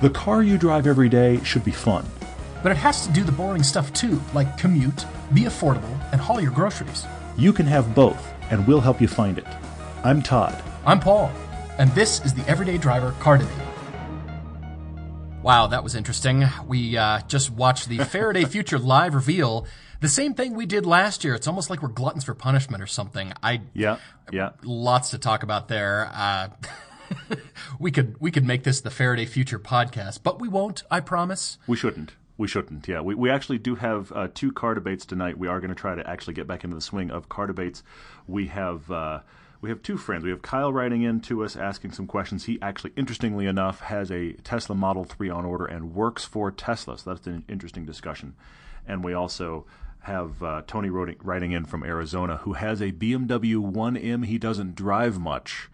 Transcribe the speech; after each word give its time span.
The 0.00 0.08
car 0.08 0.42
you 0.42 0.56
drive 0.56 0.86
every 0.86 1.10
day 1.10 1.44
should 1.44 1.62
be 1.62 1.72
fun. 1.72 2.06
But 2.62 2.72
it 2.72 2.78
has 2.78 3.06
to 3.06 3.12
do 3.12 3.22
the 3.22 3.32
boring 3.32 3.62
stuff 3.62 3.92
too, 3.92 4.18
like 4.32 4.56
commute, 4.56 5.04
be 5.34 5.42
affordable, 5.42 5.94
and 6.10 6.18
haul 6.18 6.40
your 6.40 6.52
groceries. 6.52 7.04
You 7.36 7.52
can 7.52 7.66
have 7.66 7.94
both, 7.94 8.32
and 8.50 8.66
we'll 8.66 8.80
help 8.80 9.02
you 9.02 9.08
find 9.08 9.36
it. 9.36 9.46
I'm 10.02 10.22
Todd. 10.22 10.62
I'm 10.86 11.00
Paul, 11.00 11.30
and 11.76 11.90
this 11.90 12.24
is 12.24 12.32
the 12.32 12.48
Everyday 12.48 12.78
Driver 12.78 13.12
Car 13.20 13.36
Debate. 13.36 13.54
Wow, 15.42 15.66
that 15.66 15.84
was 15.84 15.94
interesting. 15.94 16.46
We 16.66 16.96
uh, 16.96 17.20
just 17.28 17.50
watched 17.50 17.90
the 17.90 17.98
Faraday 18.06 18.46
Future 18.46 18.78
live 18.78 19.14
reveal. 19.14 19.66
The 20.00 20.08
same 20.08 20.32
thing 20.32 20.54
we 20.54 20.64
did 20.64 20.86
last 20.86 21.24
year. 21.24 21.34
It's 21.34 21.46
almost 21.46 21.68
like 21.68 21.82
we're 21.82 21.88
gluttons 21.88 22.24
for 22.24 22.34
punishment 22.34 22.82
or 22.82 22.86
something. 22.86 23.34
I 23.42 23.60
Yeah, 23.74 23.98
yeah. 24.32 24.52
lots 24.62 25.10
to 25.10 25.18
talk 25.18 25.42
about 25.42 25.68
there. 25.68 26.10
Uh, 26.14 26.48
we 27.78 27.90
could 27.90 28.20
we 28.20 28.30
could 28.30 28.44
make 28.44 28.64
this 28.64 28.80
the 28.80 28.90
Faraday 28.90 29.26
Future 29.26 29.58
podcast, 29.58 30.20
but 30.22 30.40
we 30.40 30.48
won't. 30.48 30.82
I 30.90 31.00
promise. 31.00 31.58
We 31.66 31.76
shouldn't. 31.76 32.12
We 32.36 32.48
shouldn't. 32.48 32.88
Yeah, 32.88 33.00
we, 33.00 33.14
we 33.14 33.30
actually 33.30 33.58
do 33.58 33.74
have 33.74 34.12
uh, 34.12 34.28
two 34.32 34.50
car 34.52 34.74
debates 34.74 35.04
tonight. 35.04 35.38
We 35.38 35.48
are 35.48 35.60
going 35.60 35.68
to 35.68 35.74
try 35.74 35.94
to 35.94 36.08
actually 36.08 36.34
get 36.34 36.46
back 36.46 36.64
into 36.64 36.74
the 36.74 36.82
swing 36.82 37.10
of 37.10 37.28
car 37.28 37.46
debates. 37.46 37.82
We 38.26 38.46
have 38.46 38.90
uh, 38.90 39.20
we 39.60 39.68
have 39.68 39.82
two 39.82 39.98
friends. 39.98 40.24
We 40.24 40.30
have 40.30 40.42
Kyle 40.42 40.72
writing 40.72 41.02
in 41.02 41.20
to 41.22 41.44
us 41.44 41.54
asking 41.54 41.92
some 41.92 42.06
questions. 42.06 42.44
He 42.44 42.58
actually, 42.62 42.92
interestingly 42.96 43.46
enough, 43.46 43.80
has 43.80 44.10
a 44.10 44.32
Tesla 44.32 44.74
Model 44.74 45.04
3 45.04 45.28
on 45.28 45.44
order 45.44 45.66
and 45.66 45.94
works 45.94 46.24
for 46.24 46.50
Tesla. 46.50 46.96
So 46.96 47.10
that's 47.10 47.26
an 47.26 47.44
interesting 47.46 47.84
discussion. 47.84 48.34
And 48.86 49.04
we 49.04 49.12
also 49.12 49.66
have 50.04 50.42
uh, 50.42 50.62
Tony 50.66 50.88
writing, 50.88 51.16
writing 51.22 51.52
in 51.52 51.66
from 51.66 51.84
Arizona 51.84 52.38
who 52.38 52.54
has 52.54 52.80
a 52.80 52.92
BMW 52.92 53.56
1M. 53.56 54.24
He 54.24 54.38
doesn't 54.38 54.74
drive 54.74 55.18
much 55.18 55.68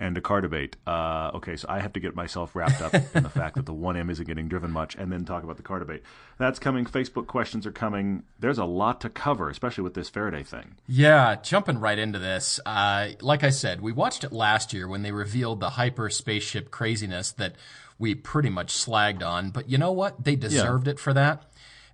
and 0.00 0.16
a 0.16 0.20
car 0.20 0.40
debate. 0.40 0.76
Uh, 0.86 1.30
okay, 1.34 1.54
so 1.56 1.66
I 1.68 1.78
have 1.80 1.92
to 1.92 2.00
get 2.00 2.16
myself 2.16 2.56
wrapped 2.56 2.80
up 2.80 2.94
in 3.14 3.22
the 3.22 3.28
fact 3.28 3.54
that 3.56 3.66
the 3.66 3.74
1M 3.74 4.10
isn't 4.10 4.26
getting 4.26 4.48
driven 4.48 4.72
much, 4.72 4.96
and 4.96 5.12
then 5.12 5.24
talk 5.24 5.44
about 5.44 5.58
the 5.58 5.62
car 5.62 5.78
debate. 5.78 6.02
That's 6.38 6.58
coming. 6.58 6.86
Facebook 6.86 7.26
questions 7.26 7.66
are 7.66 7.72
coming. 7.72 8.24
There's 8.40 8.58
a 8.58 8.64
lot 8.64 9.00
to 9.02 9.10
cover, 9.10 9.50
especially 9.50 9.84
with 9.84 9.94
this 9.94 10.08
Faraday 10.08 10.42
thing. 10.42 10.76
Yeah, 10.88 11.36
jumping 11.36 11.78
right 11.78 11.98
into 11.98 12.18
this. 12.18 12.58
Uh, 12.64 13.10
like 13.20 13.44
I 13.44 13.50
said, 13.50 13.82
we 13.82 13.92
watched 13.92 14.24
it 14.24 14.32
last 14.32 14.72
year 14.72 14.88
when 14.88 15.02
they 15.02 15.12
revealed 15.12 15.60
the 15.60 15.70
hyper 15.70 16.08
spaceship 16.08 16.70
craziness 16.70 17.30
that 17.32 17.54
we 17.98 18.14
pretty 18.14 18.48
much 18.48 18.72
slagged 18.72 19.22
on. 19.22 19.50
But 19.50 19.68
you 19.68 19.76
know 19.76 19.92
what? 19.92 20.24
They 20.24 20.34
deserved 20.34 20.86
yeah. 20.86 20.92
it 20.94 20.98
for 20.98 21.12
that. 21.12 21.44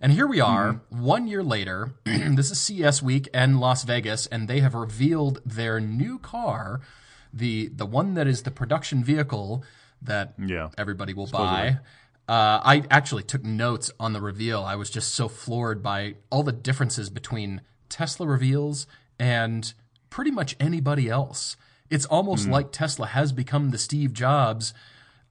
And 0.00 0.12
here 0.12 0.26
we 0.26 0.40
are, 0.40 0.74
mm-hmm. 0.74 1.02
one 1.02 1.26
year 1.26 1.42
later. 1.42 1.94
this 2.04 2.50
is 2.50 2.60
CES 2.60 3.02
week 3.02 3.28
and 3.34 3.58
Las 3.58 3.82
Vegas, 3.82 4.26
and 4.26 4.46
they 4.46 4.60
have 4.60 4.74
revealed 4.74 5.40
their 5.44 5.80
new 5.80 6.18
car 6.18 6.80
the 7.36 7.68
the 7.68 7.86
one 7.86 8.14
that 8.14 8.26
is 8.26 8.42
the 8.42 8.50
production 8.50 9.04
vehicle 9.04 9.62
that 10.02 10.34
yeah. 10.38 10.70
everybody 10.78 11.12
will 11.14 11.26
Supposedly. 11.26 11.70
buy. 11.72 11.78
Uh, 12.28 12.60
I 12.64 12.82
actually 12.90 13.22
took 13.22 13.44
notes 13.44 13.90
on 14.00 14.12
the 14.12 14.20
reveal. 14.20 14.62
I 14.64 14.74
was 14.74 14.90
just 14.90 15.14
so 15.14 15.28
floored 15.28 15.82
by 15.82 16.16
all 16.30 16.42
the 16.42 16.52
differences 16.52 17.08
between 17.08 17.60
Tesla 17.88 18.26
reveals 18.26 18.86
and 19.18 19.72
pretty 20.10 20.32
much 20.32 20.56
anybody 20.58 21.08
else. 21.08 21.56
It's 21.88 22.04
almost 22.06 22.48
mm. 22.48 22.50
like 22.50 22.72
Tesla 22.72 23.06
has 23.06 23.32
become 23.32 23.70
the 23.70 23.78
Steve 23.78 24.12
Jobs 24.12 24.74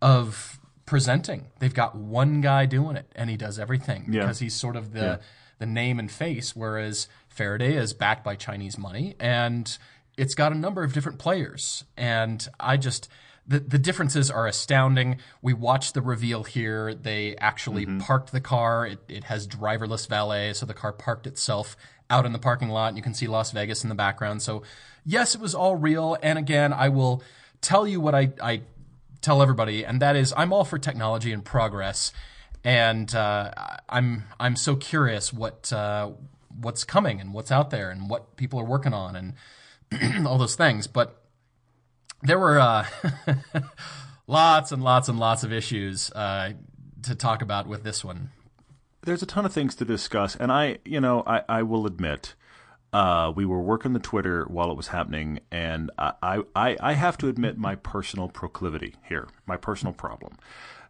of 0.02 0.58
presenting. 0.86 1.48
They've 1.60 1.74
got 1.74 1.96
one 1.96 2.40
guy 2.40 2.66
doing 2.66 2.96
it, 2.96 3.12
and 3.14 3.30
he 3.30 3.36
does 3.36 3.60
everything 3.60 4.06
yeah. 4.10 4.22
because 4.22 4.40
he's 4.40 4.56
sort 4.56 4.78
of 4.78 4.94
the 4.94 5.00
yeah. 5.00 5.18
the 5.60 5.66
name 5.66 6.00
and 6.00 6.10
face. 6.10 6.56
Whereas 6.56 7.10
Faraday 7.28 7.76
is 7.76 7.94
backed 7.94 8.24
by 8.24 8.36
Chinese 8.36 8.78
money, 8.78 9.16
and 9.20 9.78
it's 10.18 10.36
got 10.36 10.52
a 10.52 10.56
number 10.56 10.84
of 10.84 10.94
different 10.94 11.20
players, 11.20 11.84
and 11.98 12.48
I 12.60 12.78
just 12.78 13.10
the 13.48 13.60
the 13.60 13.78
differences 13.78 14.32
are 14.32 14.48
astounding. 14.48 15.18
We 15.42 15.54
watched 15.54 15.94
the 15.94 16.02
reveal 16.02 16.44
here. 16.44 16.94
They 16.94 17.36
actually 17.38 17.86
mm-hmm. 17.86 18.00
parked 18.00 18.32
the 18.32 18.42
car. 18.42 18.88
It, 18.88 19.00
it 19.08 19.24
has 19.26 19.48
driverless 19.48 20.08
valet, 20.08 20.54
so 20.54 20.66
the 20.66 20.74
car 20.74 20.94
parked 20.94 21.28
itself 21.28 21.76
out 22.10 22.26
in 22.26 22.34
the 22.34 22.40
parking 22.40 22.70
lot, 22.70 22.90
and 22.90 22.98
you 22.98 23.04
can 23.04 23.14
see 23.14 23.28
Las 23.28 23.52
Vegas 23.52 23.84
in 23.84 23.90
the 23.90 23.96
background. 23.96 24.42
So 24.42 24.64
yes, 25.06 25.36
it 25.36 25.42
was 25.42 25.54
all 25.56 25.76
real. 25.76 26.18
And 26.22 26.40
again, 26.40 26.74
I 26.74 26.90
will 26.90 27.22
tell 27.62 27.88
you 27.88 28.00
what 28.00 28.16
I 28.16 28.32
I 28.42 28.62
tell 29.22 29.42
everybody, 29.42 29.86
and 29.86 30.02
that 30.02 30.16
is 30.16 30.34
I'm 30.36 30.54
all 30.54 30.66
for 30.66 30.80
technology 30.80 31.32
and 31.32 31.44
progress. 31.44 32.12
And 32.64 33.14
uh, 33.14 33.52
I'm 33.88 34.24
I'm 34.40 34.56
so 34.56 34.76
curious 34.76 35.32
what 35.32 35.72
uh, 35.72 36.12
what's 36.60 36.84
coming 36.84 37.22
and 37.22 37.34
what's 37.34 37.52
out 37.52 37.70
there 37.70 37.92
and 37.92 38.10
what 38.10 38.36
people 38.38 38.60
are 38.60 38.66
working 38.66 38.94
on 38.94 39.16
and 39.16 39.34
all 40.26 40.38
those 40.38 40.56
things. 40.56 40.88
But 40.88 41.22
there 42.22 42.40
were 42.40 42.60
uh, 42.60 42.86
lots 44.28 44.72
and 44.72 44.84
lots 44.84 45.10
and 45.10 45.20
lots 45.20 45.44
of 45.44 45.54
issues 45.54 46.12
uh, 46.12 46.54
to 47.04 47.16
talk 47.16 47.42
about 47.42 47.68
with 47.68 47.84
this 47.84 48.04
one. 48.04 48.32
There's 49.02 49.22
a 49.22 49.28
ton 49.28 49.46
of 49.46 49.54
things 49.54 49.76
to 49.76 49.86
discuss, 49.86 50.36
and 50.36 50.52
I, 50.52 50.80
you 50.84 51.00
know, 51.00 51.22
I, 51.28 51.44
I 51.48 51.62
will 51.62 51.86
admit, 51.86 52.34
uh, 52.92 53.32
we 53.36 53.46
were 53.46 53.62
working 53.62 53.94
the 53.94 54.00
Twitter 54.00 54.46
while 54.46 54.72
it 54.72 54.78
was 54.78 54.88
happening, 54.88 55.42
and 55.52 55.92
I, 56.00 56.42
I, 56.56 56.78
I 56.80 56.94
have 56.94 57.18
to 57.20 57.28
admit 57.28 57.58
my 57.58 57.76
personal 57.76 58.30
proclivity 58.30 58.96
here, 59.08 59.28
my 59.46 59.58
personal 59.58 59.94
problem. 59.94 60.38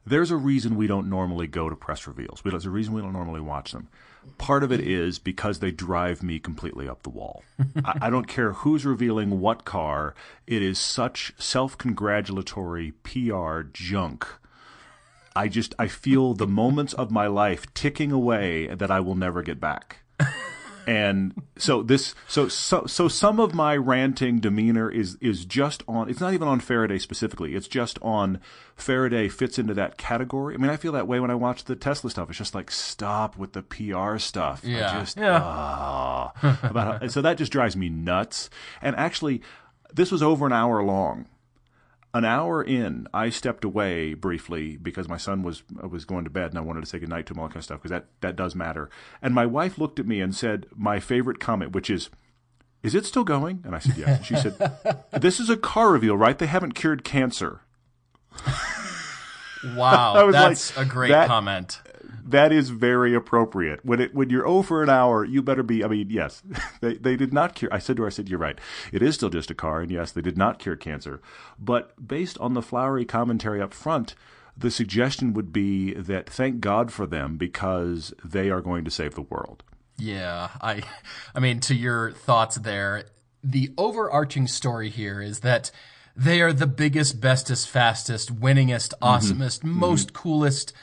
There's 0.06 0.32
a 0.32 0.38
reason 0.38 0.78
we 0.78 0.88
don't 0.88 1.10
normally 1.10 1.48
go 1.48 1.68
to 1.68 1.76
press 1.76 2.08
reveals. 2.08 2.42
There's 2.46 2.66
a 2.66 2.70
reason 2.70 2.94
we 2.94 3.02
don't 3.02 3.12
normally 3.12 3.42
watch 3.42 3.72
them. 3.72 3.90
Part 4.38 4.64
of 4.64 4.72
it 4.72 4.82
is 4.82 5.20
because 5.20 5.60
they 5.60 5.72
drive 5.72 6.22
me 6.22 6.40
completely 6.40 6.88
up 6.88 7.04
the 7.04 7.10
wall. 7.10 7.44
I, 7.86 7.98
I, 8.04 8.10
don't 8.10 8.28
care 8.28 8.54
who's 8.54 8.86
revealing 8.86 9.40
what 9.40 9.66
car. 9.66 10.14
It 10.46 10.62
is 10.62 10.78
such 10.78 11.34
self-congratulatory 11.38 12.92
PR 13.04 13.62
junk. 13.62 14.28
I 15.36 15.48
just 15.48 15.76
I 15.78 15.88
feel 15.88 16.34
the 16.34 16.48
moments 16.48 16.94
of 16.94 17.12
my 17.12 17.28
life 17.28 17.74
ticking 17.74 18.12
away 18.12 18.68
that 18.68 18.90
I 18.90 19.00
will 19.02 19.16
never 19.16 19.42
get 19.42 19.60
back 19.60 20.05
and 20.88 21.34
so 21.58 21.82
this 21.82 22.16
so 22.28 22.48
so 22.48 22.86
so 22.86 23.08
some 23.08 23.40
of 23.40 23.54
my 23.54 23.76
ranting 23.76 24.40
demeanor 24.40 24.90
is 24.90 25.18
is 25.22 25.46
just 25.46 25.84
on 25.88 26.10
it's 26.10 26.20
not 26.20 26.34
even 26.34 26.48
on 26.48 26.60
Faraday 26.60 26.98
specifically. 26.98 27.56
It's 27.56 27.68
just 27.68 27.98
on 28.02 28.40
Faraday 28.76 29.28
fits 29.28 29.58
into 29.58 29.74
that 29.74 29.98
category. 29.98 30.56
I 30.56 30.58
mean 30.58 30.70
I 30.70 30.78
feel 30.78 30.92
that 30.94 31.08
way 31.08 31.20
when 31.20 31.32
I 31.32 31.36
watch 31.36 31.66
the 31.66 31.76
Tesla 31.76 32.10
stuff. 32.10 32.30
It's 32.30 32.38
just 32.38 32.56
like 32.56 32.72
stop 32.72 33.38
with 33.38 33.54
the 33.54 33.64
PR 33.64 34.18
stuff. 34.18 34.62
Yeah. 34.64 34.92
I 34.92 35.00
just 35.00 35.18
yeah. 35.18 35.38
uh, 35.38 36.32
about 36.64 37.02
how, 37.02 37.08
so 37.08 37.22
that 37.22 37.38
just 37.38 37.52
drives 37.52 37.76
me 37.76 37.90
nuts. 37.90 38.50
And 38.82 38.96
actually 38.96 39.42
this 39.94 40.12
was 40.12 40.22
over 40.22 40.46
an 40.46 40.54
hour 40.54 40.84
long 40.84 41.26
an 42.16 42.24
hour 42.24 42.64
in, 42.64 43.08
I 43.14 43.30
stepped 43.30 43.66
away 43.66 44.14
briefly 44.14 44.78
because 44.78 45.10
my 45.10 45.18
son 45.18 45.44
was 45.44 45.64
uh, 45.84 45.88
was 45.90 46.06
going 46.06 46.24
to 46.24 46.30
bed 46.30 46.52
and 46.52 46.58
I 46.58 46.62
wanted 46.62 46.80
to 46.80 46.86
say 46.86 46.98
goodnight 46.98 47.26
to 47.28 47.34
him, 47.34 47.40
all 47.40 47.48
that 47.48 47.54
kind 47.54 47.60
of 47.60 47.66
stuff, 47.66 47.82
because 47.82 47.92
that, 47.92 48.06
that 48.22 48.38
does 48.38 48.56
matter. 48.56 48.90
And 49.22 49.36
my 49.36 49.46
wife 49.46 49.78
looked 49.78 50.00
at 50.00 50.08
me 50.08 50.22
and 50.22 50.34
said 50.34 50.66
my 50.74 51.02
favorite 51.02 51.42
comment, 51.42 51.74
which 51.74 51.90
is, 51.90 52.10
Is 52.84 52.96
it 52.96 53.06
still 53.06 53.26
going? 53.26 53.62
And 53.66 53.76
I 53.76 53.80
said, 53.80 53.98
Yes. 53.98 54.26
She 54.26 54.38
said, 54.38 54.56
This 55.12 55.42
is 55.42 55.50
a 55.50 55.58
car 55.58 55.92
reveal, 55.92 56.16
right? 56.16 56.40
They 56.40 56.48
haven't 56.48 56.72
cured 56.72 57.04
cancer. 57.04 57.62
Wow, 59.76 60.30
that's 60.32 60.78
like, 60.78 60.86
a 60.86 60.90
great 60.90 61.10
that, 61.10 61.28
comment 61.28 61.82
that 62.26 62.52
is 62.52 62.72
very 62.72 63.14
appropriate. 63.14 63.86
When 63.86 64.02
it 64.02 64.14
when 64.14 64.30
you're 64.30 64.48
over 64.48 64.82
an 64.82 64.90
hour, 64.90 65.24
you 65.24 65.42
better 65.42 65.64
be. 65.64 65.84
I 65.84 65.88
mean, 65.88 66.10
yes, 66.10 66.42
they 66.82 66.96
they 66.96 67.16
did 67.16 67.32
not 67.32 67.56
cure. 67.56 67.74
I 67.74 67.80
said 67.80 67.98
to 67.98 68.02
her, 68.02 68.08
I 68.08 68.12
said, 68.12 68.28
you're 68.28 68.40
right. 68.40 68.60
It 68.92 69.02
is 69.02 69.16
still 69.16 69.30
just 69.30 69.52
a 69.52 69.56
car, 69.56 69.82
and 69.82 69.92
yes, 69.92 70.12
they 70.12 70.22
did 70.22 70.38
not 70.38 70.60
cure 70.60 70.76
cancer. 70.76 71.22
But 71.60 72.08
based 72.08 72.38
on 72.40 72.54
the 72.54 72.62
flowery 72.62 73.06
commentary 73.06 73.62
up 73.62 73.74
front, 73.74 74.16
the 74.58 74.72
suggestion 74.72 75.34
would 75.34 75.54
be 75.54 75.94
that 75.94 76.30
thank 76.30 76.60
God 76.60 76.92
for 76.92 77.06
them 77.06 77.38
because 77.38 78.14
they 78.24 78.50
are 78.50 78.62
going 78.62 78.86
to 78.86 78.92
save 78.92 79.16
the 79.16 79.22
world. 79.22 79.64
Yeah, 79.98 80.50
I, 80.62 80.84
I 81.34 81.40
mean, 81.40 81.60
to 81.62 81.76
your 81.76 82.12
thoughts 82.12 82.58
there, 82.58 83.06
the 83.44 83.72
overarching 83.78 84.48
story 84.48 84.90
here 84.90 85.22
is 85.22 85.42
that 85.42 85.72
they 86.16 86.42
are 86.42 86.52
the 86.52 86.68
biggest, 86.68 87.22
bestest, 87.22 87.70
fastest, 87.70 88.38
winningest, 88.38 88.94
mm-hmm. 88.96 89.06
awesomest, 89.06 89.60
mm-hmm. 89.60 89.80
most 89.80 90.08
mm-hmm. 90.08 90.22
coolest 90.22 90.74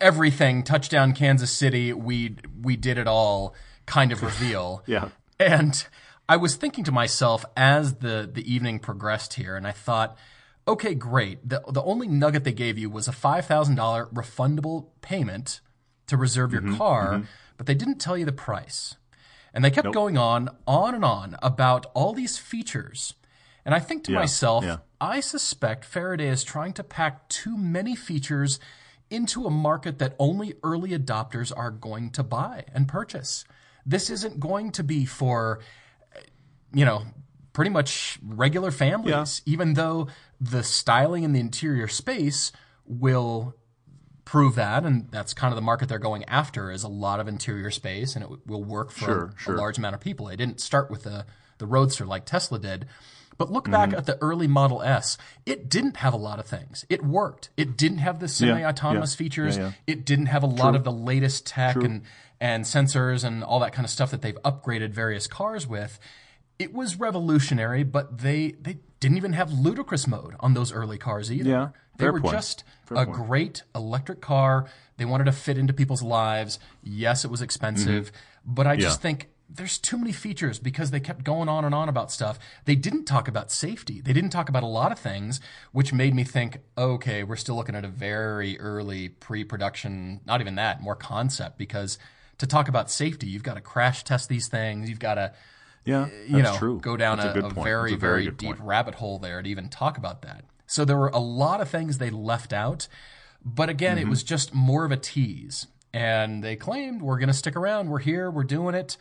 everything 0.00 0.62
touchdown 0.62 1.12
Kansas 1.12 1.52
City, 1.52 1.92
we 1.92 2.36
we 2.60 2.76
did 2.76 2.98
it 2.98 3.06
all 3.06 3.54
kind 3.86 4.12
of 4.12 4.22
reveal. 4.22 4.82
yeah. 4.86 5.08
And 5.38 5.86
I 6.28 6.36
was 6.36 6.56
thinking 6.56 6.84
to 6.84 6.92
myself 6.92 7.44
as 7.56 7.96
the 7.96 8.28
the 8.32 8.50
evening 8.52 8.78
progressed 8.78 9.34
here 9.34 9.56
and 9.56 9.66
I 9.66 9.72
thought 9.72 10.16
okay, 10.66 10.94
great. 10.94 11.46
The 11.48 11.62
the 11.68 11.82
only 11.82 12.08
nugget 12.08 12.44
they 12.44 12.52
gave 12.52 12.78
you 12.78 12.90
was 12.90 13.08
a 13.08 13.12
$5,000 13.12 14.12
refundable 14.12 14.86
payment 15.00 15.60
to 16.06 16.16
reserve 16.16 16.52
your 16.52 16.62
mm-hmm, 16.62 16.76
car, 16.76 17.12
mm-hmm. 17.14 17.24
but 17.56 17.66
they 17.66 17.74
didn't 17.74 17.98
tell 17.98 18.16
you 18.16 18.24
the 18.24 18.32
price. 18.32 18.96
And 19.52 19.64
they 19.64 19.70
kept 19.70 19.84
nope. 19.84 19.94
going 19.94 20.18
on, 20.18 20.48
on 20.66 20.94
and 20.94 21.04
on 21.04 21.36
about 21.40 21.86
all 21.94 22.12
these 22.12 22.38
features. 22.38 23.14
And 23.64 23.74
I 23.74 23.78
think 23.78 24.04
to 24.04 24.12
yeah, 24.12 24.18
myself, 24.18 24.64
yeah. 24.64 24.78
I 25.00 25.20
suspect 25.20 25.84
Faraday 25.84 26.28
is 26.28 26.42
trying 26.42 26.72
to 26.74 26.82
pack 26.82 27.28
too 27.28 27.56
many 27.56 27.94
features 27.94 28.58
into 29.10 29.46
a 29.46 29.50
market 29.50 29.98
that 29.98 30.14
only 30.18 30.54
early 30.62 30.90
adopters 30.90 31.52
are 31.56 31.70
going 31.70 32.10
to 32.10 32.22
buy 32.22 32.64
and 32.72 32.88
purchase. 32.88 33.44
This 33.86 34.10
isn't 34.10 34.40
going 34.40 34.72
to 34.72 34.82
be 34.82 35.04
for, 35.04 35.60
you 36.72 36.84
know, 36.84 37.04
pretty 37.52 37.70
much 37.70 38.18
regular 38.22 38.70
families, 38.70 39.42
yeah. 39.44 39.52
even 39.52 39.74
though 39.74 40.08
the 40.40 40.62
styling 40.62 41.22
in 41.22 41.32
the 41.32 41.40
interior 41.40 41.86
space 41.86 42.50
will 42.86 43.54
prove 44.24 44.54
that, 44.54 44.84
and 44.84 45.10
that's 45.10 45.34
kind 45.34 45.52
of 45.52 45.56
the 45.56 45.62
market 45.62 45.88
they're 45.88 45.98
going 45.98 46.24
after 46.24 46.70
is 46.70 46.82
a 46.82 46.88
lot 46.88 47.20
of 47.20 47.28
interior 47.28 47.70
space, 47.70 48.16
and 48.16 48.24
it 48.24 48.30
will 48.46 48.64
work 48.64 48.90
for 48.90 49.04
Sure, 49.04 49.24
a, 49.36 49.38
sure. 49.38 49.56
large 49.56 49.78
amount 49.78 49.94
of 49.94 50.00
people. 50.00 50.26
They 50.26 50.36
didn't 50.36 50.60
start 50.60 50.90
with 50.90 51.04
the 51.04 51.26
the 51.58 51.66
Roadster 51.66 52.04
like 52.04 52.24
Tesla 52.24 52.58
did. 52.58 52.86
But 53.36 53.50
look 53.50 53.70
back 53.70 53.88
Mm-hmm. 53.90 53.98
at 53.98 54.06
the 54.06 54.16
early 54.22 54.46
Model 54.46 54.82
S. 54.82 55.18
It 55.44 55.68
didn't 55.68 55.96
have 55.98 56.12
a 56.14 56.16
lot 56.16 56.38
of 56.38 56.46
things. 56.46 56.84
It 56.88 57.04
worked. 57.04 57.50
It 57.56 57.76
didn't 57.76 57.98
have 57.98 58.20
the 58.20 58.28
semi-autonomous 58.28 59.14
yeah. 59.14 59.18
features. 59.18 59.56
Yeah, 59.56 59.62
yeah. 59.64 59.72
It 59.86 60.04
didn't 60.04 60.26
have 60.26 60.42
a 60.42 60.46
lot 60.46 60.76
of 60.76 60.84
the 60.84 60.92
latest 60.92 61.46
tech 61.46 61.76
and 61.76 62.02
and 62.40 62.64
sensors 62.64 63.24
and 63.24 63.42
all 63.44 63.60
that 63.60 63.72
kind 63.72 63.84
of 63.84 63.90
stuff 63.90 64.10
that 64.10 64.22
they've 64.22 64.38
upgraded 64.44 64.90
various 64.90 65.26
cars 65.26 65.66
with. 65.66 65.98
It 66.58 66.72
was 66.72 66.96
revolutionary, 67.00 67.82
but 67.82 68.18
they 68.18 68.52
they 68.60 68.78
didn't 69.00 69.16
even 69.16 69.32
have 69.32 69.52
ludicrous 69.52 70.06
mode 70.06 70.34
on 70.40 70.54
those 70.54 70.72
early 70.72 70.98
cars 70.98 71.30
either. 71.32 71.50
Yeah, 71.50 71.68
they 71.98 72.08
were 72.10 72.20
point. 72.20 72.34
just 72.34 72.64
Fair 72.86 72.98
a 73.02 73.06
point. 73.06 73.16
great 73.26 73.62
electric 73.74 74.20
car. 74.20 74.66
They 74.96 75.04
wanted 75.04 75.24
to 75.24 75.32
fit 75.32 75.58
into 75.58 75.72
people's 75.72 76.02
lives. 76.02 76.60
Yes, 76.82 77.24
it 77.24 77.30
was 77.30 77.42
expensive, 77.42 78.12
but 78.46 78.66
I 78.68 78.76
just 78.76 79.00
Mm-hmm. 79.00 79.06
Yeah. 79.08 79.16
think 79.16 79.28
there's 79.56 79.78
too 79.78 79.96
many 79.98 80.12
features 80.12 80.58
because 80.58 80.90
they 80.90 81.00
kept 81.00 81.24
going 81.24 81.48
on 81.48 81.64
and 81.64 81.74
on 81.74 81.88
about 81.88 82.10
stuff. 82.10 82.38
They 82.64 82.74
didn't 82.74 83.04
talk 83.04 83.28
about 83.28 83.50
safety. 83.50 84.00
They 84.00 84.12
didn't 84.12 84.30
talk 84.30 84.48
about 84.48 84.62
a 84.62 84.66
lot 84.66 84.92
of 84.92 84.98
things, 84.98 85.40
which 85.72 85.92
made 85.92 86.14
me 86.14 86.24
think, 86.24 86.58
okay, 86.76 87.22
we're 87.22 87.36
still 87.36 87.54
looking 87.56 87.74
at 87.74 87.84
a 87.84 87.88
very 87.88 88.58
early 88.58 89.10
pre-production, 89.10 90.20
not 90.26 90.40
even 90.40 90.54
that, 90.56 90.82
more 90.82 90.96
concept 90.96 91.58
because 91.58 91.98
to 92.38 92.46
talk 92.46 92.68
about 92.68 92.90
safety, 92.90 93.26
you've 93.28 93.42
got 93.42 93.54
to 93.54 93.60
crash 93.60 94.02
test 94.04 94.28
these 94.28 94.48
things. 94.48 94.88
You've 94.88 94.98
got 94.98 95.14
to 95.14 95.32
Yeah, 95.84 96.06
you 96.26 96.42
that's 96.42 96.52
know, 96.52 96.58
true. 96.58 96.80
go 96.80 96.96
down 96.96 97.18
That's 97.18 97.36
a, 97.36 97.40
a 97.42 97.46
a 97.46 97.50
very, 97.50 97.92
a 97.92 97.96
very, 97.96 97.96
very 97.96 98.30
deep 98.30 98.48
point. 98.56 98.60
rabbit 98.60 98.96
hole 98.96 99.18
there 99.18 99.40
to 99.42 99.48
even 99.48 99.68
talk 99.68 99.98
about 99.98 100.22
that. 100.22 100.44
So 100.66 100.84
there 100.84 100.96
were 100.96 101.08
a 101.08 101.18
lot 101.20 101.60
of 101.60 101.68
things 101.68 101.98
they 101.98 102.10
left 102.10 102.52
out, 102.52 102.88
but 103.44 103.68
again, 103.68 103.98
Mm-hmm. 103.98 104.06
it 104.06 104.10
was 104.10 104.22
just 104.24 104.54
more 104.54 104.84
of 104.84 104.90
a 104.92 104.96
tease. 104.96 105.66
And 105.92 106.42
they 106.42 106.56
claimed 106.56 107.02
we're 107.02 107.18
going 107.18 107.28
to 107.28 107.32
stick 107.34 107.54
around. 107.54 107.88
We're 107.88 108.00
here. 108.00 108.28
We're 108.30 108.42
doing 108.42 108.74
it. 108.74 108.96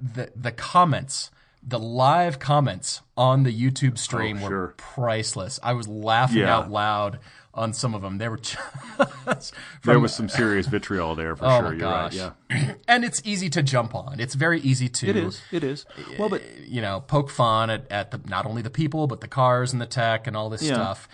The 0.00 0.30
the 0.34 0.52
comments, 0.52 1.30
the 1.62 1.78
live 1.78 2.38
comments 2.38 3.02
on 3.16 3.42
the 3.44 3.52
YouTube 3.52 3.92
oh, 3.94 3.96
stream 3.96 4.38
Oh, 4.42 4.48
were 4.48 4.74
priceless. 4.76 5.58
I 5.62 5.72
was 5.74 5.88
laughing 5.88 6.38
Yeah. 6.38 6.56
out 6.56 6.70
loud 6.70 7.18
on 7.54 7.72
some 7.74 7.94
of 7.94 8.00
them. 8.02 8.16
They 8.18 8.28
were 8.28 8.38
just 9.26 9.54
There 9.84 10.00
was 10.00 10.14
some 10.14 10.28
serious 10.28 10.66
vitriol 10.66 11.14
there 11.14 11.36
for 11.36 11.44
Oh 11.44 11.60
sure. 11.60 11.70
my 11.72 11.76
You're 11.76 11.88
right. 11.90 12.12
Yeah, 12.12 12.74
and 12.88 13.04
it's 13.04 13.20
easy 13.24 13.50
to 13.50 13.62
jump 13.62 13.94
on. 13.94 14.20
It's 14.20 14.34
very 14.34 14.60
easy 14.60 14.88
to 14.88 15.08
it 15.08 15.16
is. 15.16 15.40
It 15.52 15.62
is. 15.64 15.84
Uh, 15.98 16.02
well, 16.18 16.28
but 16.30 16.42
you 16.66 16.80
know, 16.80 17.00
poke 17.00 17.28
fun 17.30 17.68
at, 17.70 17.90
at 17.92 18.10
the, 18.10 18.20
not 18.28 18.46
only 18.46 18.62
the 18.62 18.70
people, 18.70 19.06
but 19.06 19.20
the 19.20 19.28
cars 19.28 19.72
and 19.72 19.82
the 19.82 19.86
tech 19.86 20.26
and 20.26 20.36
all 20.36 20.48
this 20.50 20.62
Yeah. 20.62 20.74
stuff. 20.74 21.08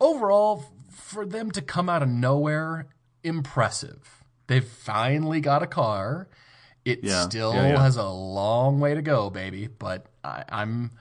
Overall, 0.00 0.64
for 0.90 1.26
them 1.26 1.50
to 1.50 1.60
come 1.60 1.88
out 1.88 2.02
of 2.02 2.08
nowhere, 2.08 2.86
impressive. 3.24 4.24
They've 4.46 4.64
finally 4.64 5.40
got 5.40 5.62
a 5.62 5.66
car. 5.66 6.28
It 6.84 7.00
Yeah, 7.04 7.22
still 7.22 7.54
yeah, 7.54 7.68
yeah. 7.72 7.82
has 7.82 7.96
a 7.96 8.08
long 8.08 8.80
way 8.80 8.94
to 8.94 9.02
go, 9.02 9.30
baby, 9.30 9.66
but 9.66 10.06
I, 10.24 10.44
I'm 10.48 10.92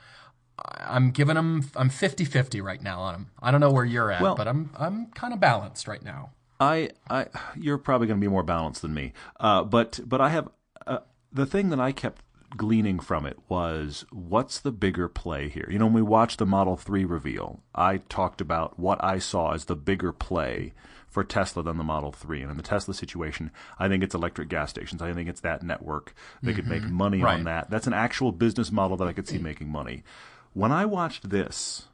I'm 0.77 1.11
giving 1.11 1.35
them 1.35 1.63
I'm 1.75 1.89
50-50 1.89 2.61
right 2.61 2.81
now 2.81 2.99
on 2.99 3.13
them. 3.13 3.27
I 3.41 3.51
don't 3.51 3.61
know 3.61 3.71
where 3.71 3.85
you're 3.85 4.11
at, 4.11 4.21
Well- 4.21 4.35
but 4.35 4.47
I'm 4.47 4.71
I'm 4.77 5.07
kind 5.07 5.33
of 5.33 5.39
balanced 5.39 5.87
right 5.87 6.03
now. 6.03 6.31
I, 6.61 6.89
I, 7.09 7.27
you're 7.55 7.77
probably 7.77 8.07
going 8.07 8.19
to 8.19 8.21
be 8.21 8.29
more 8.29 8.43
balanced 8.43 8.81
than 8.81 8.93
me. 8.93 9.13
Uh, 9.39 9.63
but, 9.63 10.01
but 10.05 10.19
I 10.19 10.27
have 10.27 10.49
uh, 10.85 10.97
the 11.31 11.45
thing 11.45 11.69
that 11.69 11.79
I 11.79 11.93
kept 11.93 12.21
gleaning 12.57 12.99
from 12.99 13.25
it 13.25 13.37
was 13.47 14.03
what's 14.11 14.59
the 14.59 14.73
bigger 14.73 15.07
play 15.07 15.47
here? 15.47 15.69
You 15.71 15.79
know, 15.79 15.85
when 15.85 15.93
we 15.93 16.01
watched 16.01 16.37
the 16.37 16.45
Model 16.45 16.75
Three 16.75 17.05
reveal, 17.05 17.61
I 17.73 17.99
talked 18.09 18.41
about 18.41 18.77
what 18.77 19.01
I 19.01 19.19
saw 19.19 19.53
as 19.53 19.65
the 19.65 19.75
bigger 19.77 20.11
play 20.11 20.73
for 21.19 21.25
Tesla 21.25 21.61
than 21.61 21.75
the 21.75 21.83
Model 21.83 22.13
3. 22.13 22.43
And 22.43 22.51
in 22.51 22.55
the 22.55 22.63
Tesla 22.63 22.93
situation, 22.93 23.51
I 23.77 23.89
think 23.89 24.03
it's 24.03 24.15
electric 24.15 24.47
gas 24.47 24.69
stations. 24.69 25.01
I 25.01 25.11
think 25.11 25.27
it's 25.27 25.41
that 25.41 25.63
network. 25.63 26.13
They 26.41 26.53
could 26.53 26.65
make 26.65 26.81
mm-hmm. 26.81 26.93
money 26.93 27.21
Right. 27.21 27.33
on 27.33 27.43
that. 27.43 27.69
That's 27.69 27.87
an 27.87 27.93
actual 27.93 28.31
business 28.31 28.71
model 28.71 28.95
that 28.95 29.07
I 29.09 29.11
could 29.11 29.27
see 29.27 29.37
mm. 29.37 29.41
making 29.41 29.67
money. 29.67 30.05
When 30.53 30.71
I 30.71 30.85
watched 30.85 31.29
this, 31.29 31.87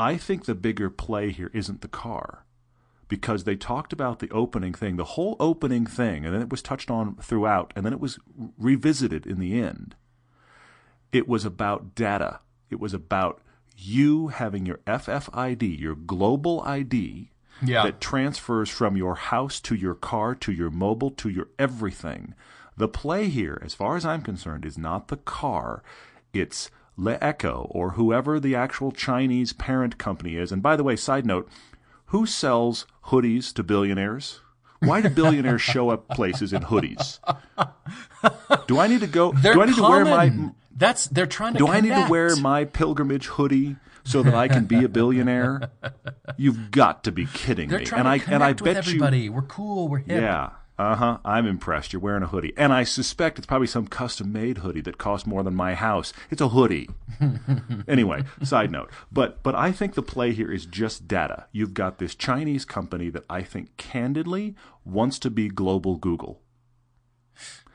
I 0.00 0.16
think 0.16 0.46
the 0.46 0.56
bigger 0.56 0.90
play 0.90 1.30
here 1.30 1.52
isn't 1.54 1.80
the 1.80 1.86
car 1.86 2.44
because 3.06 3.44
they 3.44 3.54
talked 3.54 3.92
about 3.92 4.18
the 4.18 4.30
opening 4.30 4.74
thing, 4.74 4.96
the 4.96 5.04
whole 5.14 5.36
opening 5.38 5.86
thing, 5.86 6.24
and 6.24 6.34
then 6.34 6.42
it 6.42 6.50
was 6.50 6.60
touched 6.60 6.90
on 6.90 7.14
throughout, 7.22 7.72
and 7.76 7.86
then 7.86 7.92
it 7.92 8.00
was 8.00 8.18
revisited 8.58 9.26
in 9.26 9.38
the 9.38 9.62
end. 9.62 9.94
It 11.12 11.28
was 11.28 11.44
about 11.44 11.94
data. 11.94 12.40
It 12.68 12.80
was 12.80 12.94
about 12.94 13.40
you 13.76 14.28
having 14.28 14.66
your 14.66 14.78
FFID, 14.88 15.78
your 15.78 15.94
global 15.94 16.62
ID, 16.62 17.29
Yeah. 17.62 17.84
that 17.84 18.00
transfers 18.00 18.70
from 18.70 18.96
your 18.96 19.14
house 19.14 19.60
to 19.60 19.74
your 19.74 19.94
car 19.94 20.34
to 20.36 20.52
your 20.52 20.70
mobile 20.70 21.10
to 21.12 21.28
your 21.28 21.48
everything. 21.58 22.34
The 22.76 22.88
play 22.88 23.28
here, 23.28 23.60
as 23.64 23.74
far 23.74 23.96
as 23.96 24.06
I'm 24.06 24.22
concerned, 24.22 24.64
is 24.64 24.78
not 24.78 25.08
the 25.08 25.18
car. 25.18 25.82
It's 26.32 26.70
LeEco 26.98 27.66
or 27.70 27.92
whoever 27.92 28.40
the 28.40 28.54
actual 28.54 28.92
Chinese 28.92 29.52
parent 29.52 29.98
company 29.98 30.36
is. 30.36 30.52
And 30.52 30.62
by 30.62 30.76
the 30.76 30.84
way, 30.84 30.96
side 30.96 31.26
note, 31.26 31.48
who 32.06 32.26
sells 32.26 32.86
hoodies 33.06 33.52
to 33.54 33.62
billionaires? 33.62 34.40
Why 34.80 35.00
do 35.02 35.10
billionaires 35.10 35.60
show 35.60 35.90
up 35.90 36.08
places 36.08 36.52
in 36.52 36.62
hoodies? 36.62 37.18
Do 38.66 38.78
I 38.78 38.86
need 38.86 39.00
to 39.00 39.06
go? 39.06 39.32
They're 39.32 39.54
do 39.54 39.62
I 39.62 39.66
need 39.66 39.76
to 39.76 39.82
wear 39.82 40.04
my? 40.04 40.50
That's 40.74 41.06
they're 41.08 41.26
trying 41.26 41.52
to. 41.52 41.58
Do 41.58 41.68
I 41.68 41.80
need 41.80 41.90
to 41.94 42.06
wear 42.08 42.34
my 42.36 42.64
pilgrimage 42.64 43.26
hoodie 43.26 43.76
so 44.04 44.22
that 44.22 44.34
I 44.34 44.48
can 44.48 44.64
be 44.64 44.84
a 44.84 44.88
billionaire? 44.88 45.70
You've 46.36 46.70
got 46.70 47.04
to 47.04 47.12
be 47.12 47.26
kidding 47.26 47.68
They're 47.68 47.80
me. 47.80 47.84
trying 47.84 48.00
and 48.00 48.06
to 48.06 48.10
I 48.10 48.18
connect 48.18 48.32
and 48.34 48.44
I 48.44 48.52
bet 48.52 48.86
you 48.86 48.92
everybody. 48.92 49.28
We're 49.28 49.42
cool. 49.42 49.88
We're 49.88 49.98
hip. 49.98 50.20
Yeah. 50.22 50.50
Uh 50.78 50.96
huh. 50.96 51.18
I'm 51.26 51.46
impressed. 51.46 51.92
You're 51.92 52.00
wearing 52.00 52.22
a 52.22 52.28
hoodie. 52.28 52.54
And 52.56 52.72
I 52.72 52.84
suspect 52.84 53.36
it's 53.36 53.46
probably 53.46 53.66
some 53.66 53.86
custom 53.86 54.32
made 54.32 54.58
hoodie 54.58 54.80
that 54.80 54.96
costs 54.96 55.26
more 55.26 55.42
than 55.42 55.54
my 55.54 55.74
house. 55.74 56.14
It's 56.30 56.40
a 56.40 56.48
hoodie. 56.48 56.88
anyway, 57.88 58.24
side 58.42 58.70
note. 58.70 58.90
But 59.12 59.42
but 59.42 59.54
I 59.54 59.72
think 59.72 59.92
the 59.94 60.02
play 60.02 60.32
here 60.32 60.50
is 60.50 60.64
just 60.64 61.06
data. 61.06 61.48
You've 61.52 61.74
got 61.74 61.98
this 61.98 62.14
Chinese 62.14 62.64
company 62.64 63.10
that 63.10 63.24
I 63.28 63.42
think 63.42 63.76
candidly 63.76 64.54
wants 64.82 65.18
to 65.18 65.30
be 65.30 65.48
global 65.48 65.96
Google. 65.96 66.40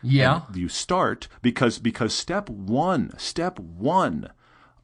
Yeah. 0.01 0.42
You 0.54 0.68
start 0.68 1.27
because 1.44 1.77
because 1.77 2.12
step 2.13 2.50
one, 2.50 3.13
step 3.19 3.60
one 3.60 4.31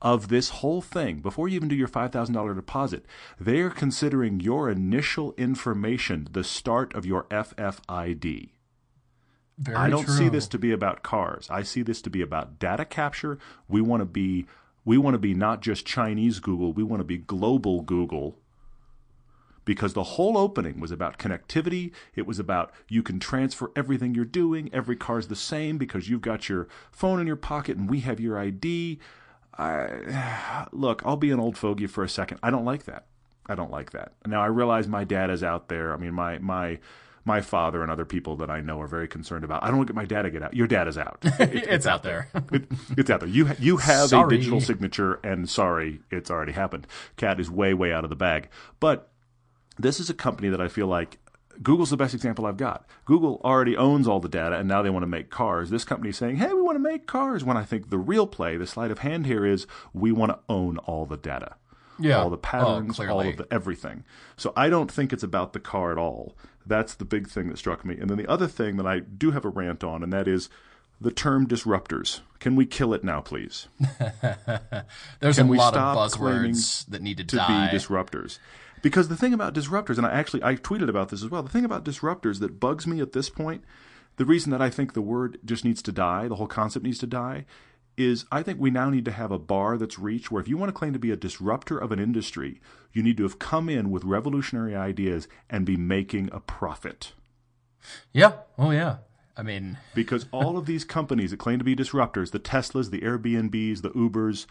of 0.01 0.29
this 0.29 0.49
whole 0.49 0.81
thing, 0.81 1.19
before 1.19 1.47
you 1.47 1.55
even 1.55 1.67
do 1.67 1.75
your 1.75 1.87
five 1.87 2.11
thousand 2.11 2.35
dollar 2.35 2.53
deposit, 2.53 3.05
they 3.39 3.59
are 3.61 3.69
considering 3.69 4.39
your 4.39 4.69
initial 4.69 5.33
information 5.37 6.27
the 6.31 6.43
start 6.43 6.93
of 6.95 7.05
your 7.05 7.25
FFID. 7.25 8.49
Very 9.57 9.77
I 9.77 9.89
don't 9.89 10.05
true. 10.05 10.15
see 10.15 10.29
this 10.29 10.47
to 10.47 10.57
be 10.57 10.71
about 10.71 11.03
cars. 11.03 11.47
I 11.51 11.61
see 11.61 11.83
this 11.83 12.01
to 12.01 12.09
be 12.09 12.21
about 12.21 12.57
data 12.57 12.83
capture. 12.83 13.37
We 13.67 13.79
want 13.81 14.01
to 14.01 14.05
be 14.05 14.47
we 14.83 14.97
want 14.97 15.13
to 15.13 15.19
be 15.19 15.35
not 15.35 15.61
just 15.61 15.85
Chinese 15.85 16.39
Google, 16.39 16.73
we 16.73 16.83
want 16.83 16.99
to 17.01 17.05
be 17.05 17.17
global 17.17 17.81
Google. 17.81 18.37
Because 19.63 19.93
the 19.93 20.03
whole 20.03 20.39
opening 20.39 20.79
was 20.79 20.89
about 20.89 21.19
connectivity. 21.19 21.91
It 22.15 22.25
was 22.25 22.39
about 22.39 22.71
you 22.89 23.03
can 23.03 23.19
transfer 23.19 23.71
everything 23.75 24.15
you're 24.15 24.25
doing. 24.25 24.71
Every 24.73 24.95
car's 24.95 25.27
the 25.27 25.35
same 25.35 25.77
because 25.77 26.09
you've 26.09 26.21
got 26.21 26.49
your 26.49 26.67
phone 26.91 27.19
in 27.21 27.27
your 27.27 27.35
pocket 27.35 27.77
and 27.77 27.87
we 27.87 27.99
have 27.99 28.19
your 28.19 28.39
ID. 28.39 28.99
I, 29.57 30.67
look, 30.71 31.01
I'll 31.05 31.17
be 31.17 31.31
an 31.31 31.39
old 31.39 31.57
fogey 31.57 31.87
for 31.87 32.03
a 32.03 32.09
second. 32.09 32.39
I 32.43 32.49
don't 32.49 32.65
like 32.65 32.85
that. 32.85 33.05
I 33.47 33.55
don't 33.55 33.71
like 33.71 33.91
that. 33.91 34.13
Now 34.25 34.41
I 34.41 34.47
realize 34.47 34.87
my 34.87 35.03
dad 35.03 35.29
is 35.29 35.43
out 35.43 35.67
there. 35.67 35.93
I 35.93 35.97
mean, 35.97 36.13
my 36.13 36.37
my 36.39 36.79
my 37.25 37.39
father 37.41 37.83
and 37.83 37.91
other 37.91 38.05
people 38.05 38.35
that 38.37 38.49
I 38.49 38.61
know 38.61 38.79
are 38.81 38.87
very 38.87 39.07
concerned 39.07 39.43
about. 39.43 39.63
I 39.63 39.67
don't 39.67 39.77
want 39.77 39.93
my 39.93 40.05
dad 40.05 40.23
to 40.23 40.31
get 40.31 40.41
out. 40.41 40.55
Your 40.55 40.67
dad 40.67 40.87
is 40.87 40.97
out. 40.97 41.19
It- 41.39 41.67
it's 41.67 41.85
out 41.85 42.01
there. 42.03 42.29
it, 42.51 42.65
it's 42.97 43.09
out 43.09 43.19
there. 43.19 43.29
You 43.29 43.47
ha- 43.47 43.55
you 43.59 43.77
have 43.77 44.09
Sorry. 44.09 44.35
a 44.35 44.37
digital 44.39 44.61
signature, 44.61 45.19
and 45.23 45.49
sorry, 45.49 46.01
it's 46.09 46.31
already 46.31 46.53
happened. 46.53 46.87
Cat 47.17 47.39
is 47.39 47.49
way 47.51 47.73
way 47.73 47.91
out 47.91 48.03
of 48.03 48.09
the 48.09 48.15
bag. 48.15 48.47
But 48.79 49.09
this 49.77 49.99
is 49.99 50.09
a 50.09 50.13
company 50.13 50.49
that 50.49 50.61
I 50.61 50.67
feel 50.67 50.87
like 50.87 51.17
Google's 51.63 51.89
the 51.91 51.97
best 51.97 52.13
example 52.13 52.45
I've 52.45 52.57
got. 52.57 52.85
Google 53.05 53.39
already 53.43 53.77
owns 53.77 54.07
all 54.07 54.19
the 54.19 54.29
data, 54.29 54.57
and 54.57 54.67
now 54.67 54.81
they 54.81 54.89
want 54.89 55.03
to 55.03 55.07
make 55.07 55.29
cars. 55.29 55.69
This 55.69 55.83
company 55.85 56.09
is 56.09 56.17
saying, 56.17 56.37
"Hey, 56.37 56.51
we 56.53 56.61
want 56.61 56.75
to 56.75 56.79
make 56.79 57.07
cars." 57.07 57.43
When 57.43 57.57
I 57.57 57.63
think 57.63 57.89
the 57.89 57.97
real 57.97 58.27
play, 58.27 58.57
the 58.57 58.67
sleight 58.67 58.91
of 58.91 58.99
hand 58.99 59.25
here 59.25 59.45
is 59.45 59.67
we 59.93 60.11
want 60.11 60.31
to 60.31 60.39
own 60.49 60.77
all 60.79 61.05
the 61.05 61.17
data 61.17 61.55
Yeah. 61.99 62.17
all 62.21 62.29
the 62.29 62.35
oh, 62.37 62.39
patterns, 62.39 62.99
Oh, 62.99 63.07
all 63.09 63.21
of 63.21 63.37
the 63.37 63.47
everything. 63.51 64.03
So 64.37 64.53
I 64.55 64.69
don't 64.69 64.91
think 64.91 65.13
it's 65.13 65.23
about 65.23 65.53
the 65.53 65.59
car 65.59 65.91
at 65.91 65.97
all. 65.97 66.35
That's 66.65 66.93
the 66.95 67.05
big 67.05 67.27
thing 67.27 67.49
that 67.49 67.57
struck 67.57 67.83
me. 67.85 67.97
And 67.97 68.09
then 68.09 68.17
the 68.17 68.27
other 68.27 68.47
thing 68.47 68.77
that 68.77 68.85
I 68.87 68.99
do 68.99 69.31
have 69.31 69.45
a 69.45 69.49
rant 69.49 69.83
on, 69.83 70.03
and 70.03 70.11
that 70.13 70.27
is 70.27 70.49
the 70.99 71.11
term 71.11 71.47
disruptors. 71.47 72.21
Can 72.39 72.55
we 72.55 72.65
kill 72.65 72.93
it 72.93 73.03
now, 73.03 73.21
please? 73.21 73.67
There's 75.19 75.37
Can 75.37 75.47
a 75.47 75.49
we 75.49 75.57
lot 75.57 75.75
of 75.75 75.97
buzzwords 75.97 76.85
that 76.87 77.01
need 77.01 77.17
to, 77.17 77.23
to 77.23 77.35
die. 77.37 77.69
be 77.71 77.77
disruptors. 77.77 78.37
Because 78.81 79.07
the 79.07 79.17
thing 79.17 79.33
about 79.33 79.53
disruptors, 79.53 79.97
and 79.97 80.05
I 80.05 80.11
actually 80.11 80.43
I 80.43 80.55
tweeted 80.55 80.89
about 80.89 81.09
this 81.09 81.23
as 81.23 81.29
well. 81.29 81.43
The 81.43 81.49
thing 81.49 81.65
about 81.65 81.85
disruptors 81.85 82.39
that 82.39 82.59
bugs 82.59 82.87
me 82.87 82.99
at 82.99 83.13
this 83.13 83.29
point, 83.29 83.63
the 84.17 84.25
reason 84.25 84.51
that 84.51 84.61
I 84.61 84.69
think 84.69 84.93
the 84.93 85.01
word 85.01 85.39
just 85.45 85.63
needs 85.63 85.81
to 85.83 85.91
die, 85.91 86.27
the 86.27 86.35
whole 86.35 86.47
concept 86.47 86.85
needs 86.85 86.99
to 86.99 87.07
die, 87.07 87.45
is 87.97 88.25
I 88.31 88.41
think 88.43 88.59
we 88.59 88.71
now 88.71 88.89
need 88.89 89.05
to 89.05 89.11
have 89.11 89.31
a 89.31 89.39
bar 89.39 89.77
that's 89.77 89.99
reached 89.99 90.31
where 90.31 90.41
if 90.41 90.47
you 90.47 90.57
want 90.57 90.69
to 90.69 90.77
claim 90.77 90.93
to 90.93 90.99
be 90.99 91.11
a 91.11 91.17
disruptor 91.17 91.77
of 91.77 91.91
an 91.91 91.99
industry, 91.99 92.61
you 92.93 93.03
need 93.03 93.17
to 93.17 93.23
have 93.23 93.39
come 93.39 93.69
in 93.69 93.91
with 93.91 94.03
revolutionary 94.03 94.75
ideas 94.75 95.27
and 95.49 95.65
be 95.65 95.77
making 95.77 96.29
a 96.31 96.39
profit. 96.39 97.13
Yeah. 98.13 98.33
Oh, 98.57 98.71
yeah. 98.71 98.97
I 99.35 99.43
mean, 99.43 99.77
because 99.95 100.25
all 100.31 100.57
of 100.57 100.65
these 100.65 100.83
companies 100.83 101.31
that 101.31 101.37
claim 101.37 101.59
to 101.59 101.65
be 101.65 101.75
disruptors, 101.75 102.31
the 102.31 102.39
Teslas, 102.39 102.91
the 102.91 103.01
Airbnbs, 103.01 103.81
the 103.81 103.91
Ubers, 103.91 104.45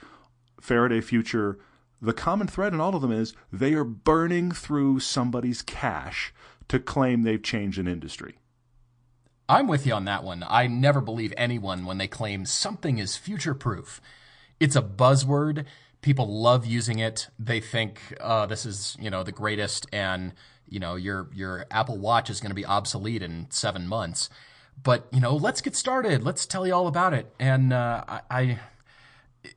Faraday 0.61 1.01
Future, 1.01 1.59
the 2.01 2.13
common 2.13 2.47
thread 2.47 2.73
in 2.73 2.81
all 2.81 2.95
of 2.95 3.03
them 3.03 3.13
is 3.13 3.35
they 3.53 3.75
are 3.75 3.85
burning 3.85 4.51
through 4.51 5.01
somebody's 5.01 5.63
cash 5.63 6.33
to 6.69 6.79
claim 6.79 7.23
they've 7.23 7.43
changed 7.43 7.79
an 7.79 7.89
industry. 7.89 8.39
I'm 9.49 9.67
with 9.67 9.85
you 9.85 9.95
on 9.95 10.05
that 10.05 10.23
one. 10.23 10.45
I 10.49 10.69
never 10.69 11.01
believe 11.01 11.35
anyone 11.37 11.85
when 11.85 11.99
they 11.99 12.07
claim 12.07 12.47
something 12.47 12.99
is 12.99 13.17
future 13.17 13.55
proof. 13.55 14.01
It's 14.61 14.77
a 14.77 14.83
buzzword. 14.83 15.65
People 16.03 16.41
love 16.41 16.65
using 16.65 17.01
it. 17.01 17.29
They 17.39 17.61
think 17.61 18.01
uh, 18.21 18.47
this 18.47 18.65
is, 18.65 18.97
you 19.01 19.11
know, 19.11 19.25
the 19.25 19.33
greatest, 19.33 19.87
and 19.93 20.35
you 20.69 20.79
know, 20.79 20.95
your 20.95 21.29
your 21.35 21.67
Apple 21.71 21.99
Watch 21.99 22.31
is 22.31 22.41
going 22.41 22.51
to 22.51 22.55
be 22.55 22.65
obsolete 22.65 23.23
in 23.23 23.49
seven 23.51 23.89
months. 23.89 24.31
But 24.83 25.09
you 25.13 25.21
know, 25.21 25.35
let's 25.35 25.61
get 25.61 25.75
started. 25.75 26.23
Let's 26.23 26.47
tell 26.47 26.67
you 26.67 26.73
all 26.73 26.87
about 26.87 27.13
it. 27.13 27.35
And 27.41 27.73
uh, 27.73 28.05
I, 28.09 28.21
I, 28.31 28.59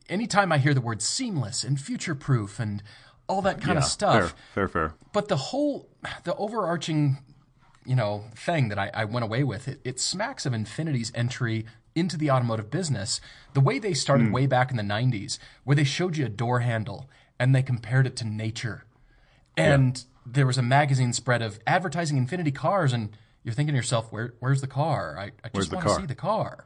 anytime 0.09 0.51
I 0.51 0.57
hear 0.57 0.73
the 0.73 0.81
word 0.81 1.01
seamless 1.01 1.63
and 1.63 1.79
future 1.79 2.15
proof 2.15 2.59
and 2.59 2.83
all 3.27 3.41
that 3.41 3.61
kind 3.61 3.73
yeah, 3.73 3.79
of 3.79 3.85
stuff, 3.85 4.35
fair, 4.53 4.67
fair, 4.67 4.67
fair. 4.67 4.95
But 5.13 5.27
the 5.27 5.37
whole, 5.37 5.89
the 6.23 6.35
overarching 6.35 7.17
you 7.85 7.95
know 7.95 8.25
thing 8.35 8.69
that 8.69 8.79
I, 8.79 8.91
I 8.93 9.05
went 9.05 9.23
away 9.23 9.43
with. 9.43 9.67
It, 9.67 9.79
it, 9.83 9.99
smacks 9.99 10.45
of 10.45 10.53
Infiniti's 10.53 11.11
entry 11.15 11.65
into 11.95 12.17
the 12.17 12.31
automotive 12.31 12.69
business. 12.69 13.21
The 13.53 13.61
way 13.61 13.79
they 13.79 13.93
started 13.93 14.27
mm. 14.27 14.33
way 14.33 14.47
back 14.47 14.71
in 14.71 14.77
the 14.77 14.83
'90s, 14.83 15.37
where 15.63 15.75
they 15.75 15.83
showed 15.83 16.17
you 16.17 16.25
a 16.25 16.29
door 16.29 16.59
handle 16.59 17.09
and 17.39 17.53
they 17.53 17.63
compared 17.63 18.07
it 18.07 18.15
to 18.17 18.25
nature, 18.25 18.85
and 19.57 19.97
yeah. 19.97 20.03
there 20.25 20.47
was 20.47 20.57
a 20.57 20.63
magazine 20.63 21.13
spread 21.13 21.41
of 21.41 21.59
advertising 21.65 22.17
Infinity 22.17 22.51
cars, 22.51 22.93
and 22.93 23.15
you're 23.43 23.53
thinking 23.53 23.73
to 23.73 23.77
yourself, 23.77 24.11
"Where, 24.11 24.33
where's 24.39 24.61
the 24.61 24.67
car? 24.67 25.17
I, 25.17 25.31
I 25.43 25.49
just 25.53 25.71
want 25.71 25.87
to 25.87 25.95
see 25.95 26.05
the 26.05 26.15
car." 26.15 26.65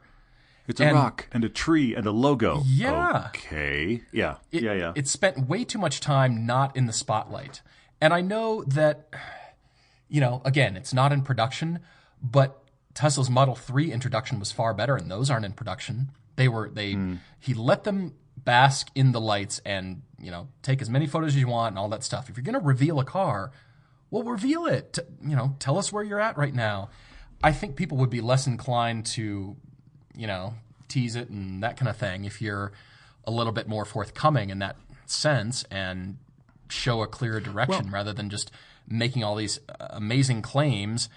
It's 0.68 0.82
a 0.82 0.86
and, 0.86 0.96
rock 0.96 1.28
and 1.32 1.44
a 1.44 1.50
tree 1.50 1.96
and 1.96 2.06
a 2.06 2.12
logo. 2.12 2.62
Yeah. 2.66 3.30
Okay. 3.30 4.02
Yeah. 4.12 4.36
It, 4.52 4.64
yeah. 4.64 4.74
Yeah. 4.74 4.94
It 4.96 5.08
spent 5.08 5.48
way 5.48 5.64
too 5.64 5.80
much 5.80 6.02
time 6.02 6.46
not 6.46 6.76
in 6.76 6.86
the 6.86 6.94
spotlight. 6.94 7.62
And 8.02 8.14
I 8.14 8.22
know 8.22 8.64
that 8.66 9.10
you 10.10 10.22
know, 10.22 10.42
again, 10.46 10.78
it's 10.78 10.94
not 10.94 11.12
in 11.12 11.22
production, 11.22 11.80
but 12.22 12.64
Tesla's 12.94 13.30
Model 13.30 13.56
3 13.56 13.92
introduction 13.92 14.40
was 14.40 14.52
far 14.52 14.74
better, 14.74 14.96
and 14.96 15.12
those 15.12 15.30
aren't 15.30 15.46
in 15.46 15.54
production. 15.54 16.12
They 16.36 16.48
were 16.48 16.70
they 16.70 16.94
mm. 16.94 17.20
he 17.40 17.54
let 17.54 17.84
them 17.84 18.14
bask 18.38 18.90
in 18.96 19.12
the 19.12 19.20
lights 19.20 19.60
and 19.66 20.04
you 20.20 20.32
know 20.32 20.48
take 20.62 20.82
as 20.82 20.90
many 20.90 21.08
photos 21.08 21.34
as 21.34 21.40
you 21.40 21.48
want 21.48 21.74
and 21.74 21.80
all 21.80 21.90
that 21.90 22.04
stuff. 22.04 22.30
If 22.30 22.38
you're 22.38 22.44
going 22.44 22.60
to 22.60 22.66
reveal 22.66 23.00
a 23.00 23.06
car, 23.06 23.52
well, 24.10 24.24
reveal 24.24 24.66
it. 24.66 24.98
You 25.22 25.36
know, 25.36 25.56
tell 25.60 25.78
us 25.78 25.92
where 25.92 26.04
you're 26.04 26.20
at 26.20 26.38
right 26.38 26.54
now. 26.54 26.90
I 27.44 27.52
think 27.52 27.76
people 27.76 27.98
would 27.98 28.10
be 28.10 28.22
less 28.22 28.48
inclined 28.48 29.06
to, 29.08 29.56
you 30.18 30.28
know, 30.28 30.56
tease 30.88 31.16
it 31.16 31.30
and 31.30 31.62
that 31.62 31.78
kind 31.78 31.90
of 31.90 31.98
thing 31.98 32.26
if 32.26 32.42
you're 32.42 32.72
a 33.26 33.32
little 33.32 33.54
bit 33.54 33.68
more 33.68 33.86
forthcoming 33.86 34.50
in 34.50 34.60
that 34.60 34.76
sense 35.06 35.64
and 35.70 36.18
show 36.70 37.02
a 37.02 37.08
clearer 37.08 37.40
direction 37.40 37.86
well, 37.86 37.94
rather 37.94 38.14
than 38.14 38.30
just 38.30 38.52
making 38.88 39.24
all 39.24 39.36
these 39.36 39.60
amazing 39.80 40.42
claims 40.42 41.10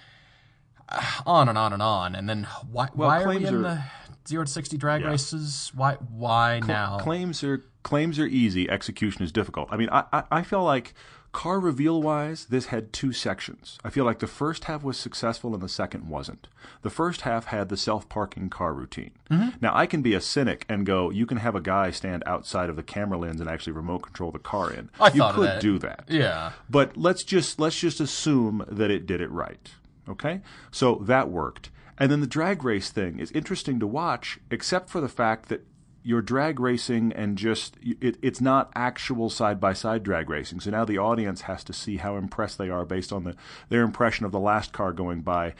uh, 0.89 1.01
on 1.25 1.49
and 1.49 1.57
on 1.57 1.73
and 1.73 1.81
on. 1.81 2.15
And 2.15 2.29
then 2.29 2.47
why, 2.69 2.89
well, 2.93 3.09
why 3.09 3.23
are 3.23 3.29
we 3.29 3.45
in 3.45 3.55
are, 3.55 3.61
the 3.61 3.83
zero 4.27 4.43
to 4.43 4.51
sixty 4.51 4.77
drag 4.77 5.01
yeah. 5.01 5.09
races? 5.09 5.71
Why 5.73 5.95
why 5.95 6.59
Cl- 6.59 6.67
now? 6.67 6.99
Claims 6.99 7.43
are 7.43 7.63
claims 7.83 8.19
are 8.19 8.27
easy. 8.27 8.69
Execution 8.69 9.23
is 9.23 9.31
difficult. 9.31 9.69
I 9.71 9.77
mean, 9.77 9.89
I 9.91 10.03
I, 10.11 10.23
I 10.31 10.41
feel 10.43 10.63
like 10.63 10.93
car 11.31 11.59
reveal 11.59 12.01
wise, 12.01 12.45
this 12.45 12.67
had 12.67 12.91
two 12.91 13.13
sections. 13.13 13.77
I 13.83 13.89
feel 13.89 14.05
like 14.05 14.19
the 14.19 14.27
first 14.27 14.65
half 14.65 14.83
was 14.83 14.97
successful 14.97 15.53
and 15.53 15.63
the 15.63 15.69
second 15.69 16.09
wasn't. 16.09 16.47
The 16.81 16.89
first 16.89 17.21
half 17.21 17.45
had 17.45 17.69
the 17.69 17.77
self 17.77 18.09
parking 18.09 18.49
car 18.49 18.73
routine. 18.73 19.11
Mm-hmm. 19.29 19.49
Now, 19.61 19.71
I 19.75 19.85
can 19.85 20.01
be 20.01 20.13
a 20.13 20.21
cynic 20.21 20.65
and 20.67 20.85
go, 20.85 21.09
you 21.09 21.25
can 21.25 21.37
have 21.37 21.55
a 21.55 21.61
guy 21.61 21.91
stand 21.91 22.23
outside 22.25 22.69
of 22.69 22.75
the 22.75 22.83
camera 22.83 23.17
lens 23.17 23.39
and 23.39 23.49
actually 23.49 23.73
remote 23.73 23.99
control 23.99 24.31
the 24.31 24.39
car 24.39 24.71
in. 24.71 24.89
I 24.99 25.07
you 25.07 25.19
thought 25.19 25.35
could 25.35 25.47
that. 25.47 25.61
do 25.61 25.79
that. 25.79 26.05
Yeah. 26.07 26.51
But 26.69 26.97
let's 26.97 27.23
just 27.23 27.59
let's 27.59 27.79
just 27.79 27.99
assume 27.99 28.65
that 28.67 28.91
it 28.91 29.05
did 29.05 29.21
it 29.21 29.31
right. 29.31 29.71
Okay? 30.09 30.41
So 30.71 30.95
that 30.95 31.29
worked. 31.29 31.69
And 31.97 32.11
then 32.11 32.19
the 32.19 32.27
drag 32.27 32.63
race 32.63 32.89
thing 32.89 33.19
is 33.19 33.31
interesting 33.31 33.79
to 33.79 33.85
watch, 33.85 34.39
except 34.49 34.89
for 34.89 34.99
the 34.99 35.07
fact 35.07 35.49
that 35.49 35.65
you're 36.03 36.21
drag 36.21 36.59
racing 36.59 37.13
and 37.13 37.37
just 37.37 37.75
it, 37.81 38.17
it's 38.21 38.41
not 38.41 38.71
actual 38.75 39.29
side 39.29 39.59
by 39.59 39.73
side 39.73 40.03
drag 40.03 40.29
racing. 40.29 40.59
So 40.59 40.71
now 40.71 40.85
the 40.85 40.97
audience 40.97 41.41
has 41.41 41.63
to 41.65 41.73
see 41.73 41.97
how 41.97 42.15
impressed 42.15 42.57
they 42.57 42.69
are 42.69 42.85
based 42.85 43.13
on 43.13 43.23
the 43.23 43.35
their 43.69 43.83
impression 43.83 44.25
of 44.25 44.31
the 44.31 44.39
last 44.39 44.73
car 44.73 44.93
going 44.93 45.21
by. 45.21 45.53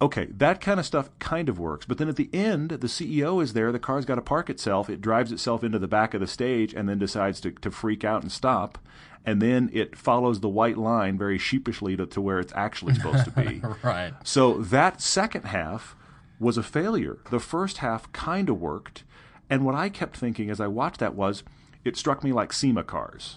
Okay, 0.00 0.26
that 0.36 0.60
kind 0.60 0.80
of 0.80 0.86
stuff 0.86 1.10
kind 1.20 1.48
of 1.48 1.60
works. 1.60 1.86
But 1.86 1.98
then 1.98 2.08
at 2.08 2.16
the 2.16 2.28
end, 2.32 2.70
the 2.70 2.88
CEO 2.88 3.40
is 3.40 3.52
there, 3.52 3.70
the 3.70 3.78
car's 3.78 4.04
got 4.04 4.16
to 4.16 4.22
park 4.22 4.50
itself, 4.50 4.90
it 4.90 5.00
drives 5.00 5.30
itself 5.30 5.62
into 5.62 5.78
the 5.78 5.86
back 5.86 6.12
of 6.12 6.20
the 6.20 6.26
stage 6.26 6.74
and 6.74 6.88
then 6.88 6.98
decides 6.98 7.40
to, 7.42 7.52
to 7.52 7.70
freak 7.70 8.04
out 8.04 8.22
and 8.22 8.32
stop. 8.32 8.78
And 9.24 9.40
then 9.40 9.70
it 9.72 9.94
follows 9.94 10.40
the 10.40 10.48
white 10.48 10.76
line 10.76 11.16
very 11.16 11.38
sheepishly 11.38 11.96
to, 11.96 12.06
to 12.06 12.20
where 12.20 12.40
it's 12.40 12.52
actually 12.56 12.94
supposed 12.94 13.26
to 13.26 13.30
be. 13.30 13.62
right. 13.84 14.12
So 14.24 14.54
that 14.54 15.00
second 15.00 15.44
half 15.44 15.94
was 16.40 16.58
a 16.58 16.64
failure. 16.64 17.18
The 17.30 17.38
first 17.38 17.78
half 17.78 18.10
kind 18.12 18.48
of 18.48 18.60
worked 18.60 19.04
and 19.50 19.64
what 19.64 19.74
I 19.74 19.88
kept 19.88 20.16
thinking 20.16 20.50
as 20.50 20.60
I 20.60 20.66
watched 20.66 21.00
that 21.00 21.14
was, 21.14 21.42
it 21.84 21.96
struck 21.96 22.22
me 22.24 22.32
like 22.32 22.52
SEMA 22.52 22.84
cars. 22.84 23.36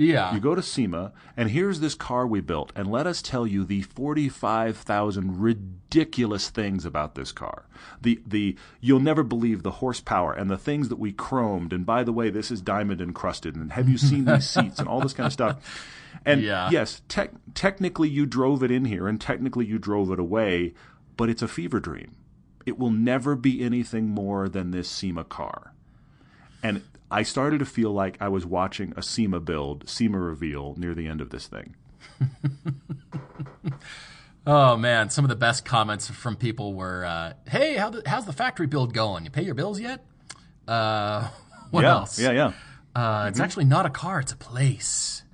Yeah. 0.00 0.32
You 0.32 0.40
go 0.40 0.54
to 0.54 0.62
SEMA, 0.62 1.12
and 1.36 1.50
here's 1.50 1.80
this 1.80 1.94
car 1.94 2.26
we 2.26 2.40
built, 2.40 2.72
and 2.74 2.90
let 2.90 3.06
us 3.06 3.20
tell 3.20 3.46
you 3.46 3.66
the 3.66 3.82
45,000 3.82 5.38
ridiculous 5.38 6.48
things 6.48 6.86
about 6.86 7.16
this 7.16 7.32
car. 7.32 7.66
The, 8.00 8.22
the, 8.26 8.56
you'll 8.80 9.00
never 9.00 9.22
believe 9.22 9.62
the 9.62 9.72
horsepower 9.72 10.32
and 10.32 10.48
the 10.48 10.56
things 10.56 10.88
that 10.88 10.98
we 10.98 11.12
chromed, 11.12 11.74
and 11.74 11.84
by 11.84 12.02
the 12.02 12.14
way, 12.14 12.30
this 12.30 12.50
is 12.50 12.62
diamond 12.62 13.02
encrusted, 13.02 13.54
and 13.56 13.72
have 13.72 13.90
you 13.90 13.98
seen 13.98 14.24
these 14.24 14.48
seats, 14.50 14.78
and 14.78 14.88
all 14.88 15.02
this 15.02 15.12
kind 15.12 15.26
of 15.26 15.34
stuff. 15.34 15.86
And 16.24 16.40
yeah. 16.40 16.70
yes, 16.70 17.02
te- 17.08 17.36
technically 17.52 18.08
you 18.08 18.24
drove 18.24 18.62
it 18.62 18.70
in 18.70 18.86
here, 18.86 19.06
and 19.06 19.20
technically 19.20 19.66
you 19.66 19.78
drove 19.78 20.10
it 20.10 20.18
away, 20.18 20.72
but 21.18 21.28
it's 21.28 21.42
a 21.42 21.48
fever 21.48 21.78
dream. 21.78 22.16
It 22.66 22.78
will 22.78 22.90
never 22.90 23.34
be 23.36 23.62
anything 23.62 24.08
more 24.08 24.48
than 24.48 24.70
this 24.70 24.88
SEMA 24.88 25.24
car. 25.24 25.72
And 26.62 26.82
I 27.10 27.22
started 27.22 27.58
to 27.58 27.64
feel 27.64 27.92
like 27.92 28.16
I 28.20 28.28
was 28.28 28.46
watching 28.46 28.92
a 28.96 29.02
SEMA 29.02 29.40
build, 29.40 29.88
SEMA 29.88 30.18
reveal 30.18 30.74
near 30.76 30.94
the 30.94 31.06
end 31.06 31.20
of 31.20 31.30
this 31.30 31.46
thing. 31.46 31.74
oh 34.46 34.76
man, 34.76 35.10
some 35.10 35.24
of 35.24 35.28
the 35.28 35.36
best 35.36 35.64
comments 35.64 36.08
from 36.08 36.36
people 36.36 36.74
were, 36.74 37.04
uh, 37.04 37.32
"Hey, 37.48 37.76
how 37.76 37.90
the, 37.90 38.02
how's 38.06 38.26
the 38.26 38.32
factory 38.32 38.66
build 38.66 38.92
going? 38.94 39.24
You 39.24 39.30
pay 39.30 39.42
your 39.42 39.54
bills 39.54 39.80
yet?" 39.80 40.04
Uh, 40.68 41.28
what 41.70 41.82
yeah, 41.82 41.90
else? 41.90 42.18
Yeah, 42.18 42.32
yeah. 42.32 42.52
Uh, 42.94 43.20
mm-hmm. 43.20 43.28
It's 43.28 43.40
actually 43.40 43.64
not 43.64 43.86
a 43.86 43.90
car; 43.90 44.20
it's 44.20 44.32
a 44.32 44.36
place. 44.36 45.24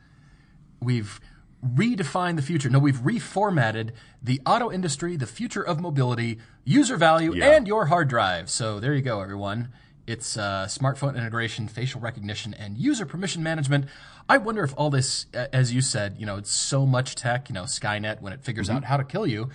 We've 0.80 1.20
redefine 1.64 2.36
the 2.36 2.42
future. 2.42 2.68
No, 2.68 2.78
we've 2.78 3.00
reformatted 3.00 3.90
the 4.22 4.40
auto 4.46 4.70
industry, 4.70 5.16
the 5.16 5.26
future 5.26 5.62
of 5.62 5.80
mobility, 5.80 6.38
user 6.64 6.96
value, 6.96 7.34
yeah. 7.34 7.56
and 7.56 7.66
your 7.66 7.86
hard 7.86 8.08
drive. 8.08 8.50
So 8.50 8.80
there 8.80 8.94
you 8.94 9.02
go, 9.02 9.20
everyone. 9.20 9.72
It's 10.06 10.36
uh, 10.36 10.66
smartphone 10.68 11.16
integration, 11.16 11.66
facial 11.66 12.00
recognition, 12.00 12.54
and 12.54 12.78
user 12.78 13.04
permission 13.04 13.42
management. 13.42 13.86
I 14.28 14.38
wonder 14.38 14.62
if 14.62 14.72
all 14.76 14.90
this, 14.90 15.26
as 15.34 15.72
you 15.72 15.80
said, 15.80 16.16
you 16.18 16.26
know, 16.26 16.36
it's 16.36 16.50
so 16.50 16.86
much 16.86 17.16
tech, 17.16 17.48
you 17.48 17.54
know, 17.54 17.64
Skynet, 17.64 18.20
when 18.20 18.32
it 18.32 18.42
figures 18.42 18.68
mm-hmm. 18.68 18.78
out 18.78 18.84
how 18.84 18.96
to 18.96 19.04
kill 19.04 19.26
you. 19.26 19.50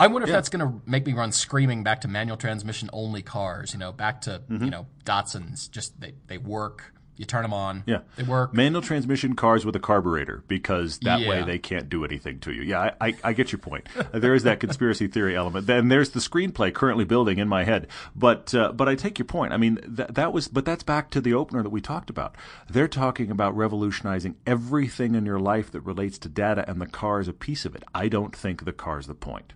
I 0.00 0.08
wonder 0.08 0.24
if 0.24 0.30
yeah. 0.30 0.36
that's 0.36 0.48
going 0.48 0.66
to 0.66 0.90
make 0.90 1.06
me 1.06 1.12
run 1.12 1.30
screaming 1.30 1.84
back 1.84 2.00
to 2.00 2.08
manual 2.08 2.36
transmission 2.36 2.90
only 2.92 3.22
cars, 3.22 3.72
you 3.72 3.78
know, 3.78 3.92
back 3.92 4.22
to, 4.22 4.42
mm-hmm. 4.50 4.64
you 4.64 4.70
know, 4.70 4.86
Datsuns. 5.04 5.70
Just 5.70 6.00
they, 6.00 6.14
they 6.26 6.38
work 6.38 6.92
you 7.16 7.26
turn 7.26 7.42
them 7.42 7.52
on. 7.52 7.84
Yeah, 7.86 8.00
they 8.16 8.22
work. 8.22 8.54
Manual 8.54 8.82
transmission 8.82 9.36
cars 9.36 9.66
with 9.66 9.76
a 9.76 9.80
carburetor 9.80 10.42
because 10.48 10.98
that 11.00 11.20
yeah. 11.20 11.28
way 11.28 11.42
they 11.42 11.58
can't 11.58 11.88
do 11.88 12.04
anything 12.04 12.38
to 12.40 12.52
you. 12.52 12.62
Yeah, 12.62 12.92
I, 13.00 13.08
I, 13.08 13.14
I 13.24 13.32
get 13.32 13.52
your 13.52 13.58
point. 13.58 13.86
there 14.12 14.34
is 14.34 14.44
that 14.44 14.60
conspiracy 14.60 15.08
theory 15.08 15.36
element. 15.36 15.66
Then 15.66 15.88
there's 15.88 16.10
the 16.10 16.20
screenplay 16.20 16.72
currently 16.72 17.04
building 17.04 17.38
in 17.38 17.48
my 17.48 17.64
head. 17.64 17.88
But 18.16 18.54
uh, 18.54 18.72
but 18.72 18.88
I 18.88 18.94
take 18.94 19.18
your 19.18 19.26
point. 19.26 19.52
I 19.52 19.56
mean 19.56 19.78
that 19.84 20.14
that 20.14 20.32
was 20.32 20.48
but 20.48 20.64
that's 20.64 20.82
back 20.82 21.10
to 21.10 21.20
the 21.20 21.34
opener 21.34 21.62
that 21.62 21.70
we 21.70 21.80
talked 21.80 22.08
about. 22.08 22.34
They're 22.68 22.88
talking 22.88 23.30
about 23.30 23.56
revolutionizing 23.56 24.36
everything 24.46 25.14
in 25.14 25.26
your 25.26 25.38
life 25.40 25.70
that 25.72 25.80
relates 25.82 26.18
to 26.18 26.28
data, 26.28 26.64
and 26.68 26.80
the 26.80 26.86
car 26.86 27.20
is 27.20 27.28
a 27.28 27.32
piece 27.32 27.64
of 27.64 27.74
it. 27.74 27.82
I 27.94 28.08
don't 28.08 28.34
think 28.34 28.64
the 28.64 28.72
car 28.72 28.98
is 28.98 29.06
the 29.06 29.14
point. 29.14 29.52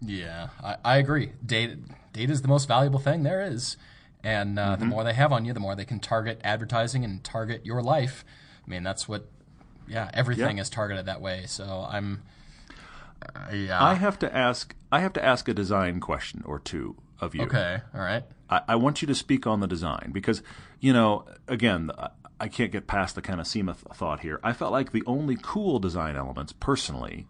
Yeah, 0.00 0.48
I, 0.62 0.76
I 0.84 0.96
agree. 0.98 1.32
Data 1.44 1.78
data 2.12 2.32
is 2.32 2.42
the 2.42 2.48
most 2.48 2.68
valuable 2.68 3.00
thing 3.00 3.22
there 3.22 3.42
is. 3.42 3.76
And 4.24 4.58
uh, 4.58 4.72
mm-hmm. 4.72 4.80
the 4.80 4.86
more 4.86 5.04
they 5.04 5.14
have 5.14 5.32
on 5.32 5.44
you, 5.44 5.52
the 5.52 5.60
more 5.60 5.74
they 5.74 5.84
can 5.84 6.00
target 6.00 6.40
advertising 6.44 7.04
and 7.04 7.24
target 7.24 7.66
your 7.66 7.82
life. 7.82 8.24
I 8.66 8.70
mean, 8.70 8.82
that's 8.82 9.08
what, 9.08 9.28
yeah, 9.88 10.10
everything 10.14 10.58
is 10.58 10.70
targeted 10.70 11.06
that 11.06 11.20
way. 11.20 11.44
So 11.46 11.86
I'm, 11.90 12.22
uh, 13.22 13.52
yeah. 13.52 13.82
I 13.82 13.94
have 13.94 14.18
to 14.20 14.34
ask. 14.34 14.74
I 14.90 15.00
have 15.00 15.12
to 15.14 15.24
ask 15.24 15.48
a 15.48 15.54
design 15.54 16.00
question 16.00 16.42
or 16.46 16.58
two. 16.58 16.96
of 17.22 17.34
you. 17.34 17.42
Okay, 17.42 17.80
all 17.94 18.00
right. 18.00 18.24
I, 18.50 18.60
I 18.68 18.76
want 18.76 19.00
you 19.00 19.06
to 19.08 19.14
speak 19.14 19.46
on 19.46 19.60
the 19.60 19.66
design 19.66 20.10
because, 20.12 20.42
you 20.80 20.92
know, 20.92 21.24
again, 21.48 21.90
I, 21.96 22.10
I 22.40 22.48
can't 22.48 22.72
get 22.72 22.86
past 22.86 23.14
the 23.14 23.22
kind 23.22 23.40
of 23.40 23.46
SEMA 23.46 23.74
th- 23.74 23.96
thought 23.96 24.20
here. 24.20 24.40
I 24.42 24.52
felt 24.52 24.72
like 24.72 24.92
the 24.92 25.04
only 25.06 25.38
cool 25.40 25.78
design 25.78 26.16
elements, 26.16 26.52
personally, 26.52 27.26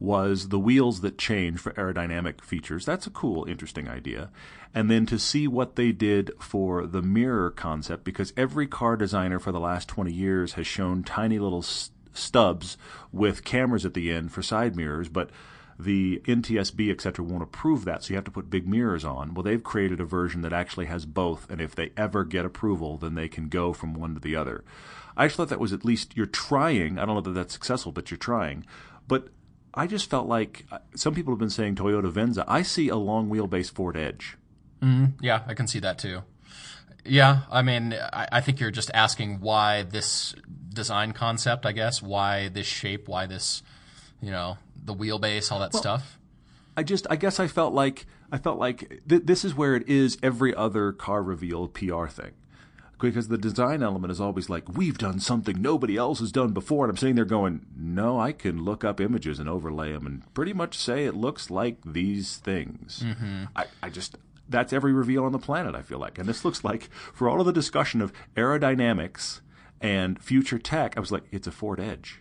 was 0.00 0.48
the 0.48 0.58
wheels 0.58 1.02
that 1.02 1.18
change 1.18 1.60
for 1.60 1.72
aerodynamic 1.74 2.40
features. 2.40 2.86
That's 2.86 3.06
a 3.06 3.10
cool, 3.10 3.44
interesting 3.44 3.86
idea. 3.86 4.30
And 4.74 4.90
then 4.90 5.04
to 5.06 5.18
see 5.18 5.46
what 5.46 5.76
they 5.76 5.92
did 5.92 6.30
for 6.40 6.86
the 6.86 7.02
mirror 7.02 7.50
concept, 7.50 8.02
because 8.02 8.32
every 8.36 8.66
car 8.66 8.96
designer 8.96 9.38
for 9.38 9.52
the 9.52 9.60
last 9.60 9.88
20 9.88 10.10
years 10.10 10.54
has 10.54 10.66
shown 10.66 11.02
tiny 11.02 11.38
little 11.38 11.62
stubs 11.62 12.78
with 13.12 13.44
cameras 13.44 13.84
at 13.84 13.94
the 13.94 14.10
end 14.10 14.32
for 14.32 14.42
side 14.42 14.74
mirrors, 14.74 15.08
but 15.08 15.30
the 15.78 16.22
NTSB, 16.26 16.90
et 16.90 17.00
cetera, 17.00 17.24
won't 17.24 17.42
approve 17.42 17.84
that, 17.84 18.02
so 18.02 18.10
you 18.10 18.16
have 18.16 18.24
to 18.24 18.30
put 18.30 18.50
big 18.50 18.68
mirrors 18.68 19.04
on. 19.04 19.34
Well, 19.34 19.42
they've 19.42 19.62
created 19.62 20.00
a 20.00 20.04
version 20.04 20.42
that 20.42 20.52
actually 20.52 20.86
has 20.86 21.06
both, 21.06 21.50
and 21.50 21.60
if 21.60 21.74
they 21.74 21.92
ever 21.96 22.24
get 22.24 22.44
approval, 22.44 22.98
then 22.98 23.14
they 23.14 23.28
can 23.28 23.48
go 23.48 23.72
from 23.72 23.94
one 23.94 24.14
to 24.14 24.20
the 24.20 24.36
other. 24.36 24.64
I 25.16 25.26
just 25.26 25.36
thought 25.36 25.48
that 25.48 25.60
was 25.60 25.72
at 25.72 25.84
least 25.84 26.16
you're 26.16 26.26
trying. 26.26 26.98
I 26.98 27.06
don't 27.06 27.14
know 27.14 27.20
that 27.22 27.30
that's 27.30 27.54
successful, 27.54 27.92
but 27.92 28.10
you're 28.10 28.18
trying. 28.18 28.66
But 29.08 29.28
I 29.72 29.86
just 29.86 30.10
felt 30.10 30.26
like 30.26 30.66
uh, 30.70 30.78
some 30.94 31.14
people 31.14 31.32
have 31.32 31.38
been 31.38 31.50
saying 31.50 31.76
Toyota 31.76 32.10
Venza. 32.10 32.44
I 32.48 32.62
see 32.62 32.88
a 32.88 32.96
long 32.96 33.30
wheelbase 33.30 33.70
Ford 33.70 33.96
Edge. 33.96 34.36
Yeah, 35.20 35.42
I 35.46 35.54
can 35.54 35.66
see 35.66 35.78
that 35.80 35.98
too. 35.98 36.22
Yeah, 37.04 37.40
I 37.50 37.62
mean, 37.62 37.94
I, 37.94 38.28
I 38.32 38.40
think 38.40 38.60
you're 38.60 38.70
just 38.70 38.90
asking 38.94 39.40
why 39.40 39.82
this 39.82 40.34
design 40.72 41.12
concept, 41.12 41.66
I 41.66 41.72
guess, 41.72 42.02
why 42.02 42.48
this 42.48 42.66
shape, 42.66 43.08
why 43.08 43.26
this, 43.26 43.62
you 44.20 44.30
know, 44.30 44.58
the 44.82 44.94
wheelbase, 44.94 45.50
all 45.52 45.60
that 45.60 45.74
stuff. 45.74 46.18
I 46.76 46.82
just, 46.82 47.06
I 47.10 47.16
guess 47.16 47.40
I 47.40 47.46
felt 47.46 47.74
like, 47.74 48.06
I 48.32 48.38
felt 48.38 48.58
like 48.58 49.02
th- 49.08 49.22
this 49.24 49.44
is 49.44 49.54
where 49.54 49.74
it 49.76 49.88
is 49.88 50.18
every 50.22 50.54
other 50.54 50.92
car 50.92 51.22
reveal 51.22 51.68
PR 51.68 52.06
thing. 52.06 52.32
Because 53.00 53.28
the 53.28 53.38
design 53.38 53.82
element 53.82 54.10
is 54.10 54.20
always 54.20 54.50
like, 54.50 54.68
we've 54.68 54.98
done 54.98 55.20
something 55.20 55.60
nobody 55.60 55.96
else 55.96 56.20
has 56.20 56.30
done 56.32 56.52
before. 56.52 56.84
And 56.84 56.90
I'm 56.90 56.96
sitting 56.96 57.16
there 57.16 57.24
going, 57.24 57.66
no, 57.76 58.20
I 58.20 58.32
can 58.32 58.62
look 58.62 58.84
up 58.84 59.00
images 59.00 59.38
and 59.38 59.48
overlay 59.48 59.92
them 59.92 60.06
and 60.06 60.34
pretty 60.34 60.52
much 60.52 60.76
say 60.76 61.04
it 61.04 61.16
looks 61.16 61.50
like 61.50 61.78
these 61.84 62.36
things. 62.36 63.02
Mm-hmm. 63.04 63.44
I, 63.56 63.66
I 63.82 63.88
just, 63.88 64.18
that's 64.48 64.72
every 64.72 64.92
reveal 64.92 65.24
on 65.24 65.32
the 65.32 65.38
planet, 65.38 65.74
I 65.74 65.82
feel 65.82 65.98
like. 65.98 66.18
And 66.18 66.28
this 66.28 66.44
looks 66.44 66.62
like, 66.62 66.90
for 67.14 67.28
all 67.28 67.40
of 67.40 67.46
the 67.46 67.52
discussion 67.52 68.00
of 68.02 68.12
aerodynamics 68.36 69.40
and 69.80 70.22
future 70.22 70.58
tech, 70.58 70.96
I 70.96 71.00
was 71.00 71.10
like, 71.10 71.24
it's 71.30 71.46
a 71.46 71.52
Ford 71.52 71.80
Edge. 71.80 72.20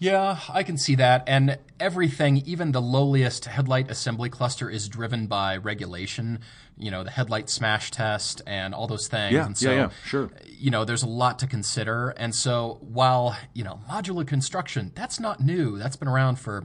Yeah, 0.00 0.38
I 0.48 0.62
can 0.62 0.76
see 0.76 0.94
that. 0.94 1.24
And 1.26 1.58
everything, 1.80 2.38
even 2.46 2.70
the 2.70 2.80
lowliest 2.80 3.46
headlight 3.46 3.90
assembly 3.90 4.30
cluster, 4.30 4.70
is 4.70 4.88
driven 4.88 5.26
by 5.26 5.56
regulation. 5.56 6.38
You 6.78 6.92
know, 6.92 7.02
the 7.02 7.10
headlight 7.10 7.50
smash 7.50 7.90
test 7.90 8.40
and 8.46 8.74
all 8.74 8.86
those 8.86 9.08
things. 9.08 9.32
Yeah, 9.32 9.46
and 9.46 9.58
so, 9.58 9.70
yeah, 9.70 9.76
yeah, 9.76 9.90
sure. 10.04 10.30
You 10.46 10.70
know, 10.70 10.84
there's 10.84 11.02
a 11.02 11.08
lot 11.08 11.40
to 11.40 11.48
consider. 11.48 12.10
And 12.10 12.32
so, 12.32 12.78
while, 12.80 13.36
you 13.54 13.64
know, 13.64 13.80
modular 13.90 14.24
construction, 14.24 14.92
that's 14.94 15.18
not 15.18 15.40
new, 15.40 15.78
that's 15.78 15.96
been 15.96 16.08
around 16.08 16.36
for 16.38 16.64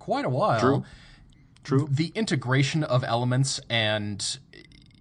quite 0.00 0.24
a 0.24 0.28
while. 0.30 0.58
True. 0.58 0.84
True. 1.62 1.86
The 1.88 2.10
integration 2.16 2.82
of 2.82 3.04
elements 3.04 3.60
and, 3.70 4.38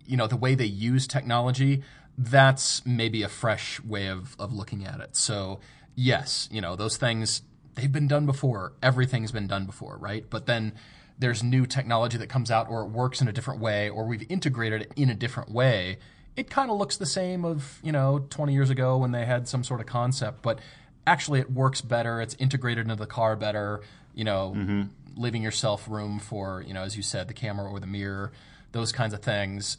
you 0.05 0.15
know, 0.15 0.27
the 0.27 0.37
way 0.37 0.53
they 0.53 0.65
use 0.65 1.07
technology, 1.07 1.81
that's 2.15 2.85
maybe 2.85 3.23
a 3.23 3.27
fresh 3.27 3.81
way 3.81 4.05
of, 4.05 4.35
of 4.37 4.53
looking 4.53 4.85
at 4.85 4.99
it. 4.99 5.15
So, 5.15 5.59
yes, 5.95 6.47
you 6.51 6.61
know, 6.61 6.75
those 6.75 6.97
things, 6.97 7.41
they've 7.75 7.91
been 7.91 8.07
done 8.07 8.25
before. 8.25 8.73
Everything's 8.81 9.31
been 9.31 9.47
done 9.47 9.65
before, 9.65 9.97
right? 9.97 10.25
But 10.29 10.45
then 10.45 10.73
there's 11.19 11.43
new 11.43 11.65
technology 11.65 12.17
that 12.17 12.27
comes 12.27 12.49
out 12.49 12.69
or 12.69 12.81
it 12.81 12.89
works 12.89 13.21
in 13.21 13.27
a 13.27 13.31
different 13.31 13.59
way 13.59 13.89
or 13.89 14.05
we've 14.05 14.29
integrated 14.29 14.81
it 14.81 14.91
in 14.95 15.09
a 15.09 15.15
different 15.15 15.51
way. 15.51 15.99
It 16.35 16.49
kind 16.49 16.71
of 16.71 16.77
looks 16.77 16.97
the 16.97 17.05
same 17.05 17.45
of, 17.45 17.79
you 17.83 17.91
know, 17.91 18.25
20 18.29 18.53
years 18.53 18.69
ago 18.69 18.97
when 18.97 19.11
they 19.11 19.25
had 19.25 19.47
some 19.47 19.63
sort 19.63 19.81
of 19.81 19.85
concept, 19.85 20.41
but 20.41 20.59
actually 21.05 21.39
it 21.39 21.51
works 21.51 21.81
better. 21.81 22.21
It's 22.21 22.35
integrated 22.35 22.85
into 22.85 22.95
the 22.95 23.07
car 23.07 23.35
better, 23.35 23.81
you 24.15 24.23
know, 24.23 24.53
mm-hmm. 24.55 24.83
leaving 25.15 25.43
yourself 25.43 25.87
room 25.87 26.19
for, 26.19 26.63
you 26.65 26.73
know, 26.73 26.83
as 26.83 26.95
you 26.95 27.03
said, 27.03 27.27
the 27.27 27.33
camera 27.33 27.69
or 27.69 27.79
the 27.79 27.87
mirror, 27.87 28.31
those 28.71 28.91
kinds 28.91 29.13
of 29.13 29.21
things. 29.21 29.77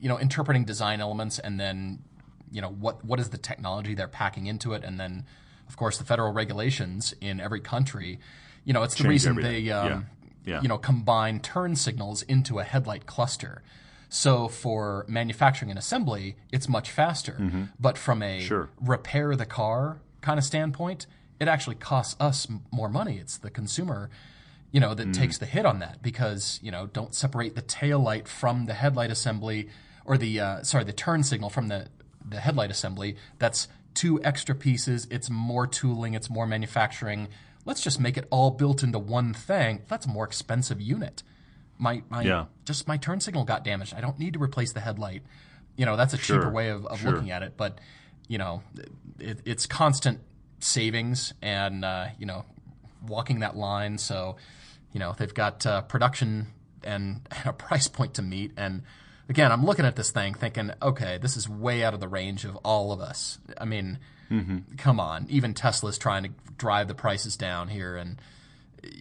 You 0.00 0.08
know, 0.08 0.18
interpreting 0.18 0.64
design 0.64 1.00
elements 1.00 1.38
and 1.38 1.60
then, 1.60 2.00
you 2.50 2.60
know, 2.60 2.70
what 2.70 3.04
what 3.04 3.20
is 3.20 3.30
the 3.30 3.38
technology 3.38 3.94
they're 3.94 4.08
packing 4.08 4.46
into 4.46 4.72
it, 4.72 4.82
and 4.82 4.98
then, 4.98 5.24
of 5.72 5.76
course, 5.78 5.96
the 5.96 6.04
federal 6.04 6.34
regulations 6.34 7.14
in 7.22 7.40
every 7.40 7.60
country. 7.60 8.18
You 8.66 8.74
know, 8.74 8.82
it's 8.82 8.94
the 8.94 9.04
Change 9.04 9.08
reason 9.10 9.30
everything. 9.32 9.64
they, 9.64 9.70
um, 9.72 9.88
Yeah. 9.88 10.00
Yeah. 10.44 10.60
you 10.60 10.68
know, 10.68 10.76
combine 10.76 11.40
turn 11.40 11.76
signals 11.76 12.20
into 12.24 12.58
a 12.58 12.64
headlight 12.64 13.06
cluster. 13.06 13.62
So 14.10 14.48
for 14.48 15.06
manufacturing 15.08 15.70
and 15.70 15.78
assembly, 15.78 16.36
it's 16.52 16.68
much 16.68 16.90
faster. 16.90 17.40
But 17.80 17.96
from 17.96 18.22
a 18.22 18.38
Mm-hmm. 18.40 18.46
Sure. 18.46 18.68
repair 18.82 19.34
the 19.34 19.46
car 19.46 19.96
kind 20.20 20.38
of 20.38 20.44
standpoint, 20.44 21.06
it 21.40 21.48
actually 21.48 21.76
costs 21.76 22.16
us 22.20 22.46
more 22.70 22.90
money. 22.90 23.16
It's 23.16 23.38
the 23.38 23.48
consumer, 23.50 24.10
you 24.72 24.78
know, 24.80 24.90
Mm. 24.90 24.96
that 24.98 25.14
takes 25.14 25.38
the 25.38 25.46
hit 25.46 25.64
on 25.64 25.78
that 25.78 26.02
because, 26.02 26.60
you 26.62 26.70
know, 26.70 26.86
don't 26.86 27.14
separate 27.14 27.54
the 27.54 27.62
tail 27.62 27.98
light 27.98 28.28
from 28.28 28.66
the 28.66 28.74
headlight 28.74 29.10
assembly 29.10 29.70
or 30.04 30.18
the, 30.18 30.38
uh, 30.38 30.62
sorry, 30.64 30.84
the 30.84 30.92
turn 30.92 31.22
signal 31.22 31.48
from 31.48 31.68
the, 31.68 31.86
the 32.28 32.40
headlight 32.40 32.70
assembly. 32.70 33.16
That's 33.38 33.68
two 33.94 34.22
extra 34.22 34.54
pieces. 34.54 35.06
It's 35.10 35.28
more 35.30 35.66
tooling. 35.66 36.14
It's 36.14 36.30
more 36.30 36.46
manufacturing. 36.46 37.28
Let's 37.64 37.80
just 37.82 38.00
make 38.00 38.16
it 38.16 38.26
all 38.30 38.50
built 38.50 38.82
into 38.82 38.98
one 38.98 39.32
thing. 39.34 39.82
That's 39.88 40.06
a 40.06 40.08
more 40.08 40.24
expensive 40.24 40.80
unit. 40.80 41.22
My, 41.78 42.02
my, 42.08 42.22
Yeah. 42.22 42.46
just 42.64 42.86
my 42.88 42.96
turn 42.96 43.20
signal 43.20 43.44
got 43.44 43.64
damaged. 43.64 43.94
I 43.94 44.00
don't 44.00 44.18
need 44.18 44.34
to 44.34 44.42
replace 44.42 44.72
the 44.72 44.80
headlight. 44.80 45.22
You 45.76 45.86
know, 45.86 45.96
that's 45.96 46.12
a 46.14 46.18
Sure. 46.18 46.38
cheaper 46.38 46.50
way 46.50 46.68
of, 46.70 46.86
of 46.86 47.00
Sure. 47.00 47.12
looking 47.12 47.30
at 47.30 47.42
it. 47.42 47.56
But, 47.56 47.80
you 48.28 48.38
know, 48.38 48.62
it, 49.18 49.40
it's 49.44 49.66
constant 49.66 50.20
savings 50.60 51.34
and, 51.42 51.84
uh, 51.84 52.06
you 52.18 52.26
know, 52.26 52.44
walking 53.06 53.40
that 53.40 53.56
line. 53.56 53.98
So, 53.98 54.36
you 54.92 55.00
know, 55.00 55.14
they've 55.16 55.32
got 55.34 55.64
uh, 55.66 55.82
production 55.82 56.48
and, 56.84 57.26
and 57.30 57.46
a 57.46 57.52
price 57.52 57.88
point 57.88 58.14
to 58.14 58.22
meet. 58.22 58.52
And 58.56 58.82
again, 59.32 59.50
I'm 59.50 59.64
looking 59.64 59.86
at 59.86 59.96
this 59.96 60.10
thing 60.10 60.34
thinking, 60.34 60.72
okay, 60.82 61.16
this 61.16 61.38
is 61.38 61.48
way 61.48 61.82
out 61.82 61.94
of 61.94 62.00
the 62.00 62.08
range 62.08 62.44
of 62.44 62.54
all 62.56 62.92
of 62.92 63.00
us. 63.00 63.38
I 63.58 63.64
mean, 63.64 63.98
come 64.76 65.00
on. 65.00 65.26
Even 65.30 65.54
Tesla's 65.54 65.96
trying 65.96 66.24
to 66.24 66.30
drive 66.58 66.86
the 66.86 66.94
prices 66.94 67.36
down 67.36 67.68
here 67.68 67.96
and 67.96 68.20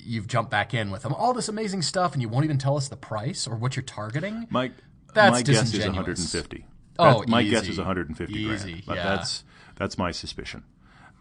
you've 0.06 0.28
jumped 0.28 0.50
back 0.50 0.74
in 0.74 0.90
with 0.90 1.04
them. 1.04 1.14
All 1.14 1.34
this 1.34 1.50
amazing 1.50 1.82
stuff 1.82 2.14
and 2.14 2.22
you 2.22 2.30
won't 2.30 2.46
even 2.46 2.58
tell 2.58 2.78
us 2.78 2.88
the 2.88 2.96
price 2.96 3.46
or 3.46 3.56
what 3.58 3.76
you're 3.76 3.84
targeting. 3.84 4.48
Mike, 4.50 4.72
That's 5.14 5.34
my 5.34 5.42
guess 5.42 5.64
is 5.64 5.72
disingenuous. 5.72 6.34
150. 6.34 6.66
Oh, 6.98 7.04
That's- 7.06 7.28
my 7.28 7.44
guess 7.44 7.68
is 7.68 7.78
150 7.78 8.34
Easy, 8.34 8.72
grand. 8.72 8.84
But 8.86 8.96
yeah. 8.98 9.04
that's 9.04 9.44
that's 9.76 9.98
my 9.98 10.12
suspicion. 10.12 10.64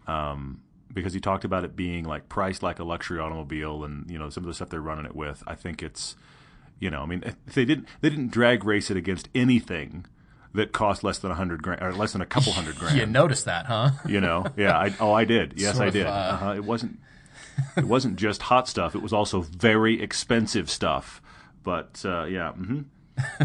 Um, 0.07 0.61
because 0.93 1.13
he 1.13 1.19
talked 1.19 1.43
about 1.45 1.63
it 1.63 1.75
being 1.75 2.05
like 2.05 2.29
priced 2.29 2.63
like 2.63 2.79
a 2.79 2.83
luxury 2.83 3.19
automobile, 3.19 3.83
and 3.83 4.09
you 4.09 4.17
know 4.19 4.29
some 4.29 4.43
of 4.43 4.47
the 4.47 4.53
stuff 4.53 4.69
they're 4.69 4.81
running 4.81 5.05
it 5.05 5.15
with. 5.15 5.41
I 5.47 5.55
think 5.55 5.81
it's, 5.81 6.15
you 6.81 6.89
know, 6.89 7.01
I 7.01 7.05
mean, 7.05 7.23
they 7.53 7.63
didn't 7.63 7.87
they 8.01 8.09
didn't 8.09 8.31
drag 8.31 8.65
race 8.65 8.91
it 8.91 8.97
against 8.97 9.29
anything 9.33 10.05
that 10.53 10.73
cost 10.73 11.03
less 11.03 11.19
than 11.19 11.31
a 11.31 11.35
hundred 11.35 11.63
grand 11.63 11.81
or 11.81 11.93
less 11.93 12.11
than 12.11 12.21
a 12.21 12.25
couple 12.25 12.51
hundred 12.51 12.75
grand. 12.79 12.97
You 12.97 13.05
noticed 13.05 13.45
that, 13.45 13.67
huh? 13.67 13.91
You 14.05 14.19
know, 14.19 14.47
yeah. 14.57 14.77
I, 14.77 14.93
oh, 14.99 15.13
I 15.13 15.23
did. 15.23 15.53
Yes, 15.55 15.75
Sort 15.75 15.85
I 15.85 15.87
of, 15.87 15.93
did. 15.93 16.05
uh, 16.07 16.09
uh-huh. 16.09 16.53
It 16.57 16.65
wasn't. 16.65 16.99
It 17.77 17.85
wasn't 17.85 18.15
just 18.17 18.41
hot 18.43 18.67
stuff. 18.67 18.95
It 18.95 19.01
was 19.01 19.13
also 19.13 19.41
very 19.41 20.01
expensive 20.01 20.69
stuff. 20.69 21.21
But 21.63 22.01
uh, 22.03 22.25
yeah, 22.25 22.51
hmm 22.53 22.81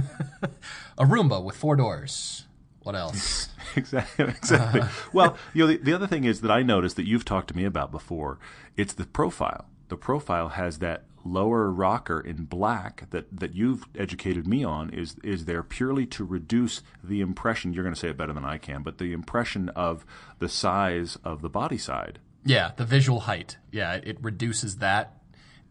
A 0.99 1.05
Roomba 1.05 1.43
with 1.45 1.57
four 1.57 1.77
doors. 1.77 2.47
What 2.83 2.95
else? 2.95 3.49
exactly. 3.77 4.27
Exactly. 4.27 4.81
well, 5.13 5.37
you 5.53 5.65
know, 5.65 5.67
the, 5.67 5.77
the 5.79 5.93
other 5.93 6.07
thing 6.07 6.25
is 6.25 6.41
that 6.41 6.51
I 6.51 6.63
noticed 6.63 6.97
that 6.97 7.07
you've 7.07 7.25
talked 7.25 7.49
to 7.49 7.57
me 7.57 7.65
about 7.65 7.91
before. 7.91 8.39
It's 8.77 8.95
the 8.95 9.05
profile. 9.05 9.67
The 9.89 9.97
profile 9.97 10.51
has 10.51 10.79
that 10.79 11.05
lower 11.33 11.71
rocker 11.71 12.21
in 12.21 12.45
black 12.45 13.11
that, 13.11 13.27
that 13.37 13.55
you've 13.55 13.85
educated 13.97 14.47
me 14.47 14.65
on 14.65 14.91
is 14.91 15.17
is 15.23 15.45
there 15.45 15.63
purely 15.63 16.07
to 16.07 16.25
reduce 16.25 16.83
the 17.03 17.21
impression 17.21 17.73
you're 17.73 17.83
going 17.85 17.95
to 17.95 18.01
say 18.01 18.09
it 18.11 18.17
better 18.17 18.33
than 18.33 18.45
I 18.45 18.59
can 18.59 18.83
but 18.83 18.99
the 18.99 19.13
impression 19.13 19.69
of 19.71 20.05
the 20.39 20.49
size 20.49 21.19
of 21.25 21.43
the 21.43 21.49
body 21.49 21.79
side 21.79 22.19
Yeah, 22.45 22.71
the 22.77 22.85
visual 22.85 23.21
height. 23.21 23.59
Yeah, 23.73 23.95
it, 23.95 24.19
reduces 24.23 24.77
that. 24.77 25.19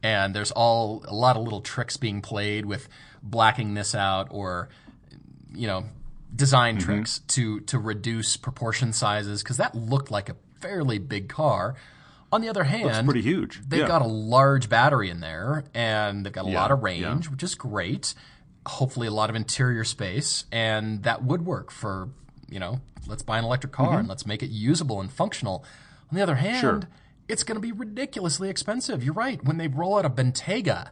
And 0.04 0.36
there's 0.36 0.52
all 0.52 1.04
a 1.08 1.16
lot 1.16 1.38
of 1.38 1.44
little 1.44 1.62
tricks 1.62 1.96
being 1.98 2.22
played 2.22 2.66
with 2.66 2.90
blacking 3.24 3.74
this 3.76 3.96
out 3.96 4.28
or, 4.30 4.68
you 5.54 5.68
know, 5.68 5.86
design 6.36 6.76
Mm-hmm. 6.78 6.86
tricks 6.86 7.20
to 7.30 7.62
to 7.62 7.80
reduce 7.80 8.38
proportion 8.38 8.92
sizes 8.94 9.42
because 9.42 9.58
that 9.58 9.74
looked 9.74 10.12
like 10.12 10.28
a 10.30 10.36
fairly 10.60 11.00
big 11.00 11.30
car. 11.30 11.76
On 12.36 12.42
the 12.42 12.50
other 12.50 12.62
it's 12.64 12.70
hand, 12.70 13.06
pretty 13.08 13.22
huge 13.22 13.62
they've 13.68 13.80
yeah. 13.82 13.88
got 13.88 14.02
a 14.02 14.08
large 14.08 14.68
battery 14.70 15.10
in 15.10 15.20
there 15.22 15.64
and 15.74 16.26
they've 16.26 16.34
got 16.34 16.46
a 16.46 16.50
Yeah, 16.50 16.62
lot 16.62 16.72
of 16.72 16.80
yeah. 16.80 16.86
range, 17.08 17.30
which 17.30 17.42
is 17.44 17.56
great. 17.56 18.14
Hopefully, 18.68 19.08
a 19.08 19.12
lot 19.12 19.30
of 19.30 19.36
interior 19.36 19.84
space, 19.84 20.46
and 20.52 21.04
that 21.04 21.24
would 21.24 21.46
work 21.46 21.72
for 21.72 22.10
you 22.50 22.60
know, 22.60 22.80
let's 23.08 23.24
buy 23.24 23.38
an 23.40 23.46
electric 23.46 23.74
car 23.74 24.00
and 24.00 24.08
let's 24.08 24.26
make 24.26 24.44
it 24.44 24.50
usable 24.50 25.00
and 25.02 25.12
functional. 25.12 25.64
On 26.12 26.16
the 26.16 26.22
other 26.22 26.36
hand, 26.36 26.58
Mm-hmm. 26.58 26.80
Sure. 26.82 26.90
it's 27.28 27.44
going 27.44 27.56
to 27.56 27.62
be 27.62 27.72
ridiculously 27.72 28.50
expensive. 28.50 29.04
You're 29.04 29.14
right. 29.16 29.44
When 29.44 29.58
they 29.58 29.68
roll 29.68 29.98
out 29.98 30.06
a 30.06 30.10
Bentayga, 30.10 30.90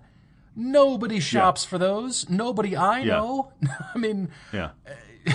Nobody 0.56 1.19
shops 1.19 1.65
for 1.65 1.77
those. 1.79 2.29
Nobody 2.29 2.75
I 2.75 2.99
Yeah. 2.99 3.17
know. 3.17 3.51
I 3.95 3.97
mean, 3.97 4.29
Yeah. 4.51 4.69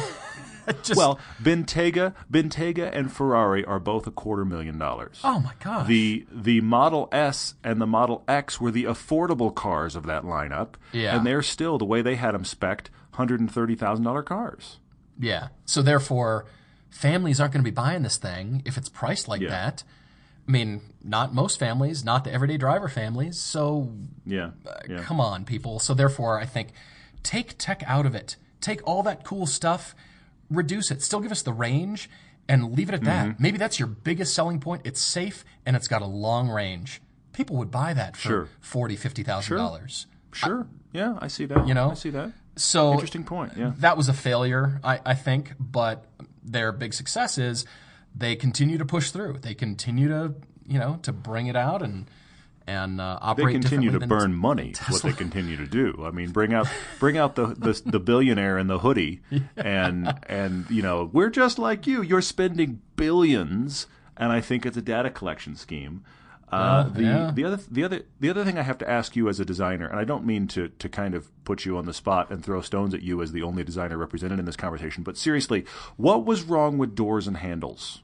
just 0.83 0.97
Well, 0.97 1.19
Bentayga, 1.43 2.15
Bentayga, 2.31 2.91
and 2.93 3.13
Ferrari 3.13 3.65
are 3.65 3.79
both 3.79 4.07
a 4.07 4.11
quarter 4.11 4.45
million 4.45 4.79
dollars. 4.79 5.21
oh 5.25 5.41
my 5.41 5.53
gosh. 5.63 5.87
The 5.87 6.27
the 6.33 6.61
Model 6.61 7.09
S 7.13 7.55
and 7.65 7.81
the 7.81 7.87
Model 7.87 8.25
X 8.29 8.61
were 8.61 8.71
the 8.71 8.85
affordable 8.85 9.55
cars 9.55 9.97
of 9.97 10.07
that 10.07 10.23
lineup, 10.25 10.75
Yeah. 10.93 11.17
and 11.17 11.27
they're 11.27 11.43
still 11.43 11.79
the 11.79 11.85
way 11.85 12.03
they 12.03 12.17
had 12.17 12.35
them 12.35 12.45
spec'd, 12.45 12.91
hundred 13.13 13.41
and 13.41 13.51
thirty 13.51 13.75
thousand 13.75 14.05
dollar 14.05 14.23
cars. 14.23 14.79
Yeah. 15.19 15.49
So 15.65 15.83
therefore, 15.83 16.47
families 16.91 17.41
aren't 17.41 17.53
going 17.53 17.65
to 17.65 17.71
be 17.71 17.75
buying 17.75 18.03
this 18.03 18.17
thing 18.17 18.63
if 18.65 18.77
it's 18.77 18.89
priced 18.89 19.29
like 19.29 19.41
Yeah. 19.41 19.51
that. 19.51 19.85
I 20.47 20.51
mean, 20.51 20.81
not 21.05 21.35
most 21.35 21.59
families, 21.59 22.05
not 22.05 22.25
the 22.25 22.33
everyday 22.33 22.57
driver 22.57 22.89
families. 22.89 23.39
So 23.39 23.93
Yeah, 24.25 24.51
uh, 24.67 24.79
yeah. 24.89 25.03
come 25.03 25.21
on, 25.21 25.45
people. 25.45 25.79
So 25.79 25.93
therefore, 25.93 26.41
I 26.41 26.47
think 26.47 26.69
take 27.23 27.57
tech 27.59 27.83
out 27.87 28.07
of 28.07 28.15
it. 28.15 28.37
Take 28.61 28.81
all 28.89 29.03
that 29.03 29.25
cool 29.25 29.45
stuff, 29.47 29.95
reduce 30.51 30.91
it. 30.91 31.03
Still 31.03 31.21
give 31.21 31.33
us 31.33 31.43
the 31.43 31.53
range 31.53 32.09
and 32.49 32.73
leave 32.75 32.89
it 32.89 32.95
at 32.95 33.01
Mm-hmm. 33.03 33.29
that. 33.31 33.41
Maybe 33.41 33.59
that's 33.59 33.79
your 33.79 33.89
biggest 33.89 34.35
selling 34.35 34.61
point. 34.61 34.83
It's 34.85 35.01
safe 35.01 35.45
and 35.67 35.77
it's 35.77 35.89
got 35.89 36.03
a 36.03 36.07
long 36.07 36.49
range. 36.49 37.01
People 37.33 37.57
would 37.57 37.71
buy 37.71 37.93
that 37.95 38.17
for 38.17 38.29
Sure. 38.29 38.49
forty, 38.61 38.97
fifty 38.97 39.23
thousand 39.23 39.57
dollars. 39.57 40.07
Sure. 40.33 40.67
Yeah, 40.93 41.19
I 41.21 41.29
see 41.29 41.45
that. 41.47 41.69
You 41.69 41.75
know? 41.75 41.91
I 41.91 41.95
see 41.95 42.11
that. 42.11 42.33
So 42.57 42.93
Interesting 42.93 43.25
point. 43.25 43.53
Yeah. 43.57 43.73
that 43.79 43.97
was 43.97 44.09
a 44.09 44.13
failure, 44.13 44.81
I, 44.83 45.01
I 45.07 45.15
think, 45.15 45.53
but 45.61 46.07
their 46.43 46.73
big 46.73 46.93
success 46.95 47.39
is 47.39 47.65
they 48.15 48.35
continue 48.35 48.79
to 48.79 48.85
push 48.85 49.11
through. 49.11 49.39
They 49.43 49.55
continue 49.55 50.09
to, 50.09 50.35
you 50.67 50.79
know, 50.79 50.99
to 51.03 51.13
bring 51.13 51.47
it 51.47 51.55
out 51.57 51.83
and 51.83 52.07
and 52.69 53.01
uh, 53.01 53.35
They 53.37 53.43
continue 53.63 53.91
to 53.91 54.07
burn 54.07 54.35
money. 54.35 54.75
What 54.89 55.03
they 55.03 55.13
continue 55.13 55.57
to 55.57 55.67
do. 55.67 56.05
I 56.05 56.11
mean, 56.11 56.31
bring 56.31 56.53
out 56.53 56.69
bring 57.01 57.17
out 57.17 57.35
the 57.35 57.47
the, 57.47 57.81
the 57.85 57.99
billionaire 58.01 58.59
in 58.59 58.67
the 58.67 58.79
hoodie, 58.79 59.23
and 59.57 60.13
and 60.29 60.71
you 60.71 60.83
know 60.83 61.11
we're 61.13 61.31
just 61.31 61.59
like 61.59 61.87
you. 61.87 62.03
You're 62.03 62.23
spending 62.23 62.81
billions, 62.97 63.87
and 64.17 64.31
I 64.33 64.41
think 64.41 64.67
it's 64.67 64.77
a 64.77 64.83
data 64.83 65.11
collection 65.11 65.57
scheme. 65.57 66.05
Uh, 66.51 66.85
Oh, 66.87 66.91
the 66.91 67.03
yeah. 67.03 67.31
the 67.35 67.45
other 67.45 67.59
the 67.71 67.85
other 67.85 68.03
the 68.21 68.31
other 68.31 68.43
thing 68.45 68.57
I 68.59 68.63
have 68.63 68.79
to 68.79 68.89
ask 68.89 69.15
you 69.17 69.29
as 69.29 69.39
a 69.39 69.45
designer, 69.45 69.87
and 69.87 69.99
I 70.01 70.05
don't 70.05 70.25
mean 70.25 70.47
to 70.49 70.69
to 70.69 70.89
kind 70.89 71.15
of 71.15 71.31
put 71.45 71.67
you 71.67 71.77
on 71.77 71.85
the 71.85 71.93
spot 71.93 72.31
and 72.31 72.43
throw 72.43 72.63
stones 72.63 72.95
at 72.95 73.03
you 73.03 73.21
as 73.21 73.33
the 73.33 73.43
only 73.43 73.65
designer 73.65 73.99
represented 73.99 74.39
in 74.39 74.47
this 74.47 74.57
conversation, 74.57 75.03
but 75.03 75.17
seriously, 75.19 75.67
what 75.97 76.25
was 76.25 76.43
wrong 76.45 76.79
with 76.79 76.95
doors 76.95 77.27
and 77.27 77.37
handles? 77.39 78.01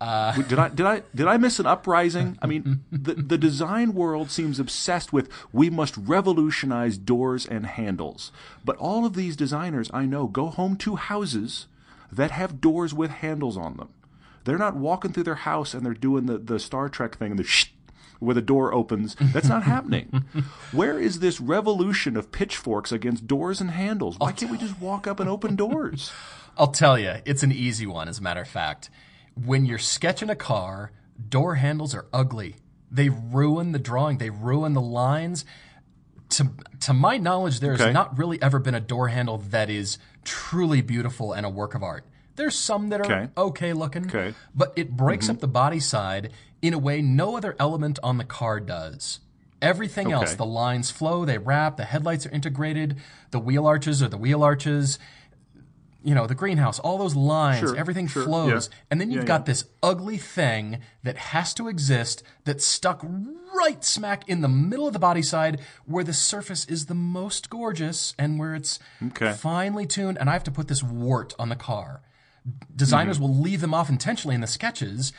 Uh, 0.00 0.32
did 0.42 0.58
I 0.58 0.68
did 0.68 0.86
I 0.86 1.02
did 1.14 1.26
I 1.26 1.36
miss 1.38 1.58
an 1.58 1.66
uprising? 1.66 2.38
I 2.40 2.46
mean, 2.46 2.84
the 2.92 3.14
the 3.14 3.38
design 3.38 3.94
world 3.94 4.30
seems 4.30 4.60
obsessed 4.60 5.12
with 5.12 5.28
we 5.52 5.70
must 5.70 5.96
revolutionize 5.96 6.98
doors 6.98 7.46
and 7.46 7.66
handles. 7.66 8.30
But 8.64 8.76
all 8.76 9.04
of 9.04 9.14
these 9.14 9.34
designers 9.34 9.90
I 9.92 10.06
know 10.06 10.26
go 10.26 10.46
home 10.46 10.76
to 10.76 10.96
houses 10.96 11.66
that 12.12 12.30
have 12.30 12.60
doors 12.60 12.94
with 12.94 13.10
handles 13.10 13.56
on 13.56 13.76
them. 13.76 13.88
They're 14.44 14.56
not 14.56 14.76
walking 14.76 15.12
through 15.12 15.24
their 15.24 15.34
house 15.34 15.74
and 15.74 15.84
they're 15.84 15.94
doing 15.94 16.26
the, 16.26 16.38
the 16.38 16.58
Star 16.58 16.88
Trek 16.88 17.18
thing 17.18 17.32
and 17.32 17.38
the 17.38 17.44
shh 17.44 17.72
where 18.18 18.34
the 18.34 18.42
door 18.42 18.72
opens. 18.74 19.16
That's 19.20 19.48
not 19.48 19.62
happening. 19.62 20.24
Where 20.72 20.98
is 20.98 21.20
this 21.20 21.40
revolution 21.40 22.16
of 22.16 22.32
pitchforks 22.32 22.90
against 22.90 23.26
doors 23.26 23.60
and 23.60 23.70
handles? 23.70 24.18
Why 24.18 24.32
can't 24.32 24.50
we 24.50 24.58
just 24.58 24.80
walk 24.80 25.06
up 25.06 25.20
and 25.20 25.28
open 25.28 25.54
doors? 25.54 26.10
I'll 26.58 26.72
tell 26.72 26.98
you, 26.98 27.16
it's 27.24 27.44
an 27.44 27.52
easy 27.52 27.86
one, 27.86 28.08
as 28.08 28.18
a 28.18 28.22
matter 28.22 28.40
of 28.40 28.48
fact. 28.48 28.90
When 29.44 29.66
you're 29.66 29.78
sketching 29.78 30.30
a 30.30 30.36
car, 30.36 30.92
door 31.28 31.56
handles 31.56 31.94
are 31.94 32.06
ugly. 32.12 32.56
They 32.90 33.08
ruin 33.08 33.72
the 33.72 33.78
drawing, 33.78 34.18
they 34.18 34.30
ruin 34.30 34.72
the 34.72 34.80
lines. 34.80 35.44
To, 36.30 36.50
to 36.80 36.92
my 36.92 37.16
knowledge, 37.16 37.60
there's 37.60 37.80
Okay. 37.80 37.92
not 37.92 38.18
really 38.18 38.40
ever 38.42 38.58
been 38.58 38.74
a 38.74 38.80
door 38.80 39.08
handle 39.08 39.38
that 39.50 39.70
is 39.70 39.98
truly 40.24 40.82
beautiful 40.82 41.32
and 41.32 41.46
a 41.46 41.48
work 41.48 41.74
of 41.74 41.82
art. 41.82 42.04
There's 42.36 42.56
some 42.56 42.90
that 42.90 43.00
are 43.00 43.04
Okay. 43.04 43.28
okay, 43.36 43.72
looking, 43.72 44.06
Okay. 44.06 44.34
but 44.54 44.72
it 44.76 44.96
breaks 44.96 45.26
mm-hmm. 45.26 45.36
up 45.36 45.40
the 45.40 45.48
body 45.48 45.80
side 45.80 46.30
in 46.62 46.74
a 46.74 46.78
way 46.78 47.00
no 47.02 47.36
other 47.36 47.56
element 47.58 47.98
on 48.02 48.18
the 48.18 48.24
car 48.24 48.60
does. 48.60 49.20
Everything 49.60 50.12
else, 50.12 50.34
the 50.34 50.46
lines 50.46 50.90
flow, 50.90 51.24
they 51.24 51.38
wrap, 51.38 51.76
the 51.76 51.84
headlights 51.84 52.26
are 52.26 52.30
integrated, 52.30 52.96
the 53.32 53.40
wheel 53.40 53.66
arches 53.66 54.02
are 54.02 54.08
the 54.08 54.16
wheel 54.16 54.44
arches 54.44 54.98
you 56.08 56.14
know, 56.14 56.26
the 56.26 56.34
greenhouse, 56.34 56.78
all 56.78 56.96
those 56.96 57.14
lines, 57.14 57.58
Sure, 57.60 57.76
everything 57.76 58.06
sure, 58.06 58.24
flows. 58.24 58.70
yeah. 58.72 58.78
And 58.90 58.98
then 58.98 59.10
you've 59.10 59.24
Yeah, 59.24 59.28
got 59.28 59.40
yeah. 59.42 59.44
this 59.52 59.64
ugly 59.82 60.16
thing 60.16 60.78
that 61.02 61.18
has 61.18 61.52
to 61.54 61.68
exist 61.68 62.22
that's 62.44 62.64
stuck 62.64 63.04
right 63.54 63.84
smack 63.84 64.26
in 64.26 64.40
the 64.40 64.48
middle 64.48 64.86
of 64.86 64.94
the 64.94 64.98
body 64.98 65.20
side 65.20 65.60
where 65.84 66.02
the 66.04 66.14
surface 66.14 66.64
is 66.64 66.86
the 66.86 66.94
most 66.94 67.50
gorgeous 67.50 68.14
and 68.18 68.38
where 68.38 68.54
it's 68.54 68.78
Okay. 69.08 69.32
finely 69.32 69.84
tuned. 69.84 70.16
And 70.18 70.30
I 70.30 70.32
have 70.32 70.44
to 70.44 70.50
put 70.50 70.68
this 70.68 70.82
wart 70.82 71.34
on 71.38 71.50
the 71.50 71.56
car. 71.56 72.00
Designers 72.74 73.16
mm-hmm. 73.18 73.26
will 73.28 73.34
leave 73.42 73.60
them 73.60 73.74
off 73.74 73.90
intentionally 73.90 74.34
in 74.34 74.40
the 74.40 74.46
sketches. 74.46 75.12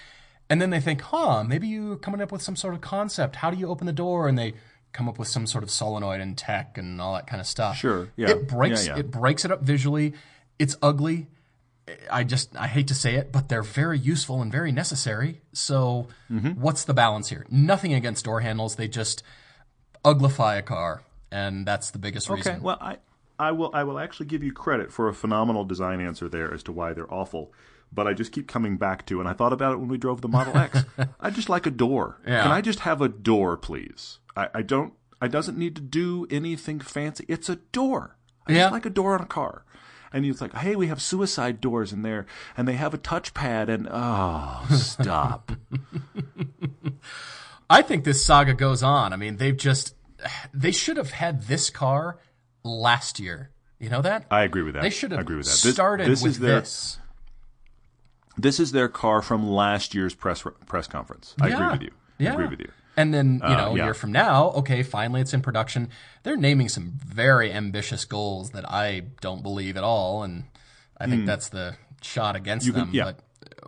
And 0.49 0.59
then 0.59 0.71
they 0.71 0.79
think, 0.79 1.01
huh, 1.01 1.43
maybe 1.43 1.67
you're 1.67 1.97
coming 1.97 2.19
up 2.21 2.31
with 2.31 2.41
some 2.41 2.55
sort 2.55 2.73
of 2.73 2.81
concept. 2.81 3.35
How 3.35 3.51
do 3.51 3.57
you 3.57 3.67
open 3.67 3.85
the 3.85 3.93
door? 3.93 4.27
And 4.27 4.39
they 4.39 4.55
come 4.91 5.07
up 5.07 5.19
with 5.19 5.27
some 5.27 5.45
sort 5.45 5.63
of 5.63 5.69
solenoid 5.69 6.19
and 6.19 6.35
tech 6.35 6.75
and 6.79 6.99
all 6.99 7.13
that 7.13 7.27
kind 7.27 7.39
of 7.39 7.45
stuff. 7.45 7.77
Sure, 7.77 8.09
yeah. 8.15 8.29
It 8.31 8.47
breaks 8.47 8.87
Yeah, 8.87 8.93
yeah. 8.95 8.99
it 9.01 9.11
breaks 9.11 9.45
it 9.45 9.51
up 9.51 9.61
visually. 9.61 10.13
It's 10.59 10.75
ugly. 10.81 11.27
I 12.11 12.23
just 12.23 12.55
I 12.55 12.67
hate 12.67 12.87
to 12.89 12.93
say 12.93 13.15
it, 13.15 13.31
but 13.31 13.49
they're 13.49 13.63
very 13.63 13.97
useful 13.97 14.41
and 14.43 14.51
very 14.51 14.71
necessary. 14.71 15.41
So 15.53 16.07
Mm-hmm. 16.29 16.61
what's 16.61 16.83
the 16.83 16.93
balance 16.93 17.29
here? 17.29 17.45
Nothing 17.49 17.93
against 17.95 18.25
door 18.25 18.41
handles. 18.41 18.75
They 18.75 18.87
just 18.87 19.23
uglify 20.05 20.57
a 20.57 20.61
car, 20.61 21.01
and 21.31 21.65
that's 21.65 21.91
the 21.91 21.97
biggest 21.99 22.29
reason. 22.29 22.53
Okay, 22.57 22.61
well, 22.61 22.77
I, 22.79 22.97
I 23.39 23.51
will 23.51 23.71
I 23.73 23.83
will 23.83 23.97
actually 23.99 24.27
give 24.27 24.43
you 24.43 24.51
credit 24.53 24.91
for 24.91 25.07
a 25.09 25.13
phenomenal 25.13 25.65
design 25.65 25.99
answer 26.01 26.29
there 26.29 26.53
as 26.53 26.61
to 26.63 26.71
why 26.71 26.93
they're 26.93 27.11
awful. 27.11 27.51
But 27.91 28.05
I 28.05 28.13
just 28.13 28.31
keep 28.31 28.47
coming 28.47 28.77
back 28.77 29.07
to, 29.07 29.19
and 29.19 29.27
I 29.27 29.33
thought 29.33 29.51
about 29.51 29.73
it 29.73 29.77
when 29.77 29.87
we 29.87 29.97
drove 29.97 30.21
the 30.21 30.27
Model 30.27 30.55
X. 30.55 30.83
I 31.19 31.31
just 31.31 31.49
like 31.49 31.65
a 31.65 31.71
door. 31.71 32.19
Yeah. 32.27 32.43
Can 32.43 32.51
I 32.51 32.61
just 32.61 32.81
have 32.81 33.01
a 33.01 33.09
door, 33.09 33.57
please? 33.57 34.19
I, 34.37 34.47
I 34.53 34.61
don't. 34.61 34.93
I 35.19 35.27
doesn't 35.27 35.57
need 35.57 35.75
to 35.75 35.81
do 35.81 36.27
anything 36.29 36.79
fancy. 36.81 37.25
It's 37.27 37.49
a 37.49 37.55
door. 37.55 38.15
I 38.45 38.51
Yeah. 38.51 38.59
just 38.65 38.73
like 38.73 38.85
a 38.85 38.91
door 38.91 39.15
on 39.15 39.21
a 39.21 39.25
car. 39.25 39.63
And 40.11 40.25
it's 40.25 40.41
like, 40.41 40.53
hey, 40.55 40.75
we 40.75 40.87
have 40.87 41.01
suicide 41.01 41.61
doors 41.61 41.93
in 41.93 42.01
there, 42.01 42.25
and 42.57 42.67
they 42.67 42.73
have 42.73 42.93
a 42.93 42.97
touchpad, 42.97 43.69
and 43.69 43.87
oh, 43.91 44.65
stop. 44.75 45.51
I 47.69 47.81
think 47.83 48.03
this 48.03 48.25
saga 48.25 48.53
goes 48.53 48.81
on. 48.81 49.13
I 49.13 49.15
mean, 49.15 49.37
they've 49.37 49.55
just 49.55 49.95
they 50.53 50.71
should 50.71 50.97
have 50.97 51.11
had 51.11 51.43
this 51.43 51.69
car 51.69 52.17
last 52.63 53.19
year. 53.19 53.51
You 53.79 53.89
know 53.89 54.01
that? 54.01 54.25
I 54.31 54.43
agree 54.43 54.63
with 54.63 54.73
that. 54.73 54.81
They 54.81 54.89
should 54.89 55.13
I 55.13 55.17
have 55.17 55.25
agree 55.25 55.37
with 55.37 55.45
that. 55.45 55.61
This- 55.63 55.73
started 55.73 56.09
this 56.09 56.23
with 56.23 56.31
is 56.33 56.39
their- 56.39 56.59
this. 56.61 56.97
This 58.37 58.59
is 58.59 58.71
their 58.71 58.87
car 58.87 59.21
from 59.21 59.49
last 59.49 59.93
year's 59.93 60.15
press 60.15 60.43
press 60.65 60.87
conference. 60.87 61.35
I 61.41 61.49
agree 61.49 61.67
with 61.67 61.81
you. 61.81 61.91
Yeah. 62.19 62.31
I 62.31 62.33
agree 62.33 62.47
with 62.47 62.59
you. 62.61 62.71
And 62.99 63.13
then, 63.13 63.35
you 63.35 63.45
uh, 63.45 63.55
know, 63.55 63.75
yeah. 63.75 63.83
a 63.83 63.85
year 63.85 63.93
from 63.93 64.11
now, 64.11 64.49
okay, 64.49 64.83
finally 64.83 65.21
it's 65.21 65.33
in 65.33 65.41
production. 65.41 65.87
They're 66.23 66.35
naming 66.35 66.67
some 66.67 66.91
very 66.97 67.49
ambitious 67.49 68.03
goals 68.03 68.49
that 68.49 68.69
I 68.69 69.03
don't 69.21 69.41
believe 69.41 69.77
at 69.77 69.85
all. 69.85 70.23
And 70.23 70.43
I 70.97 71.07
think 71.07 71.21
hmm. 71.21 71.25
that's 71.25 71.47
the 71.47 71.77
shot 72.01 72.35
against 72.35 72.65
can- 72.65 72.75
them. 72.75 72.89
yeah. 72.91 73.05
But 73.05 73.19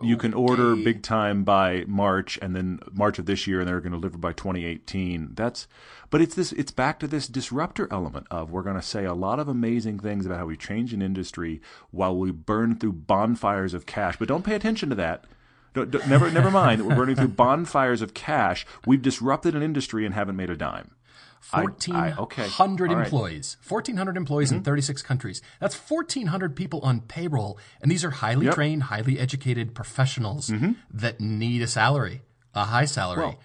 You 0.02 0.18
can 0.18 0.34
order 0.34 0.76
big 0.76 1.02
time 1.02 1.44
by 1.44 1.84
March, 1.86 2.38
and 2.42 2.54
then 2.54 2.80
March 2.92 3.18
of 3.18 3.24
this 3.24 3.46
year, 3.46 3.60
and 3.60 3.68
they're 3.68 3.80
going 3.80 3.92
to 3.92 3.98
deliver 3.98 4.18
by 4.18 4.34
2018. 4.34 5.30
That's, 5.32 5.66
but 6.10 6.20
it's 6.20 6.34
this. 6.34 6.52
It's 6.52 6.70
back 6.70 6.98
to 7.00 7.06
this 7.06 7.26
disruptor 7.26 7.88
element 7.90 8.26
of 8.30 8.50
we're 8.50 8.62
going 8.62 8.76
to 8.76 8.82
say 8.82 9.04
a 9.04 9.14
lot 9.14 9.38
of 9.38 9.48
amazing 9.48 9.98
things 9.98 10.26
about 10.26 10.38
how 10.38 10.46
we 10.46 10.58
change 10.58 10.92
an 10.92 11.00
industry 11.00 11.62
while 11.90 12.14
we 12.16 12.32
burn 12.32 12.76
through 12.76 12.92
bonfires 12.92 13.72
of 13.72 13.86
cash. 13.86 14.16
But 14.18 14.28
don't 14.28 14.44
pay 14.44 14.54
attention 14.54 14.90
to 14.90 14.94
that. 14.96 15.24
Never, 15.74 16.30
never 16.30 16.50
mind 16.50 16.80
that 16.80 16.84
we're 16.84 16.96
burning 16.96 17.16
through 17.16 17.28
bonfires 17.28 18.02
of 18.02 18.14
cash. 18.14 18.66
We've 18.86 19.02
disrupted 19.02 19.54
an 19.54 19.62
industry 19.62 20.04
and 20.04 20.14
haven't 20.14 20.36
made 20.36 20.50
a 20.50 20.56
dime. 20.56 20.92
I- 21.52 21.62
I- 21.90 22.12
okay. 22.18 22.42
1,400 22.42 22.92
employees. 22.92 23.56
1,400 23.66 24.16
employees 24.16 24.52
in 24.52 24.58
mm-hmm. 24.58 24.64
36 24.64 25.02
countries. 25.02 25.42
That's 25.60 25.74
1,400 25.74 26.54
people 26.56 26.80
on 26.80 27.00
payroll. 27.00 27.58
And 27.80 27.90
these 27.90 28.04
are 28.04 28.10
highly 28.10 28.46
Yep. 28.46 28.54
trained, 28.54 28.82
highly 28.84 29.18
educated 29.18 29.74
professionals 29.74 30.50
mm-hmm. 30.50 30.72
that 30.92 31.20
need 31.20 31.62
a 31.62 31.66
salary, 31.66 32.22
a 32.54 32.64
high 32.66 32.84
salary. 32.84 33.36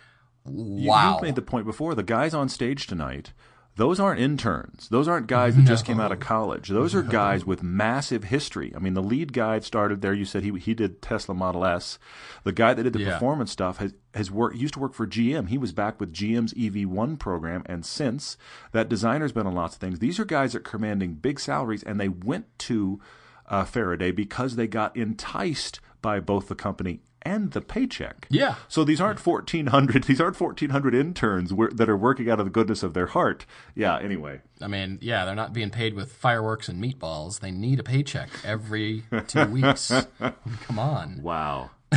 You- 0.46 0.88
wow. 0.88 1.14
You've 1.14 1.24
made 1.24 1.36
the 1.36 1.42
point 1.42 1.66
before. 1.66 1.96
The 1.96 2.04
guys 2.04 2.34
on 2.34 2.50
stage 2.50 2.88
tonight, 2.88 3.34
those 3.78 4.00
aren't 4.00 4.20
interns. 4.20 4.90
Those 4.90 5.08
aren't 5.08 5.28
guys 5.28 5.56
that 5.56 5.66
just 5.66 5.86
came 5.86 6.00
out 6.00 6.12
of 6.12 6.20
college. 6.20 6.68
Those 6.70 6.94
are 6.96 7.02
guys 7.04 7.46
with 7.46 7.64
massive 7.64 8.26
history. 8.26 8.74
I 8.76 8.80
mean, 8.80 8.94
the 8.96 9.02
lead 9.04 9.32
guy 9.34 9.60
started 9.60 10.02
there. 10.02 10.14
You 10.14 10.26
said 10.26 10.44
he 10.44 10.52
he 10.60 10.74
did 10.74 11.02
Tesla 11.02 11.36
Model 11.36 11.64
S. 11.66 11.98
The 12.44 12.52
guy 12.52 12.74
that 12.74 12.84
did 12.84 12.94
the 12.94 13.00
Yeah. 13.00 13.14
performance 13.14 13.52
stuff 13.52 13.78
has 13.78 13.94
has 14.14 14.32
worked. 14.32 14.58
Used 14.58 14.74
to 14.74 14.80
work 14.80 14.94
for 14.94 15.06
GM. 15.08 15.48
He 15.48 15.58
was 15.58 15.72
back 15.72 16.00
with 16.00 16.12
GM's 16.12 16.54
EV1 16.56 17.18
program, 17.18 17.62
and 17.68 17.86
since 17.86 18.36
that 18.72 18.90
designer's 18.90 19.32
been 19.32 19.48
on 19.48 19.54
lots 19.56 19.76
of 19.76 19.82
things. 19.82 20.00
These 20.00 20.20
are 20.20 20.26
guys 20.26 20.54
that 20.54 20.60
are 20.60 20.62
commanding 20.72 21.14
big 21.14 21.40
salaries, 21.40 21.84
and 21.84 22.00
they 22.00 22.10
went 22.10 22.46
to 22.60 23.00
uh, 23.48 23.64
Faraday 23.64 24.12
because 24.12 24.56
they 24.58 24.68
got 24.68 24.98
enticed 24.98 25.80
by 26.02 26.20
both 26.20 26.48
the 26.48 26.56
company 26.56 27.00
and 27.28 27.52
the 27.52 27.62
paycheck. 27.62 28.26
Yeah. 28.30 28.56
So 28.70 28.84
these 28.84 29.02
aren't 29.02 29.26
1400 29.26 30.06
these 30.06 30.22
aren't 30.22 30.40
1400 30.40 30.96
interns 30.96 31.54
wor- 31.54 31.72
that 31.72 31.90
are 31.90 31.98
working 31.98 32.30
out 32.30 32.40
of 32.40 32.46
the 32.46 32.52
goodness 32.52 32.84
of 32.84 32.94
their 32.94 33.08
heart. 33.08 33.46
Yeah, 33.76 34.00
anyway. 34.00 34.42
I 34.62 34.68
mean, 34.68 34.98
yeah, 35.02 35.26
they're 35.26 35.36
not 35.36 35.54
being 35.54 35.70
paid 35.70 35.94
with 35.94 36.14
fireworks 36.14 36.70
and 36.70 36.82
meatballs. 36.82 37.42
They 37.42 37.52
need 37.52 37.80
a 37.80 37.84
paycheck 37.84 38.30
every 38.46 39.04
two 39.28 39.46
weeks. 39.52 39.92
Come 40.20 40.80
on. 40.80 41.22
Wow. 41.22 41.72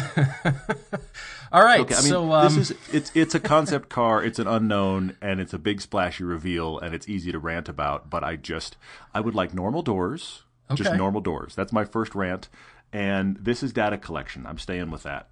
All 1.53 1.65
right. 1.65 1.81
Okay, 1.81 1.95
I 1.95 2.01
mean, 2.01 2.11
so 2.11 2.33
um, 2.33 2.45
this 2.45 2.71
is 2.71 2.79
it's 2.93 3.11
it's 3.15 3.35
a 3.35 3.41
concept 3.41 3.89
car, 3.89 4.23
it's 4.23 4.39
an 4.39 4.47
unknown, 4.47 5.17
and 5.21 5.41
it's 5.41 5.53
a 5.53 5.59
big 5.59 5.81
splashy 5.81 6.23
reveal, 6.23 6.79
and 6.79 6.95
it's 6.95 7.09
easy 7.09 7.33
to 7.33 7.39
rant 7.39 7.69
about. 7.69 8.09
But 8.09 8.23
I 8.23 8.37
just 8.37 8.77
I 9.13 9.21
would 9.21 9.35
like 9.35 9.53
normal 9.53 9.83
doors, 9.83 10.43
okay. 10.71 10.83
just 10.83 10.97
normal 10.97 11.21
doors. 11.21 11.57
That's 11.57 11.73
my 11.73 11.85
first 11.85 12.15
rant, 12.15 12.49
and 12.93 13.37
this 13.37 13.63
is 13.63 13.73
data 13.73 13.97
collection. 13.99 14.47
I'm 14.47 14.59
staying 14.59 14.91
with 14.91 15.03
that. 15.05 15.29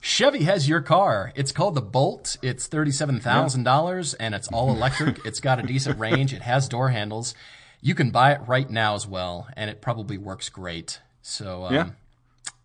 Chevy 0.00 0.42
has 0.44 0.68
your 0.68 0.82
car. 0.82 1.32
It's 1.34 1.50
called 1.52 1.74
the 1.74 1.80
Bolt. 1.82 2.36
It's 2.42 2.66
thirty-seven 2.66 3.20
thousand 3.20 3.64
dollars, 3.64 4.12
and 4.14 4.34
it's 4.34 4.48
all 4.48 4.70
electric. 4.70 5.24
it's 5.24 5.40
got 5.40 5.58
a 5.58 5.62
decent 5.62 5.98
range. 5.98 6.32
It 6.34 6.42
has 6.42 6.68
door 6.68 6.90
handles. 6.90 7.34
You 7.80 7.94
can 7.94 8.10
buy 8.10 8.32
it 8.32 8.40
right 8.46 8.68
now 8.68 8.94
as 8.94 9.06
well, 9.06 9.48
and 9.56 9.70
it 9.70 9.80
probably 9.80 10.18
works 10.18 10.48
great. 10.48 11.00
So 11.22 11.64
um, 11.64 11.74
Yeah. 11.74 11.88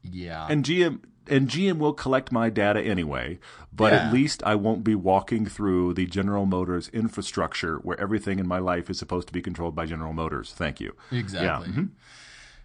yeah, 0.03 0.47
And 0.49 0.65
GM 0.65 0.99
and 1.27 1.47
GM 1.47 1.77
will 1.77 1.93
collect 1.93 2.31
my 2.31 2.49
data 2.49 2.81
anyway, 2.81 3.39
but 3.71 3.93
Yeah. 3.93 4.07
at 4.07 4.13
least 4.13 4.41
I 4.45 4.55
won't 4.55 4.83
be 4.83 4.95
walking 4.95 5.45
through 5.45 5.93
the 5.93 6.07
General 6.07 6.45
Motors 6.45 6.89
infrastructure 6.89 7.77
where 7.77 7.99
everything 8.01 8.39
in 8.39 8.47
my 8.47 8.59
life 8.59 8.89
is 8.89 8.97
supposed 8.97 9.27
to 9.27 9.33
be 9.33 9.41
controlled 9.41 9.75
by 9.75 9.85
General 9.85 10.11
Motors. 10.11 10.53
Thank 10.53 10.81
you. 10.81 10.93
Exactly. 11.11 11.71
Yeah. 11.73 11.83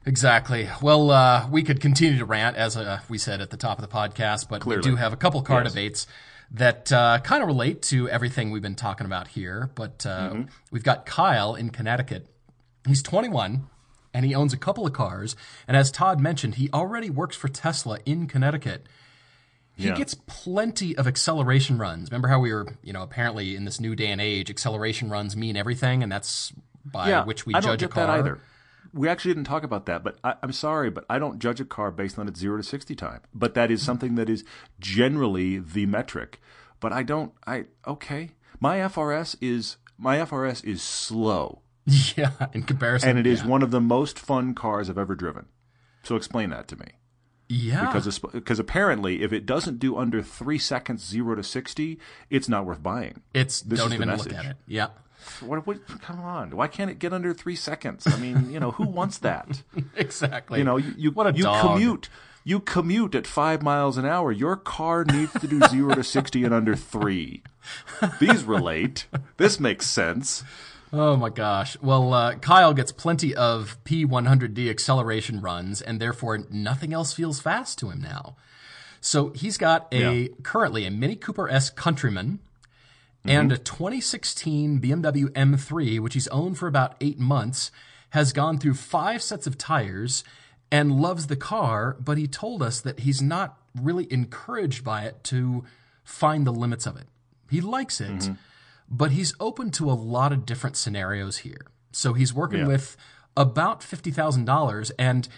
Exactly. 0.07 0.69
Well, 0.83 1.11
uh, 1.11 1.49
we 1.51 1.63
could 1.63 1.81
continue 1.81 2.19
to 2.19 2.25
rant, 2.25 2.57
as 2.57 2.77
uh, 2.77 3.01
we 3.09 3.17
said 3.19 3.41
at 3.41 3.51
the 3.51 3.57
top 3.57 3.79
of 3.79 3.89
the 3.89 3.95
podcast, 3.95 4.49
but 4.49 4.61
Clearly. 4.61 4.83
we 4.89 4.91
do 4.91 4.97
have 4.97 5.13
a 5.13 5.17
couple 5.17 5.41
car 5.43 5.63
Yes. 5.63 5.73
debates 5.73 6.07
that 6.51 6.93
uh, 6.93 7.19
kind 7.25 7.43
of 7.43 7.47
relate 7.47 7.81
to 7.83 8.09
everything 8.11 8.51
we've 8.51 8.63
been 8.63 8.75
talking 8.75 9.07
about 9.07 9.29
here. 9.29 9.71
But 9.75 10.05
uh, 10.07 10.31
Mm-hmm. 10.31 10.43
we've 10.71 10.85
got 10.85 11.07
Kyle 11.07 11.55
in 11.55 11.71
Connecticut. 11.71 12.27
He's 12.87 13.03
21 13.03 13.67
and 14.13 14.25
he 14.27 14.35
owns 14.35 14.53
a 14.53 14.59
couple 14.59 14.87
of 14.87 14.93
cars. 14.93 15.37
And 15.67 15.77
as 15.77 15.91
Todd 15.91 16.21
mentioned, 16.21 16.57
he 16.57 16.69
already 16.73 17.09
works 17.11 17.35
for 17.35 17.49
Tesla 17.49 17.99
in 18.05 18.27
Connecticut. 18.27 18.87
He 19.75 19.87
Yeah. 19.89 19.95
gets 19.97 20.15
plenty 20.27 20.97
of 20.97 21.09
acceleration 21.09 21.79
runs. 21.79 22.11
Remember 22.11 22.29
how 22.29 22.39
we 22.39 22.53
were, 22.53 22.77
you 22.83 22.93
know, 22.93 23.03
apparently 23.03 23.57
in 23.57 23.65
this 23.65 23.81
new 23.81 23.97
day 23.97 24.11
and 24.13 24.21
age, 24.21 24.51
acceleration 24.51 25.09
runs 25.11 25.35
mean 25.35 25.57
everything, 25.57 26.03
and 26.03 26.13
that's 26.13 26.53
by 26.85 27.23
which 27.25 27.47
we 27.47 27.55
I 27.55 27.61
don't 27.61 27.73
judge 27.73 27.83
a 27.85 27.89
car. 27.89 28.07
that 28.07 28.19
either. 28.19 28.39
We 28.95 29.09
actually 29.09 29.35
didn't 29.35 29.47
talk 29.47 29.65
about 29.65 29.87
that, 29.87 30.05
but 30.05 30.19
I, 30.23 30.35
I'm 30.43 30.53
sorry, 30.53 30.89
but 30.89 31.05
I 31.11 31.19
don't 31.19 31.39
judge 31.39 31.61
a 31.61 31.65
car 31.65 31.91
based 31.91 32.19
on 32.19 32.29
its 32.29 32.39
zero 32.39 32.57
to 32.57 32.63
sixty 32.63 32.95
time. 32.95 33.21
But 33.35 33.55
that 33.55 33.71
is 33.71 33.81
mm-hmm. 33.81 33.87
something 33.87 34.15
that 34.15 34.31
is 34.31 34.45
generally 34.79 35.59
the 35.59 35.87
metric. 35.87 36.41
But 36.81 36.93
I 36.93 37.03
don't. 37.03 37.33
I 37.47 37.65
okay. 37.87 38.31
My 38.61 38.79
FRS 38.79 39.37
is 39.41 39.77
my 39.99 40.19
FRS 40.19 40.65
is 40.65 40.83
slow, 40.83 41.63
Yeah, 42.17 42.31
in 42.53 42.63
comparison, 42.63 43.11
and 43.11 43.19
it 43.19 43.27
is 43.27 43.43
yeah. 43.43 43.49
one 43.49 43.63
of 43.63 43.71
the 43.71 43.81
most 43.81 44.19
fun 44.19 44.55
cars 44.55 44.89
I've 44.89 44.99
ever 44.99 45.15
driven. 45.15 45.47
So 46.03 46.17
explain 46.17 46.51
that 46.51 46.69
to 46.69 46.77
me. 46.77 46.87
Yeah, 47.49 47.87
because 47.87 48.19
because 48.19 48.59
apparently 48.59 49.23
if 49.23 49.33
it 49.33 49.45
doesn't 49.45 49.79
do 49.79 49.97
under 49.97 50.23
three 50.23 50.59
seconds 50.59 51.05
zero 51.05 51.35
to 51.35 51.43
sixty, 51.43 51.99
it's 52.31 52.49
not 52.49 52.65
worth 52.65 52.83
buying. 52.83 53.23
it's 53.35 53.61
this 53.61 53.79
don't 53.79 53.93
even 53.93 54.09
look 54.09 54.33
at 54.33 54.47
it. 54.47 54.57
Yeah, 54.67 54.89
What, 55.41 55.67
what, 55.67 55.87
come 56.01 56.21
on, 56.21 56.57
why 56.57 56.69
can't 56.69 56.91
it 56.91 56.99
get 56.99 57.13
under 57.13 57.33
three 57.35 57.57
seconds? 57.57 58.07
I 58.07 58.17
mean, 58.19 58.51
you 58.51 58.61
know, 58.61 58.73
who 58.73 58.85
wants 58.87 59.19
that? 59.19 59.63
exactly. 59.97 60.59
You 60.59 60.65
know, 60.65 60.77
you 60.77 60.95
you, 60.97 61.11
what 61.11 61.27
a 61.27 61.33
you 61.37 61.45
dog. 61.45 61.61
commute. 61.63 62.09
You 62.47 62.61
commute 62.61 63.15
at 63.15 63.27
five 63.27 63.63
miles 63.63 63.97
an 63.97 64.05
hour. 64.05 64.31
Your 64.31 64.55
car 64.57 65.05
needs 65.05 65.33
to 65.41 65.47
do 65.47 65.61
zero 65.71 65.95
to 65.95 66.05
sixty 66.05 66.45
in 66.45 66.53
under 66.53 66.77
three. 66.77 67.43
These 68.21 68.45
relate. 68.45 69.07
This 69.39 69.59
makes 69.59 69.87
sense. 69.87 70.45
Oh 70.93 71.17
my 71.17 71.31
gosh. 71.31 71.77
Well, 71.81 72.13
uh, 72.13 72.35
Kyle 72.37 72.75
gets 72.75 72.93
plenty 72.93 73.35
of 73.35 73.79
P100D 73.85 74.69
acceleration 74.71 75.41
runs, 75.41 75.81
and 75.81 75.99
therefore 76.01 76.45
nothing 76.51 76.93
else 76.93 77.13
feels 77.15 77.41
fast 77.41 77.79
to 77.79 77.91
him 77.91 78.01
now. 78.03 78.37
So 79.01 79.31
he's 79.31 79.59
got 79.59 79.89
a 79.93 80.23
Yeah. 80.23 80.29
currently 80.43 80.85
a 80.87 80.91
Mini 80.91 81.17
Cooper 81.17 81.49
S 81.49 81.69
Countryman 81.71 82.39
Mm-hmm. 83.27 83.39
and 83.39 83.53
a 83.53 83.57
2016 83.59 84.81
BMW 84.81 85.25
M3, 85.31 85.99
which 85.99 86.15
he's 86.15 86.29
owned 86.29 86.59
for 86.59 86.67
about 86.67 86.95
eight 87.01 87.19
months, 87.19 87.71
has 88.11 88.33
gone 88.33 88.59
through 88.59 88.75
five 88.75 89.23
sets 89.23 89.47
of 89.47 89.57
tires 89.57 90.25
and 90.71 91.01
loves 91.01 91.27
the 91.29 91.37
car, 91.37 91.97
but 92.01 92.19
he 92.19 92.27
told 92.27 92.63
us 92.63 92.81
that 92.83 93.01
he's 93.01 93.23
not 93.23 93.59
really 93.81 94.13
encouraged 94.13 94.85
by 94.85 95.05
it 95.05 95.25
to 95.25 95.65
find 96.03 96.47
the 96.47 96.53
limits 96.53 96.87
of 96.87 96.97
it. 96.97 97.07
He 97.51 97.61
likes 97.61 98.01
it, 98.01 98.11
mm-hmm. 98.11 98.33
but 98.89 99.13
he's 99.13 99.35
open 99.41 99.71
to 99.73 99.91
a 99.91 99.95
lot 99.95 100.33
of 100.33 100.45
different 100.45 100.77
scenarios 100.77 101.39
here. 101.39 101.67
So 101.93 102.13
he's 102.13 102.35
working 102.35 102.61
Yeah. 102.61 102.67
with 102.67 102.97
about 103.37 103.81
$50,000. 103.81 104.91
And 104.99 105.29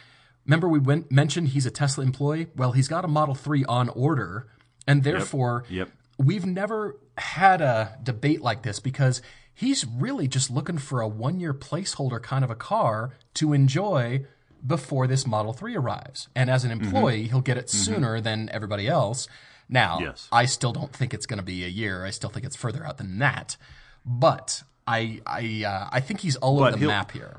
remember, 0.45 0.69
we 0.69 0.79
went, 0.79 1.13
mentioned 1.13 1.49
he's 1.49 1.67
a 1.67 1.71
Tesla 1.71 2.05
employee? 2.05 2.49
Well, 2.57 2.73
he's 2.73 2.89
got 2.89 3.05
a 3.05 3.09
Model 3.09 3.35
3 3.35 3.65
on 3.67 3.89
order. 3.91 4.49
And 4.87 5.03
therefore, 5.03 5.65
Yep. 5.69 5.91
We've 6.19 6.47
never 6.47 6.99
had 7.19 7.61
a 7.61 7.99
debate 8.03 8.41
like 8.43 8.63
this 8.63 8.81
because 8.81 9.23
he's 9.55 9.85
really 9.87 10.29
just 10.29 10.51
looking 10.51 10.79
for 10.79 11.01
a 11.01 11.09
one 11.09 11.41
year 11.41 11.53
placeholder 11.55 12.23
kind 12.23 12.45
of 12.45 12.51
a 12.51 12.55
car 12.55 13.13
to 13.35 13.53
enjoy 13.53 14.25
before 14.67 15.07
this 15.07 15.27
Model 15.27 15.53
3 15.53 15.77
arrives. 15.77 16.29
And 16.35 16.51
as 16.51 16.65
an 16.65 16.71
Mm-hmm. 16.73 16.85
employee, 16.87 17.29
he'll 17.29 17.41
get 17.41 17.57
it 17.57 17.71
sooner 17.71 18.21
than 18.21 18.49
everybody 18.53 18.89
else. 18.89 19.29
Now, 19.69 19.99
Yes. 20.01 20.29
I 20.33 20.47
still 20.47 20.73
don't 20.73 20.93
think 20.93 21.13
it's 21.15 21.27
going 21.27 21.39
to 21.39 21.45
be 21.45 21.65
a 21.65 21.69
year. 21.69 22.05
I 22.05 22.11
still 22.11 22.31
think 22.31 22.47
it's 22.47 22.57
further 22.57 22.85
out 22.87 22.99
than 22.99 23.19
that. 23.19 23.57
But 24.05 24.63
I 24.87 25.21
I 25.27 25.65
uh, 25.67 25.89
I 25.93 26.01
think 26.01 26.21
he's 26.21 26.37
all 26.37 26.59
But 26.59 26.75
over 26.75 26.81
the 26.81 26.87
map 26.87 27.11
here. 27.13 27.39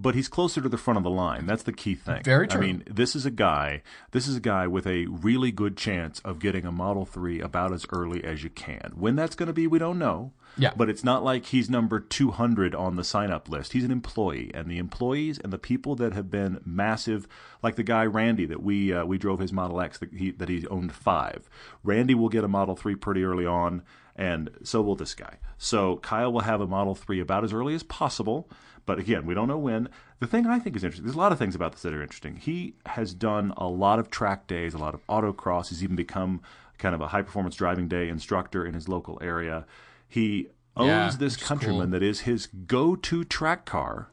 But 0.00 0.14
he's 0.14 0.28
closer 0.28 0.60
to 0.60 0.68
the 0.68 0.78
front 0.78 0.96
of 0.96 1.04
the 1.04 1.10
line. 1.10 1.46
That's 1.46 1.62
the 1.62 1.72
key 1.72 1.94
thing. 1.94 2.22
Very 2.22 2.48
true. 2.48 2.60
I 2.60 2.64
mean, 2.64 2.82
this 2.88 3.14
is 3.14 3.26
a 3.26 3.30
guy. 3.30 3.82
This 4.12 4.26
is 4.26 4.36
a 4.36 4.40
guy 4.40 4.66
with 4.66 4.86
a 4.86 5.06
really 5.06 5.52
good 5.52 5.76
chance 5.76 6.20
of 6.20 6.38
getting 6.38 6.64
a 6.64 6.72
Model 6.72 7.04
Three 7.04 7.40
about 7.40 7.72
as 7.72 7.86
early 7.92 8.24
as 8.24 8.42
you 8.42 8.50
can. 8.50 8.92
When 8.94 9.14
that's 9.14 9.34
going 9.36 9.48
to 9.48 9.52
be, 9.52 9.66
we 9.66 9.78
don't 9.78 9.98
know. 9.98 10.32
Yeah. 10.56 10.72
But 10.76 10.88
it's 10.88 11.04
not 11.04 11.22
like 11.22 11.46
he's 11.46 11.68
number 11.70 12.00
two 12.00 12.30
hundred 12.30 12.74
on 12.74 12.96
the 12.96 13.04
sign-up 13.04 13.48
list. 13.48 13.72
He's 13.72 13.84
an 13.84 13.90
employee, 13.90 14.50
and 14.54 14.68
the 14.68 14.78
employees 14.78 15.38
and 15.38 15.52
the 15.52 15.58
people 15.58 15.94
that 15.96 16.12
have 16.12 16.30
been 16.30 16.60
massive, 16.64 17.28
like 17.62 17.76
the 17.76 17.82
guy 17.82 18.04
Randy 18.06 18.46
that 18.46 18.62
we 18.62 18.92
uh, 18.92 19.04
we 19.04 19.18
drove 19.18 19.38
his 19.38 19.52
Model 19.52 19.80
X 19.80 19.98
that 19.98 20.12
he 20.12 20.30
that 20.32 20.48
he 20.48 20.66
owned 20.68 20.92
five. 20.92 21.48
Randy 21.84 22.14
will 22.14 22.30
get 22.30 22.42
a 22.44 22.48
Model 22.48 22.74
Three 22.74 22.94
pretty 22.94 23.22
early 23.22 23.46
on. 23.46 23.82
And 24.16 24.50
so 24.64 24.82
will 24.82 24.96
this 24.96 25.14
guy. 25.14 25.38
So 25.56 25.96
Kyle 25.96 26.30
will 26.30 26.40
have 26.40 26.60
a 26.60 26.66
Model 26.66 26.94
3 26.94 27.20
about 27.20 27.42
as 27.42 27.54
early 27.54 27.74
as 27.74 27.82
possible. 27.82 28.50
But 28.86 28.98
again, 28.98 29.26
we 29.26 29.34
don't 29.34 29.48
know 29.48 29.58
when. 29.58 29.88
The 30.18 30.26
thing 30.26 30.46
I 30.46 30.58
think 30.58 30.76
is 30.76 30.84
interesting, 30.84 31.04
there's 31.04 31.16
a 31.16 31.18
lot 31.20 31.32
of 31.32 31.38
things 31.38 31.54
about 31.54 31.72
this 31.72 31.82
that 31.82 31.92
are 31.94 32.02
interesting. 32.02 32.36
He 32.36 32.74
has 32.86 33.14
done 33.14 33.52
a 33.56 33.66
lot 33.68 33.98
of 33.98 34.10
track 34.10 34.46
days, 34.46 34.74
a 34.74 34.78
lot 34.78 34.94
of 34.94 35.06
autocross. 35.06 35.68
He's 35.68 35.82
even 35.84 35.96
become 35.96 36.40
kind 36.78 36.94
of 36.94 37.00
a 37.00 37.08
high 37.08 37.22
performance 37.22 37.54
driving 37.56 37.88
day 37.88 38.08
instructor 38.08 38.64
in 38.64 38.74
his 38.74 38.88
local 38.88 39.18
area. 39.22 39.66
He 40.08 40.48
owns 40.76 40.88
Yeah, 40.88 41.10
this 41.18 41.36
Countryman 41.36 41.90
cool. 41.90 41.90
that 41.90 42.02
is 42.02 42.20
his 42.20 42.46
go 42.46 42.96
to 42.96 43.24
track 43.24 43.64
car. 43.66 44.08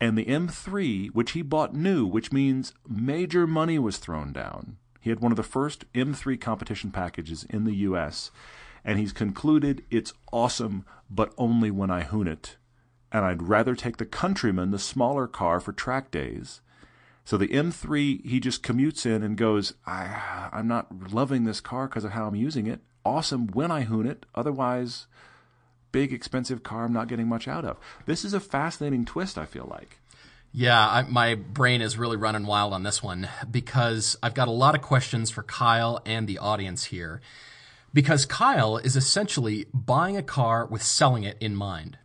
And 0.00 0.18
the 0.18 0.24
M3, 0.24 1.08
which 1.14 1.30
he 1.32 1.42
bought 1.42 1.74
new, 1.74 2.04
which 2.06 2.32
means 2.32 2.72
major 2.88 3.46
money 3.46 3.78
was 3.78 3.98
thrown 3.98 4.32
down. 4.32 4.78
He 5.00 5.10
had 5.10 5.20
one 5.20 5.30
of 5.32 5.36
the 5.36 5.42
first 5.44 5.84
M3 5.92 6.40
competition 6.40 6.90
packages 6.90 7.44
in 7.48 7.64
the 7.64 7.74
U.S., 7.74 8.30
and 8.84 8.98
he's 8.98 9.12
concluded 9.12 9.84
it's 9.90 10.12
awesome, 10.32 10.84
but 11.08 11.32
only 11.38 11.70
when 11.70 11.88
I 11.90 12.02
hoon 12.02 12.26
it. 12.26 12.56
And 13.12 13.24
I'd 13.24 13.42
rather 13.42 13.74
take 13.74 13.98
the 13.98 14.06
Countryman, 14.06 14.70
the 14.70 14.78
smaller 14.78 15.26
car, 15.26 15.60
for 15.60 15.72
track 15.72 16.10
days. 16.10 16.60
So 17.24 17.36
the 17.36 17.48
M3, 17.48 18.24
he 18.26 18.40
just 18.40 18.62
commutes 18.62 19.06
in 19.06 19.22
and 19.22 19.36
goes, 19.36 19.74
I, 19.86 20.48
I'm 20.52 20.66
not 20.66 21.12
loving 21.12 21.44
this 21.44 21.60
car 21.60 21.86
because 21.86 22.04
of 22.04 22.12
how 22.12 22.26
I'm 22.26 22.34
using 22.34 22.66
it. 22.66 22.80
Awesome 23.04 23.46
when 23.48 23.70
I 23.70 23.82
hoon 23.82 24.06
it. 24.06 24.26
Otherwise, 24.34 25.06
big, 25.92 26.12
expensive 26.12 26.62
car 26.62 26.84
I'm 26.84 26.92
not 26.92 27.08
getting 27.08 27.28
much 27.28 27.46
out 27.46 27.64
of. 27.64 27.76
This 28.06 28.24
is 28.24 28.34
a 28.34 28.40
fascinating 28.40 29.04
twist, 29.04 29.38
I 29.38 29.44
feel 29.44 29.68
like. 29.70 29.98
Yeah, 30.54 30.86
I, 30.86 31.02
my 31.02 31.34
brain 31.34 31.80
is 31.80 31.96
really 31.96 32.16
running 32.16 32.44
wild 32.44 32.72
on 32.72 32.82
this 32.82 33.02
one 33.02 33.28
because 33.50 34.18
I've 34.22 34.34
got 34.34 34.48
a 34.48 34.52
lot 34.52 34.74
of 34.74 34.82
questions 34.82 35.30
for 35.30 35.42
Kyle 35.42 36.02
and 36.04 36.26
the 36.26 36.38
audience 36.38 36.84
here. 36.86 37.20
Because 37.94 38.26
Kyle 38.26 38.78
is 38.78 38.96
essentially 38.96 39.66
buying 39.72 40.16
a 40.16 40.22
car 40.22 40.66
with 40.66 40.82
selling 40.82 41.24
it 41.24 41.36
in 41.40 41.54
mind. 41.54 41.98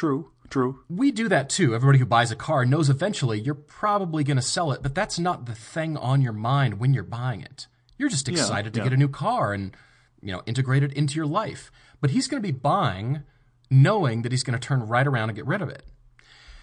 True, 0.00 0.30
true. 0.48 0.80
We 0.88 1.10
do 1.10 1.28
that 1.28 1.50
too. 1.50 1.74
Everybody 1.74 1.98
who 1.98 2.06
buys 2.06 2.30
a 2.30 2.34
car 2.34 2.64
knows 2.64 2.88
eventually 2.88 3.38
you're 3.38 3.54
probably 3.54 4.24
going 4.24 4.38
to 4.38 4.42
sell 4.42 4.72
it, 4.72 4.82
but 4.82 4.94
that's 4.94 5.18
not 5.18 5.44
the 5.44 5.54
thing 5.54 5.94
on 5.98 6.22
your 6.22 6.32
mind 6.32 6.80
when 6.80 6.94
you're 6.94 7.02
buying 7.02 7.42
it. 7.42 7.66
You're 7.98 8.08
just 8.08 8.26
excited 8.26 8.72
to 8.72 8.80
yeah. 8.80 8.84
get 8.84 8.94
a 8.94 8.96
new 8.96 9.10
car 9.10 9.52
and, 9.52 9.76
you 10.22 10.32
know, 10.32 10.40
integrate 10.46 10.82
it 10.82 10.94
into 10.94 11.16
your 11.16 11.26
life. 11.26 11.70
But 12.00 12.12
he's 12.12 12.28
going 12.28 12.42
to 12.42 12.48
be 12.48 12.50
buying 12.50 13.24
knowing 13.70 14.22
that 14.22 14.32
he's 14.32 14.42
going 14.42 14.58
to 14.58 14.66
turn 14.66 14.88
right 14.88 15.06
around 15.06 15.28
and 15.28 15.36
get 15.36 15.44
rid 15.44 15.60
of 15.60 15.68
it. 15.68 15.82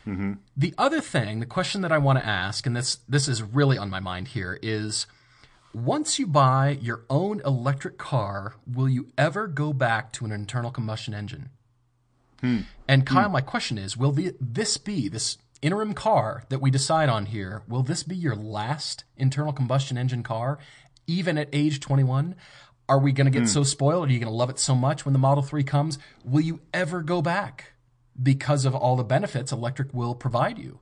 Mm-hmm. 0.07 0.33
The 0.55 0.73
other 0.75 0.99
thing, 0.99 1.39
the 1.39 1.45
question 1.45 1.81
that 1.81 1.91
I 1.91 1.99
want 1.99 2.17
to 2.17 2.25
ask, 2.25 2.65
and 2.65 2.75
this 2.75 2.95
this 3.07 3.27
is 3.27 3.43
really 3.43 3.77
on 3.77 3.91
my 3.91 3.99
mind 3.99 4.29
here, 4.29 4.57
is 4.63 5.05
once 5.75 6.17
you 6.17 6.25
buy 6.25 6.79
your 6.81 7.03
own 7.07 7.41
electric 7.45 7.99
car, 7.99 8.55
will 8.65 8.89
you 8.89 9.09
ever 9.15 9.45
go 9.45 9.73
back 9.73 10.11
to 10.13 10.25
an 10.25 10.31
internal 10.31 10.71
combustion 10.71 11.13
engine? 11.13 11.51
Hmm. 12.41 12.61
And 12.87 13.05
Kyle, 13.05 13.29
my 13.29 13.41
question 13.41 13.77
is, 13.77 13.97
will 13.97 14.11
the, 14.11 14.35
this 14.39 14.77
be 14.77 15.09
this 15.09 15.37
interim 15.61 15.93
car 15.93 16.43
that 16.49 16.61
we 16.61 16.71
decide 16.71 17.09
on 17.09 17.27
here? 17.27 17.63
Will 17.67 17.83
this 17.83 18.03
be 18.03 18.15
your 18.15 18.35
last 18.35 19.03
internal 19.15 19.53
combustion 19.53 19.97
engine 19.97 20.23
car, 20.23 20.59
even 21.07 21.37
at 21.37 21.49
age 21.51 21.79
21? 21.79 22.35
Are 22.89 22.99
we 22.99 23.11
going 23.11 23.25
to 23.25 23.31
get 23.31 23.41
hmm. 23.41 23.47
so 23.47 23.63
spoiled? 23.63 24.09
Are 24.09 24.11
you 24.11 24.19
going 24.19 24.31
to 24.31 24.35
love 24.35 24.49
it 24.49 24.59
so 24.59 24.75
much 24.75 25.05
when 25.05 25.13
the 25.13 25.19
Model 25.19 25.43
3 25.43 25.63
comes? 25.63 25.97
Will 26.23 26.41
you 26.41 26.61
ever 26.73 27.01
go 27.01 27.21
back 27.21 27.73
because 28.21 28.65
of 28.65 28.73
all 28.73 28.95
the 28.95 29.03
benefits 29.03 29.51
electric 29.51 29.93
will 29.93 30.15
provide 30.15 30.57
you? 30.57 30.79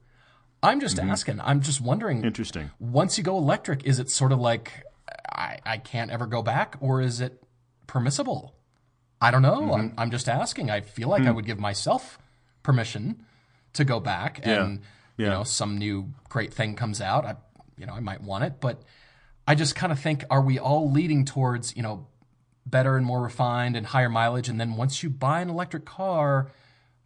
I'm 0.62 0.80
just 0.80 0.98
mm-hmm. 0.98 1.10
asking. 1.10 1.41
I'm 1.41 1.62
just 1.62 1.82
wondering. 1.82 2.24
Interesting. 2.24 2.72
Once 2.80 3.18
you 3.18 3.24
go 3.24 3.38
electric, 3.38 3.84
is 3.86 4.00
it 4.00 4.10
sort 4.10 4.32
of 4.32 4.39
like 4.39 4.84
I, 5.32 5.60
I 5.65 5.78
can't 5.78 6.12
ever 6.12 6.26
go 6.26 6.41
back, 6.41 6.76
or 6.80 7.02
is 7.02 7.22
it 7.22 7.44
permissible? 7.88 8.56
I 9.21 9.32
don't 9.32 9.41
know. 9.41 9.62
Mm-hmm. 9.62 9.73
I'm, 9.73 9.93
I'm 9.97 10.12
just 10.12 10.28
asking. 10.30 10.69
I 10.69 10.82
feel 10.82 11.10
like 11.10 11.23
I 11.23 11.30
hmm. 11.30 11.36
would 11.36 11.45
give 11.45 11.60
myself 11.60 12.19
permission 12.63 13.25
to 13.73 13.84
go 13.86 13.99
back, 13.99 14.39
and 14.43 14.82
you 15.17 15.25
Yeah. 15.25 15.32
know, 15.32 15.43
some 15.43 15.78
new 15.78 16.13
great 16.30 16.54
thing 16.54 16.75
comes 16.75 17.01
out. 17.01 17.25
I, 17.25 17.36
you 17.78 17.86
know, 17.86 17.93
I 17.93 17.99
might 17.99 18.21
want 18.21 18.43
it, 18.43 18.60
but 18.60 18.84
I 19.47 19.56
just 19.56 19.75
kind 19.75 19.91
of 19.91 19.99
think: 19.99 20.23
Are 20.30 20.41
we 20.41 20.60
all 20.60 20.91
leading 20.91 21.25
towards 21.25 21.75
you 21.75 21.84
know 21.84 22.08
better 22.65 22.97
and 22.97 23.06
more 23.06 23.21
refined 23.21 23.75
and 23.75 23.86
higher 23.86 24.10
mileage? 24.10 24.49
And 24.49 24.60
then 24.60 24.75
once 24.75 25.04
you 25.04 25.10
buy 25.10 25.41
an 25.41 25.49
electric 25.49 25.86
car, 25.86 26.51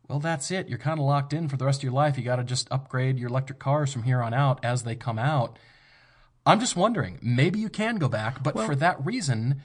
well, 0.07 0.19
that's 0.19 0.49
it. 0.51 0.67
You're 0.67 0.79
kind 0.79 0.99
of 0.99 1.05
locked 1.05 1.33
in 1.33 1.47
for 1.47 1.57
the 1.57 1.65
rest 1.65 1.79
of 1.79 1.83
your 1.83 1.93
life. 1.93 2.17
You 2.17 2.23
got 2.23 2.37
to 2.37 2.43
just 2.43 2.67
upgrade 2.71 3.19
your 3.19 3.29
electric 3.29 3.59
cars 3.59 3.93
from 3.93 4.03
here 4.03 4.21
on 4.21 4.33
out 4.33 4.63
as 4.63 4.83
they 4.83 4.95
come 4.95 5.19
out. 5.19 5.57
I'm 6.45 6.59
just 6.59 6.75
wondering, 6.75 7.19
maybe 7.21 7.59
you 7.59 7.69
can 7.69 7.97
go 7.97 8.09
back, 8.09 8.41
but 8.41 8.55
for 8.55 8.75
that 8.75 9.05
reason, 9.05 9.61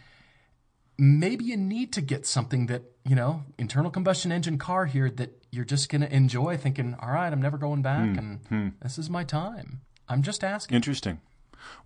maybe 0.98 1.44
you 1.44 1.56
need 1.56 1.92
to 1.92 2.00
get 2.00 2.26
something 2.26 2.66
that, 2.66 2.82
you 3.04 3.16
know, 3.16 3.44
internal 3.58 3.90
combustion 3.90 4.32
engine 4.32 4.58
car 4.58 4.86
here 4.86 5.10
that 5.10 5.42
you're 5.50 5.64
just 5.64 5.88
going 5.88 6.02
to 6.02 6.14
enjoy 6.14 6.56
thinking, 6.56 6.96
all 7.00 7.10
right, 7.10 7.32
I'm 7.32 7.42
never 7.42 7.58
going 7.58 7.82
back 7.82 8.10
hmm, 8.10 8.18
and 8.18 8.40
hmm. 8.48 8.68
this 8.82 8.98
is 8.98 9.10
my 9.10 9.24
time. 9.24 9.80
I'm 10.08 10.22
just 10.22 10.44
asking. 10.44 10.76
Interesting. 10.76 11.20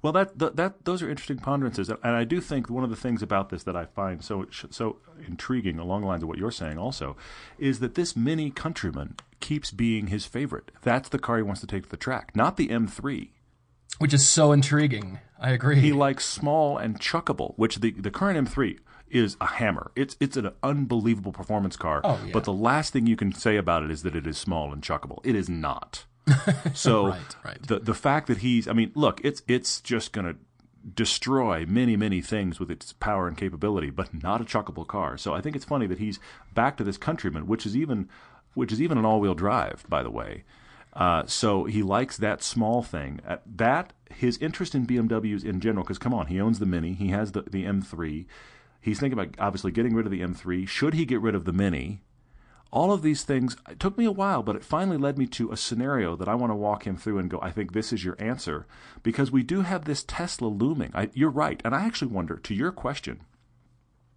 Well, 0.02 0.12
that, 0.12 0.38
that 0.38 0.56
that 0.56 0.84
those 0.84 1.02
are 1.02 1.10
interesting 1.10 1.38
ponderances, 1.38 1.88
and 1.88 1.98
I 2.02 2.24
do 2.24 2.40
think 2.40 2.68
one 2.68 2.82
of 2.82 2.90
the 2.90 2.96
things 2.96 3.22
about 3.22 3.50
this 3.50 3.62
that 3.62 3.76
I 3.76 3.84
find 3.84 4.24
so 4.24 4.46
so 4.50 4.96
intriguing, 5.24 5.78
along 5.78 6.00
the 6.00 6.08
lines 6.08 6.24
of 6.24 6.28
what 6.28 6.38
you're 6.38 6.50
saying, 6.50 6.78
also, 6.78 7.16
is 7.58 7.78
that 7.78 7.94
this 7.94 8.16
Mini 8.16 8.50
Countryman 8.50 9.14
keeps 9.38 9.70
being 9.70 10.08
his 10.08 10.26
favorite. 10.26 10.72
That's 10.82 11.08
the 11.08 11.18
car 11.18 11.36
he 11.36 11.42
wants 11.42 11.60
to 11.60 11.66
take 11.68 11.84
to 11.84 11.88
the 11.88 11.96
track, 11.96 12.34
not 12.34 12.56
the 12.56 12.68
M3. 12.68 13.28
Which 13.98 14.12
is 14.12 14.28
so 14.28 14.50
intriguing. 14.50 15.20
I 15.40 15.50
agree. 15.50 15.80
He 15.80 15.92
likes 15.92 16.24
small 16.24 16.76
and 16.76 17.00
chuckable, 17.00 17.54
which 17.56 17.76
the 17.76 17.92
the 17.92 18.10
current 18.10 18.48
M3 18.48 18.78
is 19.10 19.36
a 19.40 19.46
hammer. 19.46 19.90
It's 19.96 20.16
it's 20.20 20.36
an 20.36 20.50
unbelievable 20.62 21.32
performance 21.32 21.76
car. 21.76 22.00
Oh, 22.04 22.18
yeah. 22.24 22.32
But 22.32 22.44
the 22.44 22.52
last 22.52 22.92
thing 22.92 23.06
you 23.06 23.16
can 23.16 23.32
say 23.32 23.56
about 23.56 23.82
it 23.82 23.90
is 23.90 24.02
that 24.02 24.14
it 24.16 24.26
is 24.26 24.38
small 24.38 24.72
and 24.72 24.82
chuckable. 24.82 25.20
It 25.24 25.34
is 25.34 25.48
not. 25.48 26.04
So 26.74 27.08
Right, 27.08 27.36
right. 27.44 27.62
the 27.66 27.78
the 27.78 27.94
fact 27.94 28.26
that 28.26 28.38
he's 28.38 28.68
I 28.68 28.72
mean, 28.72 28.92
look, 28.94 29.20
it's 29.24 29.42
it's 29.48 29.80
just 29.80 30.12
going 30.12 30.26
to 30.26 30.36
destroy 30.94 31.66
many 31.66 31.96
many 31.96 32.20
things 32.20 32.58
with 32.60 32.70
its 32.70 32.92
power 32.94 33.26
and 33.28 33.36
capability, 33.36 33.90
but 33.90 34.12
not 34.22 34.40
a 34.40 34.44
chuckable 34.44 34.86
car. 34.86 35.16
So 35.16 35.34
I 35.34 35.40
think 35.40 35.56
it's 35.56 35.64
funny 35.64 35.86
that 35.86 35.98
he's 35.98 36.18
back 36.54 36.76
to 36.76 36.84
this 36.84 36.96
Countryman, 36.98 37.46
which 37.46 37.66
is 37.66 37.76
even 37.76 38.08
which 38.54 38.72
is 38.72 38.80
even 38.82 38.98
an 38.98 39.04
all-wheel 39.04 39.34
drive, 39.34 39.84
by 39.88 40.02
the 40.02 40.10
way. 40.10 40.44
Uh, 40.94 41.24
so 41.26 41.64
he 41.64 41.82
likes 41.82 42.16
that 42.16 42.42
small 42.42 42.82
thing. 42.82 43.20
Uh, 43.26 43.36
that 43.46 43.92
his 44.10 44.36
interest 44.38 44.74
in 44.74 44.86
BMWs 44.86 45.44
in 45.44 45.60
general, 45.60 45.84
because 45.84 45.98
come 45.98 46.14
on, 46.14 46.26
he 46.26 46.40
owns 46.40 46.58
the 46.58 46.66
Mini, 46.66 46.94
he 46.94 47.08
has 47.08 47.32
the 47.32 47.42
the 47.42 47.64
M3. 47.64 48.26
He's 48.80 49.00
thinking 49.00 49.18
about 49.18 49.34
obviously 49.38 49.72
getting 49.72 49.94
rid 49.94 50.06
of 50.06 50.12
the 50.12 50.20
M3. 50.20 50.66
Should 50.68 50.94
he 50.94 51.04
get 51.04 51.20
rid 51.20 51.34
of 51.34 51.44
the 51.44 51.52
Mini? 51.52 52.02
all 52.70 52.92
of 52.92 53.00
these 53.00 53.24
things 53.24 53.56
it 53.70 53.80
took 53.80 53.96
me 53.96 54.04
a 54.04 54.12
while 54.12 54.42
but 54.42 54.54
it 54.54 54.62
finally 54.62 54.98
led 54.98 55.16
me 55.16 55.24
to 55.26 55.50
a 55.50 55.56
scenario 55.56 56.14
that 56.14 56.28
i 56.28 56.34
want 56.34 56.50
to 56.50 56.54
walk 56.54 56.86
him 56.86 56.98
through 56.98 57.16
and 57.18 57.30
go 57.30 57.38
i 57.40 57.50
think 57.50 57.72
this 57.72 57.94
is 57.94 58.04
your 58.04 58.14
answer 58.18 58.66
because 59.02 59.32
we 59.32 59.42
do 59.42 59.62
have 59.62 59.86
this 59.86 60.04
tesla 60.04 60.48
looming 60.48 60.90
I, 60.92 61.08
you're 61.14 61.30
right 61.30 61.62
and 61.64 61.74
i 61.74 61.86
actually 61.86 62.08
wonder 62.12 62.36
to 62.36 62.54
your 62.54 62.70
question 62.70 63.22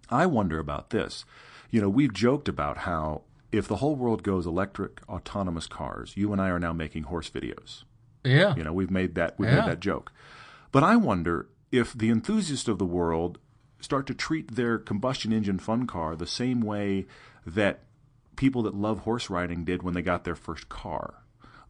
i 0.10 0.26
wonder 0.26 0.60
about 0.60 0.89
this 0.89 1.24
you 1.69 1.80
know 1.80 1.88
we've 1.88 2.12
joked 2.12 2.50
about 2.50 2.80
how 2.80 3.21
if 3.54 3.69
the 3.69 3.78
whole 3.78 3.95
world 3.95 4.21
goes 4.21 4.45
electric 4.45 5.00
autonomous 5.08 5.67
cars 5.67 6.17
you 6.17 6.34
and 6.34 6.41
i 6.41 6.50
are 6.50 6.60
now 6.60 6.74
making 6.74 7.04
horse 7.04 7.30
videos 7.30 7.86
yeah. 8.26 8.54
you 8.58 8.65
know, 8.65 8.74
we've 8.74 8.91
made 8.91 9.15
that 9.15 9.39
we've 9.39 9.50
Yeah. 9.50 9.62
made 9.62 9.69
that 9.71 9.80
joke. 9.80 10.12
But 10.74 10.84
I 10.84 10.97
wonder 10.97 11.47
if 11.71 11.93
the 11.93 12.10
enthusiasts 12.10 12.67
of 12.67 12.80
the 12.80 12.86
world 12.86 13.39
start 13.82 14.08
to 14.08 14.13
treat 14.13 14.56
their 14.56 14.78
combustion 14.78 15.34
engine 15.34 15.60
fun 15.60 15.88
car 15.88 16.15
the 16.15 16.28
same 16.28 16.62
way 16.62 17.06
that 17.46 17.84
people 18.36 18.63
that 18.63 18.76
love 18.76 19.00
horse 19.00 19.30
riding 19.30 19.63
did 19.63 19.84
when 19.84 19.94
they 19.94 20.02
got 20.02 20.24
their 20.24 20.36
first 20.36 20.70
car. 20.70 21.15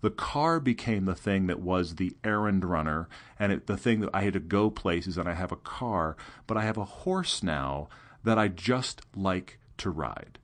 The 0.02 0.10
car 0.10 0.60
became 0.60 1.06
the 1.06 1.16
thing 1.16 1.48
that 1.48 1.60
was 1.60 1.96
the 1.96 2.16
errand 2.24 2.66
runner 2.66 3.08
and 3.38 3.52
it, 3.52 3.68
the 3.68 3.78
thing 3.78 4.00
that 4.02 4.10
I 4.14 4.24
had 4.24 4.34
to 4.34 4.40
go 4.40 4.70
places 4.70 5.18
and 5.18 5.30
I 5.30 5.34
have 5.34 5.52
a 5.52 5.58
car, 5.58 6.18
but 6.48 6.58
I 6.58 6.64
have 6.64 6.78
a 6.78 6.86
horse 6.86 7.44
now 7.44 7.88
that 8.24 8.38
I 8.38 8.48
just 8.48 9.02
like 9.16 9.60
to 9.78 9.90
ride. 9.90 10.40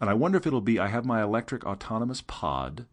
And 0.00 0.08
I 0.08 0.14
wonder 0.14 0.38
if 0.38 0.46
it'll 0.46 0.60
be 0.60 0.78
I 0.78 0.88
have 0.88 1.04
my 1.04 1.22
electric 1.22 1.64
autonomous 1.64 2.22
pod 2.22 2.86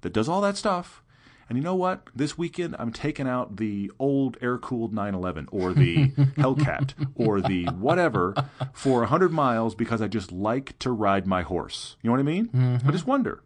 that 0.00 0.12
does 0.12 0.28
all 0.28 0.40
that 0.40 0.56
stuff. 0.56 1.02
And 1.48 1.56
you 1.56 1.64
know 1.64 1.74
what? 1.74 2.08
This 2.14 2.36
weekend 2.36 2.76
I'm 2.78 2.92
taking 2.92 3.26
out 3.26 3.56
the 3.56 3.90
old 3.98 4.36
air 4.42 4.58
cooled 4.58 4.92
911 4.92 5.48
or 5.50 5.72
the 5.72 6.08
Hellcat 6.36 6.92
or 7.14 7.40
the 7.40 7.64
whatever 7.66 8.34
for 8.74 9.00
100 9.00 9.32
miles 9.32 9.74
because 9.74 10.02
I 10.02 10.08
just 10.08 10.30
like 10.30 10.78
to 10.80 10.90
ride 10.90 11.26
my 11.26 11.42
horse. 11.42 11.96
You 12.02 12.08
know 12.08 12.12
what 12.12 12.20
I 12.20 12.24
mean? 12.24 12.80
I 12.86 12.90
just 12.90 13.06
wonder. 13.06 13.42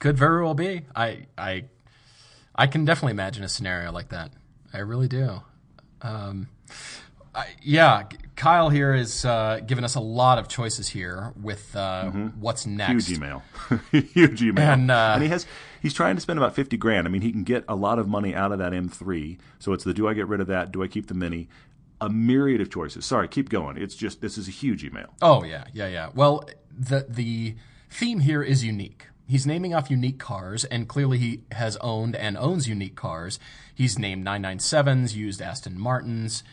Could 0.00 0.18
very 0.18 0.42
well 0.42 0.54
be. 0.54 0.82
I 0.94 1.26
I 1.38 1.64
I 2.54 2.66
can 2.66 2.84
definitely 2.84 3.12
imagine 3.12 3.42
a 3.42 3.48
scenario 3.48 3.90
like 3.90 4.10
that. 4.10 4.30
I 4.72 4.78
really 4.78 5.08
do. 5.08 5.40
Um, 6.02 6.48
I, 7.34 7.46
yeah, 7.62 8.04
Kyle 8.36 8.68
here 8.68 8.94
is 8.94 9.24
uh, 9.24 9.60
giving 9.66 9.84
us 9.84 9.94
a 9.94 10.00
lot 10.00 10.38
of 10.38 10.48
choices 10.48 10.88
here 10.88 11.32
with 11.40 11.74
uh, 11.74 12.10
what's 12.38 12.66
next. 12.66 13.08
Huge 13.08 13.18
email. 13.18 13.42
Huge 13.90 14.42
email. 14.42 14.64
And, 14.64 14.90
uh, 14.90 15.18
he 15.18 15.28
has 15.28 15.46
he's 15.80 15.94
trying 15.94 16.14
to 16.14 16.20
spend 16.20 16.38
about 16.38 16.54
50 16.54 16.76
grand. 16.76 17.06
I 17.06 17.10
mean, 17.10 17.22
he 17.22 17.32
can 17.32 17.44
get 17.44 17.64
a 17.68 17.74
lot 17.74 17.98
of 17.98 18.08
money 18.08 18.34
out 18.34 18.52
of 18.52 18.58
that 18.58 18.72
M3. 18.72 19.38
So 19.58 19.72
it's 19.72 19.84
the 19.84 19.94
do 19.94 20.08
I 20.08 20.14
get 20.14 20.28
rid 20.28 20.40
of 20.40 20.46
that? 20.48 20.72
Do 20.72 20.82
I 20.82 20.88
keep 20.88 21.08
the 21.08 21.14
Mini? 21.14 21.48
A 22.00 22.08
myriad 22.08 22.60
of 22.60 22.70
choices. 22.70 23.06
Sorry, 23.06 23.28
keep 23.28 23.48
going. 23.48 23.76
It's 23.76 23.94
just 23.94 24.20
this 24.20 24.36
is 24.36 24.48
a 24.48 24.50
huge 24.50 24.84
email. 24.84 25.14
Oh 25.22 25.44
yeah, 25.44 25.64
yeah, 25.72 25.88
yeah. 25.88 26.10
Well, 26.14 26.48
the 26.76 27.06
the 27.08 27.56
theme 27.88 28.20
here 28.20 28.42
is 28.42 28.64
unique. 28.64 29.06
He's 29.26 29.46
naming 29.46 29.74
off 29.74 29.90
unique 29.90 30.18
cars, 30.18 30.64
and 30.66 30.86
clearly 30.86 31.18
he 31.18 31.42
has 31.52 31.76
owned 31.78 32.14
and 32.14 32.36
owns 32.36 32.68
unique 32.68 32.94
cars. 32.94 33.38
He's 33.74 33.98
named 33.98 34.26
997s, 34.26 35.14
used 35.14 35.40
Aston 35.40 35.80
Martins, 35.80 36.44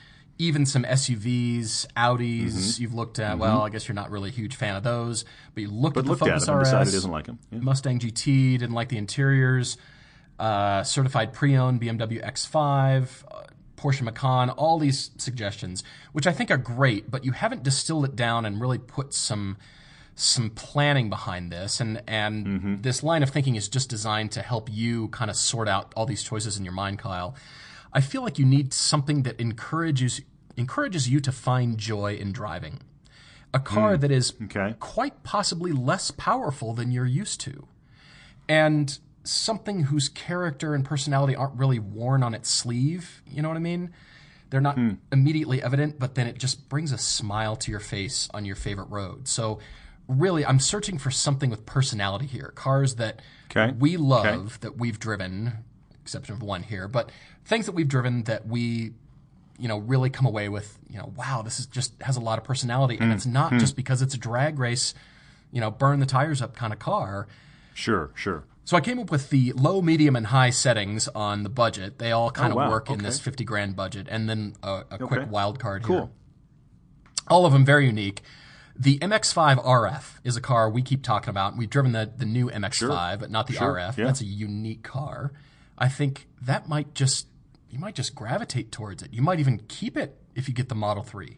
even 0.42 0.66
some 0.66 0.84
SUVs, 0.84 1.86
Audis. 1.96 2.54
Mm-hmm. 2.54 2.82
You've 2.82 2.94
looked 2.96 3.20
at. 3.20 3.38
Well, 3.38 3.62
I 3.62 3.70
guess 3.70 3.88
you're 3.88 3.96
not 3.96 4.10
really 4.10 4.30
a 4.30 4.34
huge 4.34 4.56
fan 4.56 4.76
of 4.76 4.84
those, 4.84 5.24
but 5.54 5.62
you 5.62 5.70
looked 5.70 5.94
But 5.94 6.02
at 6.02 6.06
the 6.06 6.10
looked 6.12 6.22
at 6.24 6.42
Focus 6.42 6.46
decided 6.46 6.82
RS, 6.82 6.92
he 6.92 6.98
doesn't 6.98 7.12
like 7.12 7.28
him. 7.28 7.40
Yeah. 7.52 7.60
Mustang 7.60 8.00
GT, 8.00 8.58
didn't 8.58 8.74
like 8.74 8.90
the 8.90 8.98
interiors. 8.98 9.78
Uh, 10.40 10.82
certified 10.84 11.34
pre-owned 11.34 11.80
BMW 11.80 12.26
X5, 12.26 13.24
uh, 13.30 13.44
Porsche 13.78 14.02
Macan, 14.02 14.50
all 14.50 14.80
these 14.80 15.12
suggestions, 15.18 15.84
which 16.14 16.26
I 16.26 16.32
think 16.32 16.50
are 16.50 16.58
great, 16.58 17.12
but 17.12 17.24
you 17.24 17.34
haven't 17.34 17.62
distilled 17.62 18.06
it 18.06 18.16
down 18.16 18.46
and 18.46 18.60
really 18.60 18.80
put 18.80 19.14
some 19.14 19.58
some 20.16 20.50
planning 20.50 21.10
behind 21.10 21.52
this. 21.52 21.80
And 21.80 22.02
and 22.08 22.82
this 22.84 23.04
line 23.04 23.22
of 23.22 23.30
thinking 23.30 23.56
is 23.56 23.70
just 23.70 23.90
designed 23.90 24.32
to 24.32 24.42
help 24.42 24.70
you 24.72 25.10
kind 25.10 25.30
of 25.30 25.38
sort 25.38 25.68
out 25.68 25.94
all 25.96 26.08
these 26.08 26.24
choices 26.24 26.58
in 26.58 26.66
your 26.66 26.74
mind, 26.74 26.98
Kyle. 26.98 27.36
I 27.94 28.02
feel 28.02 28.22
like 28.22 28.40
you 28.40 28.46
need 28.46 28.74
something 28.74 29.24
that 29.24 29.40
encourages 29.40 30.22
encourages 30.58 31.10
you 31.10 31.20
to 31.22 31.32
find 31.32 31.78
joy 31.78 32.16
in 32.16 32.32
driving. 32.32 32.80
A 33.54 33.60
car 33.60 33.96
hmm. 33.96 34.02
that 34.02 34.12
is 34.12 34.34
Okay. 34.44 34.76
quite 34.80 35.24
possibly 35.24 35.72
less 35.72 36.12
powerful 36.12 36.74
than 36.74 36.92
you're 36.92 37.06
used 37.06 37.42
to. 37.42 37.68
And 38.48 38.98
something 39.24 39.84
whose 39.84 40.10
character 40.10 40.74
and 40.74 40.84
personality 40.84 41.36
aren't 41.36 41.56
really 41.56 41.80
worn 41.80 42.24
on 42.24 42.34
its 42.34 42.50
sleeve. 42.50 43.22
You 43.28 43.42
know 43.42 43.50
what 43.50 43.58
I 43.58 43.62
mean? 43.62 43.92
They're 44.50 44.62
not 44.62 44.76
hmm. 44.76 44.92
immediately 45.12 45.62
evident, 45.62 46.00
but 46.00 46.16
then 46.16 46.28
it 46.28 46.38
just 46.38 46.68
brings 46.70 46.92
a 46.92 46.98
smile 46.98 47.56
to 47.58 47.72
your 47.72 47.80
face 47.80 48.30
on 48.34 48.46
your 48.46 48.56
favorite 48.56 48.90
road. 48.90 49.28
So, 49.28 49.60
really, 50.08 50.46
I'm 50.46 50.60
searching 50.60 50.98
for 50.98 51.12
something 51.12 51.50
with 51.50 51.66
personality 51.66 52.26
here. 52.26 52.52
Cars 52.56 52.96
that 52.96 53.22
Okay. 53.50 53.74
we 53.78 53.96
love, 53.98 54.60
that 54.62 54.78
we've 54.78 55.00
driven, 55.00 55.54
exception 56.02 56.36
of 56.36 56.42
one 56.42 56.64
here, 56.64 56.88
but 56.88 57.12
things 57.46 57.66
that 57.66 57.74
we've 57.74 57.88
driven 57.88 58.24
that 58.24 58.46
we 58.48 58.94
you 59.62 59.68
know, 59.68 59.78
really 59.78 60.10
come 60.10 60.26
away 60.26 60.50
with, 60.50 60.78
you 60.90 60.98
know, 60.98 61.14
wow, 61.16 61.44
this 61.44 61.60
is 61.60 61.68
just 61.68 61.94
has 62.02 62.18
a 62.18 62.20
lot 62.20 62.40
of 62.40 62.44
personality. 62.44 62.98
And 63.00 63.12
mm. 63.12 63.16
it's 63.16 63.26
not 63.28 63.52
just 63.54 63.74
mm. 63.74 63.78
because 63.78 64.02
it's 64.02 64.16
a 64.16 64.18
drag 64.18 64.58
race, 64.58 64.94
you 65.52 65.62
know, 65.62 65.70
burn 65.70 66.00
the 66.00 66.06
tires 66.06 66.42
up 66.42 66.56
kind 66.56 66.74
of 66.74 66.80
car. 66.80 67.28
Sure, 67.74 68.12
sure. 68.16 68.44
So 68.64 68.76
I 68.78 68.82
came 68.82 69.00
up 69.00 69.12
with 69.12 69.30
the 69.30 69.54
low, 69.54 69.82
medium, 69.82 70.16
and 70.16 70.28
high 70.28 70.50
settings 70.50 71.08
on 71.10 71.44
the 71.44 71.50
budget. 71.50 72.00
They 72.00 72.12
all 72.12 72.32
kind 72.32 72.54
Oh, 72.54 72.58
of 72.60 72.66
wow. 72.66 72.72
work 72.72 72.90
in 72.90 73.00
this 73.00 73.20
50 73.20 73.44
grand 73.44 73.76
budget, 73.76 74.08
and 74.10 74.30
then 74.30 74.56
a, 74.64 74.68
a 74.68 74.96
Okay. 74.96 75.06
quick 75.06 75.32
wild 75.32 75.60
card 75.60 75.84
Cool. 75.84 75.96
here. 75.98 76.10
All 77.28 77.46
of 77.46 77.54
them 77.54 77.64
very 77.66 77.86
unique. 77.86 78.22
The 78.76 78.98
MX-5 79.00 79.64
RF 79.64 80.20
is 80.24 80.36
a 80.38 80.42
car 80.42 80.70
we 80.70 80.82
keep 80.82 81.04
talking 81.04 81.30
about. 81.30 81.56
We've 81.58 81.70
driven 81.70 81.92
the, 81.92 82.12
the 82.16 82.26
new 82.26 82.50
MX-5, 82.50 83.20
but 83.20 83.30
not 83.30 83.48
the 83.48 83.54
Sure. 83.54 83.76
RF. 83.76 83.98
Yeah. 83.98 84.06
That's 84.06 84.22
a 84.22 84.26
unique 84.26 84.84
car. 84.84 85.34
I 85.78 85.88
think 85.88 86.28
that 86.42 86.68
might 86.68 86.94
just 86.94 87.28
you 87.72 87.80
might 87.80 87.96
just 87.96 88.14
gravitate 88.16 88.72
towards 88.72 89.02
it. 89.04 89.14
You 89.14 89.22
might 89.22 89.40
even 89.40 89.60
keep 89.68 89.96
it 89.98 90.18
if 90.36 90.48
you 90.48 90.54
get 90.54 90.70
the 90.70 90.76
Model 90.76 91.04
3. 91.04 91.38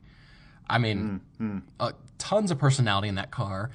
I 0.69 0.77
mean, 0.77 1.21
Mm-hmm. 1.39 1.59
uh, 1.79 1.91
tons 2.17 2.51
of 2.51 2.57
personality 2.57 3.07
in 3.07 3.15
that 3.15 3.31
car. 3.31 3.69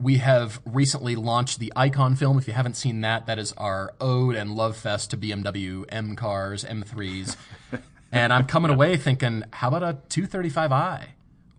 We 0.00 0.18
have 0.18 0.60
recently 0.64 1.16
launched 1.16 1.58
the 1.58 1.72
Icon 1.74 2.14
film. 2.14 2.38
If 2.38 2.46
you 2.46 2.52
haven't 2.54 2.76
seen 2.76 3.00
that, 3.00 3.26
that 3.26 3.38
is 3.38 3.52
our 3.54 3.94
ode 4.00 4.36
and 4.36 4.54
love 4.54 4.76
fest 4.76 5.10
to 5.10 5.16
BMW 5.16 5.84
M 5.88 6.14
cars, 6.14 6.64
M3s. 6.64 7.36
and 8.12 8.32
I'm 8.32 8.46
coming 8.46 8.70
away 8.70 8.96
thinking, 8.96 9.42
how 9.52 9.68
about 9.68 9.82
a 9.82 9.94
235i 10.08 11.06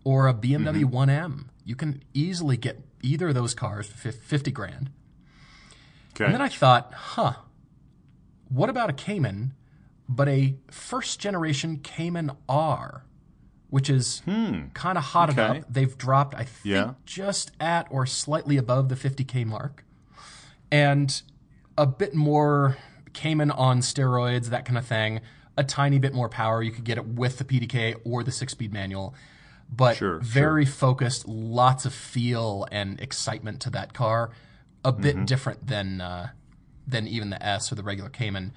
or 0.04 0.26
a 0.28 0.32
BMW 0.34 0.84
1M? 0.84 1.46
You 1.64 1.76
can 1.76 2.02
easily 2.14 2.56
get 2.56 2.80
either 3.02 3.28
of 3.28 3.34
those 3.34 3.54
cars 3.54 3.86
for 3.88 4.10
50 4.10 4.50
grand. 4.50 4.90
Okay. 6.14 6.24
And 6.24 6.34
then 6.34 6.40
I 6.42 6.48
thought, 6.48 6.92
huh, 6.94 7.32
what 8.48 8.68
about 8.70 8.90
a 8.90 8.92
Cayman, 8.94 9.52
but 10.12 10.28
a 10.28 10.56
first 10.72 11.20
generation 11.20 11.78
Cayman 11.78 12.32
R, 12.48 13.04
which 13.68 13.88
is 13.88 14.22
kind 14.26 14.98
of 14.98 15.04
Hmm. 15.04 15.16
Okay. 15.30 15.58
up. 15.60 15.64
They've 15.72 15.96
dropped, 15.96 16.34
I 16.34 16.42
think, 16.44 16.64
Yeah. 16.64 16.94
just 17.06 17.52
at 17.60 17.86
or 17.90 18.06
slightly 18.06 18.56
above 18.56 18.88
the 18.88 18.96
50K 18.96 19.44
mark. 19.44 19.84
And 20.72 21.22
a 21.78 21.86
bit 21.86 22.12
more 22.14 22.76
Cayman 23.12 23.50
on 23.52 23.80
steroids, 23.80 24.46
that 24.46 24.64
kind 24.64 24.76
of 24.78 24.84
thing. 24.86 25.20
A 25.56 25.62
tiny 25.64 25.98
bit 25.98 26.12
more 26.14 26.28
power. 26.28 26.62
You 26.62 26.70
could 26.72 26.84
get 26.84 26.98
it 26.98 27.06
with 27.06 27.38
the 27.38 27.44
PDK 27.44 27.94
or 28.04 28.22
the 28.24 28.32
six 28.32 28.52
speed 28.52 28.72
manual. 28.72 29.14
But 29.72 29.96
Sure, 29.98 30.18
very 30.18 30.64
focused, 30.64 31.28
lots 31.28 31.84
of 31.84 31.94
feel 31.94 32.66
and 32.72 32.98
excitement 33.00 33.60
to 33.60 33.70
that 33.70 33.92
car. 33.94 34.30
A 34.84 34.92
bit 34.92 35.14
Mm-hmm. 35.14 35.24
different 35.26 35.66
than 35.68 36.00
uh, 36.00 36.30
than 36.86 37.06
even 37.06 37.30
the 37.30 37.40
S 37.44 37.70
or 37.70 37.76
the 37.76 37.82
regular 37.84 38.10
Cayman. 38.10 38.52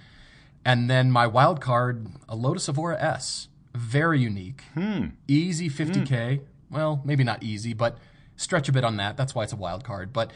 And 0.65 0.89
then 0.89 1.11
my 1.11 1.27
wild 1.27 1.59
card, 1.61 2.07
a 2.29 2.35
Lotus 2.35 2.69
Evora 2.69 2.97
S, 3.01 3.47
very 3.75 4.19
unique, 4.21 4.61
Hmm. 4.73 5.07
easy 5.27 5.69
50k. 5.69 6.41
Well, 6.69 7.01
maybe 7.03 7.23
not 7.23 7.43
easy, 7.43 7.73
but 7.73 7.97
stretch 8.35 8.69
a 8.69 8.71
bit 8.71 8.83
on 8.83 8.97
that. 8.97 9.17
That's 9.17 9.35
why 9.35 9.43
it's 9.43 9.53
a 9.53 9.57
wild 9.57 9.83
card. 9.83 10.13
But 10.13 10.31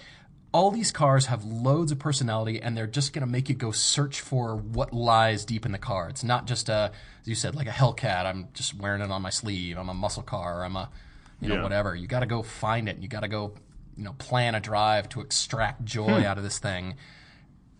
all 0.53 0.71
these 0.71 0.91
cars 0.91 1.27
have 1.27 1.43
loads 1.45 1.91
of 1.91 1.99
personality, 1.99 2.61
and 2.61 2.75
they're 2.75 2.87
just 2.87 3.13
going 3.13 3.25
to 3.25 3.31
make 3.31 3.47
you 3.49 3.55
go 3.55 3.71
search 3.71 4.21
for 4.21 4.55
what 4.55 4.91
lies 4.93 5.45
deep 5.45 5.65
in 5.65 5.71
the 5.71 5.77
car. 5.77 6.09
It's 6.09 6.23
not 6.23 6.45
just 6.47 6.67
a, 6.69 6.91
as 7.21 7.27
you 7.27 7.35
said, 7.35 7.55
like 7.55 7.67
a 7.67 7.71
Hellcat. 7.71 8.25
I'm 8.25 8.47
just 8.53 8.73
wearing 8.73 9.01
it 9.01 9.11
on 9.11 9.21
my 9.21 9.29
sleeve. 9.29 9.77
I'm 9.77 9.89
a 9.89 9.93
muscle 9.93 10.23
car. 10.23 10.63
I'm 10.63 10.75
a, 10.75 10.89
you 11.41 11.47
know, 11.49 11.55
Yeah. 11.55 11.63
whatever. 11.63 11.95
You 11.95 12.07
got 12.07 12.21
to 12.21 12.25
go 12.25 12.41
find 12.43 12.87
it. 12.89 12.97
You 12.99 13.07
got 13.07 13.21
to 13.21 13.27
go, 13.27 13.53
you 13.95 14.03
know, 14.03 14.13
plan 14.13 14.55
a 14.55 14.59
drive 14.59 15.09
to 15.09 15.21
extract 15.21 15.85
joy 15.85 16.25
out 16.25 16.37
of 16.37 16.43
this 16.43 16.59
thing 16.59 16.95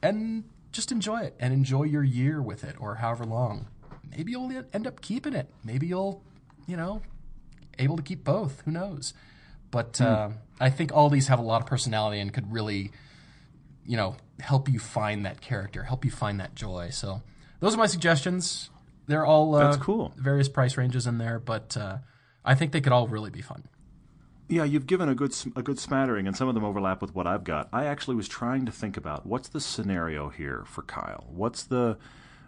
and 0.04 0.44
just 0.78 0.92
enjoy 0.92 1.22
it 1.22 1.36
and 1.40 1.52
enjoy 1.56 1.82
your 1.82 2.04
year 2.04 2.40
with 2.40 2.64
it 2.64 2.76
or 2.80 2.94
however 2.96 3.26
long. 3.26 3.68
Maybe 4.16 4.32
you'll 4.32 4.64
end 4.72 4.86
up 4.86 5.02
keeping 5.02 5.34
it. 5.34 5.50
Maybe 5.64 5.88
you'll, 5.88 6.22
you 6.68 6.78
know, 6.78 7.02
able 7.80 7.98
to 7.98 8.04
keep 8.04 8.24
both. 8.24 8.62
Who 8.62 8.70
knows? 8.70 9.16
But 9.72 10.00
uh, 10.00 10.30
I 10.60 10.70
think 10.70 10.94
all 10.94 11.10
these 11.10 11.30
have 11.30 11.40
a 11.40 11.42
lot 11.42 11.62
of 11.62 11.68
personality 11.68 12.20
and 12.20 12.32
could 12.32 12.54
really, 12.54 12.92
you 13.88 13.98
know, 13.98 14.18
help 14.40 14.70
you 14.70 14.78
find 14.78 15.26
that 15.26 15.42
character, 15.42 15.82
help 15.82 16.06
you 16.06 16.12
find 16.12 16.40
that 16.40 16.54
joy. 16.54 16.90
So 16.92 17.24
those 17.60 17.74
are 17.74 17.78
my 17.78 17.88
suggestions. 17.88 18.70
They're 19.08 19.26
all 19.26 19.56
uh, 19.56 19.72
That's 19.72 19.78
cool. 19.84 20.14
Various 20.16 20.48
price 20.48 20.78
ranges 20.78 21.08
in 21.08 21.18
there, 21.18 21.40
but 21.40 21.76
uh, 21.76 21.98
I 22.46 22.54
think 22.54 22.72
they 22.72 22.82
could 22.82 22.94
all 22.94 23.08
really 23.08 23.32
be 23.32 23.42
fun. 23.42 23.64
Yeah, 24.50 24.64
you've 24.64 24.88
given 24.88 25.10
a 25.10 25.16
good 25.16 25.36
a 25.56 25.62
good 25.62 25.78
smattering, 25.78 26.26
and 26.26 26.36
some 26.36 26.48
of 26.48 26.56
them 26.56 26.64
overlap 26.64 27.02
with 27.02 27.14
what 27.14 27.28
I've 27.28 27.44
got. 27.44 27.68
I 27.74 27.86
actually 27.86 28.16
was 28.16 28.30
trying 28.30 28.66
to 28.66 28.72
think 28.72 28.96
about 28.96 29.26
what's 29.26 29.50
the 29.50 29.60
scenario 29.60 30.30
here 30.30 30.64
for 30.66 30.84
Kyle. 30.84 31.26
What's 31.30 31.64
the 31.64 31.98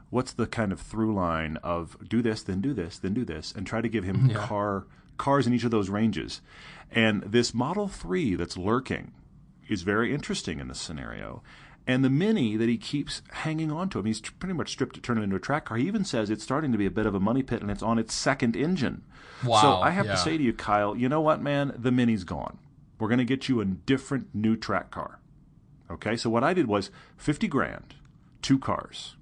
what's 0.10 0.32
the 0.32 0.48
kind 0.48 0.72
of 0.72 0.80
through 0.80 1.14
line 1.14 1.58
of 1.58 1.98
do 2.08 2.22
this, 2.22 2.42
then 2.42 2.62
do 2.62 2.74
this, 2.74 2.98
then 2.98 3.14
do 3.14 3.26
this, 3.26 3.54
and 3.56 3.68
try 3.68 3.82
to 3.82 3.90
give 3.90 4.06
him 4.06 4.30
car 4.34 4.88
cars 5.18 5.46
in 5.46 5.54
each 5.54 5.66
of 5.66 5.72
those 5.72 5.90
ranges. 5.90 6.42
And 6.90 7.22
this 7.24 7.54
Model 7.54 7.90
Three 7.90 8.36
that's 8.36 8.58
lurking 8.58 9.12
is 9.68 9.82
very 9.82 10.14
interesting 10.14 10.60
in 10.60 10.70
this 10.70 10.80
scenario. 10.80 11.44
And 11.90 12.06
the 12.06 12.10
Mini 12.12 12.56
that 12.56 12.70
he 12.70 12.78
keeps 12.78 13.24
hanging 13.32 13.72
on 13.72 13.90
to, 13.90 13.98
I 13.98 14.04
mean, 14.04 14.14
he's 14.14 14.22
pretty 14.22 14.54
much 14.54 14.70
stripped 14.70 14.96
it, 14.96 15.02
turned 15.02 15.20
it 15.20 15.24
into 15.24 15.36
a 15.36 15.40
track 15.40 15.66
car. 15.66 15.76
He 15.76 15.88
even 15.88 16.06
says 16.06 16.30
it's 16.30 16.44
starting 16.44 16.72
to 16.72 16.78
be 16.78 16.86
a 16.86 16.92
bit 16.92 17.08
of 17.08 17.16
a 17.16 17.20
money 17.20 17.42
pit, 17.42 17.64
and 17.64 17.72
it's 17.72 17.82
on 17.82 17.98
its 17.98 18.14
second 18.14 18.56
engine. 18.56 19.02
Wow. 19.44 19.60
so 19.60 19.72
I 19.78 19.90
have 19.90 20.06
yeah. 20.06 20.12
to 20.12 20.18
say 20.20 20.38
to 20.38 20.44
you, 20.44 20.54
Kyle, 20.54 20.96
you 20.96 21.10
know 21.10 21.20
what, 21.20 21.42
man? 21.42 21.74
The 21.76 21.92
Mini's 21.92 22.24
gone. 22.24 22.60
We're 23.00 23.08
going 23.08 23.18
to 23.18 23.26
get 23.26 23.50
you 23.50 23.60
a 23.60 23.66
different 23.66 24.36
new 24.36 24.56
track 24.56 24.92
car. 24.92 25.20
Okay, 25.90 26.16
so 26.16 26.30
what 26.30 26.44
I 26.44 26.54
did 26.54 26.68
was 26.68 26.92
50 27.18 27.48
grand, 27.48 27.96
two 28.44 28.60
cars. 28.60 29.16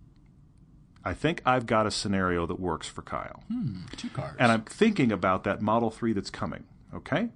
I 1.06 1.14
think 1.14 1.42
I've 1.46 1.68
got 1.68 1.88
a 1.88 1.92
scenario 1.92 2.46
that 2.48 2.60
works 2.60 2.90
for 2.90 3.02
Kyle. 3.02 3.44
Hmm, 3.48 3.86
two 3.96 4.10
cars. 4.10 4.36
And 4.38 4.52
I'm 4.52 4.64
thinking 4.64 5.14
about 5.14 5.46
that 5.46 5.62
Model 5.62 5.90
3 5.90 6.12
that's 6.12 6.30
coming. 6.30 6.66
Okay? 6.94 7.30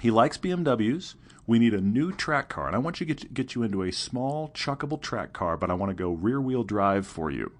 He 0.00 0.10
likes 0.10 0.36
BMWs. 0.36 1.14
We 1.46 1.58
need 1.58 1.74
a 1.74 1.80
new 1.80 2.10
track 2.12 2.48
car. 2.48 2.66
And 2.66 2.74
I 2.74 2.78
want 2.78 3.00
you 3.00 3.06
to 3.06 3.14
get, 3.14 3.34
get 3.34 3.54
you 3.54 3.62
into 3.62 3.82
a 3.82 3.92
small, 3.92 4.48
chuckable 4.50 5.00
track 5.00 5.32
car, 5.34 5.56
but 5.56 5.70
I 5.70 5.74
want 5.74 5.90
to 5.90 5.94
go 5.94 6.10
rear 6.12 6.40
wheel 6.40 6.64
drive 6.64 7.06
for 7.06 7.30
you. 7.30 7.52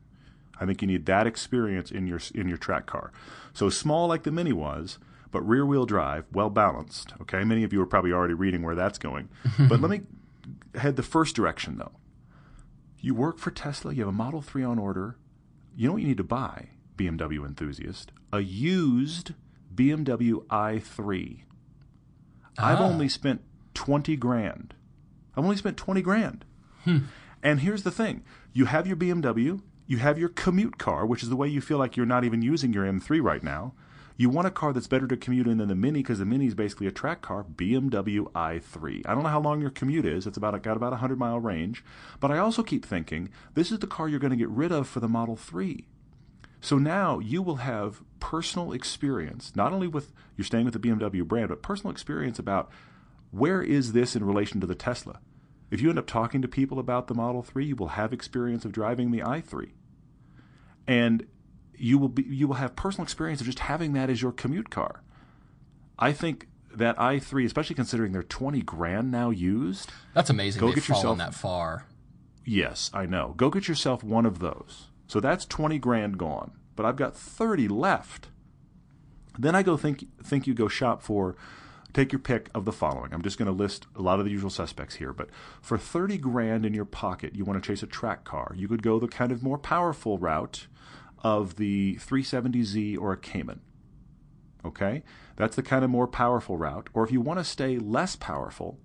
I 0.59 0.65
think 0.67 0.81
you 0.81 0.89
need 0.89 1.05
that 1.07 1.27
experience 1.27 1.91
in 1.91 2.07
your 2.07 2.21
in 2.35 2.49
your 2.49 2.57
track 2.57 2.87
car. 2.87 3.13
So 3.53 3.69
small 3.69 4.07
like 4.09 4.23
the 4.23 4.31
Mini 4.31 4.53
was, 4.53 4.99
but 5.33 5.43
rear 5.47 5.67
wheel 5.67 5.85
drive, 5.85 6.25
well 6.33 6.49
balanced. 6.49 7.13
Okay, 7.23 7.43
many 7.45 7.65
of 7.65 7.73
you 7.73 7.83
are 7.83 7.87
probably 7.87 8.13
already 8.13 8.35
reading 8.35 8.63
where 8.63 8.77
that's 8.77 8.99
going. 8.99 9.29
but 9.69 9.81
let 9.81 9.91
me 9.91 10.03
head 10.77 10.97
the 10.97 11.03
first 11.03 11.35
direction 11.37 11.77
though. 11.79 11.93
You 13.01 13.15
work 13.15 13.39
for 13.39 13.51
Tesla. 13.51 13.93
You 13.93 14.01
have 14.03 14.09
a 14.09 14.13
Model 14.13 14.41
Three 14.43 14.65
on 14.65 14.79
order. 14.79 15.17
You 15.77 15.89
know 15.89 15.95
what 15.95 16.03
you 16.03 16.09
need 16.09 16.17
to 16.19 16.25
buy, 16.25 16.69
BMW 16.97 17.45
enthusiast? 17.45 18.13
A 18.33 18.39
used 18.41 19.33
BMW 19.75 20.45
i3. 20.47 21.43
I've 22.57 22.79
Ah. 22.81 22.85
only 22.85 23.09
spent 23.09 23.43
20 23.75 24.17
grand. 24.17 24.75
I've 25.37 25.45
only 25.45 25.57
spent 25.57 25.77
20 25.77 26.03
grand. 26.03 26.45
Hmm. 26.85 26.99
And 27.43 27.61
here's 27.61 27.83
the 27.83 27.91
thing 27.91 28.25
you 28.53 28.67
have 28.67 28.87
your 28.87 28.97
BMW, 28.97 29.61
you 29.87 29.99
have 29.99 30.19
your 30.19 30.31
commute 30.31 30.79
car, 30.79 31.05
which 31.05 31.23
is 31.23 31.29
the 31.29 31.37
way 31.37 31.49
you 31.49 31.61
feel 31.61 31.79
like 31.79 31.97
you're 31.97 32.07
not 32.07 32.25
even 32.25 32.43
using 32.43 32.73
your 32.73 32.85
M3 32.85 33.23
right 33.23 33.43
now. 33.43 33.75
You 34.17 34.31
want 34.31 34.47
a 34.47 34.53
car 34.53 34.73
that's 34.73 34.87
better 34.87 35.09
to 35.09 35.17
commute 35.17 35.49
in 35.49 35.59
than 35.59 35.69
the 35.69 35.75
Mini 35.75 35.99
because 35.99 36.21
the 36.21 36.25
Mini 36.25 36.47
is 36.47 36.55
basically 36.55 36.87
a 36.87 36.93
track 36.93 37.21
car, 37.21 37.45
BMW 37.45 38.31
i3. 38.33 39.03
I 39.05 39.13
don't 39.13 39.25
know 39.25 39.29
how 39.29 39.41
long 39.41 39.61
your 39.61 39.71
commute 39.71 40.07
is. 40.07 40.25
It's 40.25 40.37
about 40.37 40.61
got 40.63 40.77
about 40.77 40.89
a 40.89 41.03
100 41.03 41.19
mile 41.19 41.41
range. 41.41 41.85
But 42.21 42.31
I 42.31 42.39
also 42.39 42.63
keep 42.63 42.87
thinking 42.87 43.29
this 43.55 43.73
is 43.73 43.81
the 43.81 43.89
car 43.89 44.09
you're 44.09 44.21
going 44.21 44.31
to 44.31 44.37
get 44.37 44.49
rid 44.49 44.71
of 44.71 44.87
for 44.87 45.01
the 45.01 45.09
Model 45.09 45.35
3. 45.35 45.85
So 46.61 46.79
now 46.79 47.19
you 47.19 47.43
will 47.43 47.57
have 47.57 48.03
personal 48.21 48.73
experience, 48.73 49.53
not 49.57 49.73
only 49.73 49.89
with 49.89 50.13
you're 50.37 50.47
staying 50.47 50.65
with 50.65 50.75
the 50.75 50.81
BMW 50.81 51.27
brand, 51.27 51.49
but 51.49 51.61
personal 51.61 51.91
experience 51.91 52.39
about 52.39 52.71
where 53.35 53.63
is 53.63 53.93
this 53.93 54.15
in 54.15 54.25
relation 54.25 54.61
to 54.61 54.67
the 54.67 54.75
Tesla. 54.75 55.21
If 55.71 55.81
you 55.81 55.89
end 55.91 55.99
up 55.99 56.07
talking 56.07 56.41
to 56.43 56.49
people 56.49 56.79
about 56.79 57.09
the 57.09 57.15
Model 57.15 57.43
3, 57.43 57.65
you 57.67 57.77
will 57.77 57.89
have 57.89 58.13
experience 58.13 58.65
of 58.65 58.73
driving 58.73 59.11
the 59.11 59.21
i3. 59.21 59.71
And 60.87 61.27
you 61.77 61.99
will 61.99 62.09
be 62.09 62.23
you 62.23 62.47
will 62.47 62.55
have 62.57 62.77
personal 62.77 63.03
experience 63.03 63.41
of 63.41 63.47
just 63.47 63.61
having 63.61 63.93
that 63.95 64.09
as 64.11 64.23
your 64.23 64.31
commute 64.31 64.71
car. 64.71 65.03
I 65.99 66.13
think 66.13 66.47
that 66.73 66.97
i3, 66.97 67.45
especially 67.45 67.75
considering 67.75 68.13
they're 68.13 68.23
20 68.23 68.63
grand 68.63 69.11
now 69.11 69.31
used, 69.31 69.91
That's 70.13 70.31
amazing. 70.31 70.61
Go 70.61 70.73
get 70.73 70.89
yourself- 70.89 71.19
that 71.19 71.35
far. 71.35 71.87
Yes, 72.45 72.91
I 72.93 73.07
know. 73.07 73.35
Go 73.37 73.51
get 73.51 73.67
yourself 73.69 74.05
one 74.05 74.27
of 74.27 74.39
those. 74.39 74.89
So 75.07 75.19
that's 75.19 75.47
20 75.47 75.79
grand 75.79 76.19
gone, 76.19 76.53
but 76.77 76.85
I've 76.85 76.97
got 76.97 77.17
30 77.17 77.69
left. 77.69 78.29
Then 79.39 79.55
I 79.55 79.63
go 79.63 79.77
think 79.77 80.07
think 80.23 80.47
you 80.47 80.55
go 80.55 80.69
shop 80.69 81.03
for 81.03 81.37
take 81.95 82.13
your 82.13 82.19
pick 82.19 82.51
of 82.55 82.65
the 82.65 82.73
following. 82.73 83.15
I'm 83.15 83.23
just 83.23 83.39
going 83.39 83.47
to 83.47 83.53
list 83.53 83.87
a 83.97 84.03
lot 84.03 84.19
of 84.19 84.25
the 84.25 84.31
usual 84.31 84.51
suspects 84.51 84.97
here, 84.97 85.13
but 85.13 85.31
for 85.63 85.79
30 85.79 86.19
grand 86.19 86.67
in 86.67 86.75
your 86.75 86.85
pocket, 86.85 87.35
you 87.35 87.45
want 87.45 87.63
to 87.63 87.67
chase 87.67 87.83
a 87.83 87.87
track 87.87 88.25
car. 88.25 88.53
You 88.57 88.69
could 88.69 88.83
go 88.83 88.99
the 88.99 89.09
kind 89.09 89.33
of 89.33 89.43
more 89.43 89.59
powerful 89.59 90.19
route 90.19 90.67
of 91.23 91.57
the 91.57 91.97
370Z 91.97 92.99
or 92.99 93.13
a 93.13 93.17
Cayman. 93.17 93.61
Okay? 94.65 95.03
That's 95.37 95.57
the 95.57 95.63
kind 95.63 95.85
of 95.85 95.91
more 95.91 96.09
powerful 96.09 96.59
route. 96.59 96.91
Or 96.93 97.05
if 97.05 97.13
you 97.13 97.21
want 97.21 97.39
to 97.39 97.45
stay 97.45 97.79
less 97.79 98.17
powerful, 98.17 98.79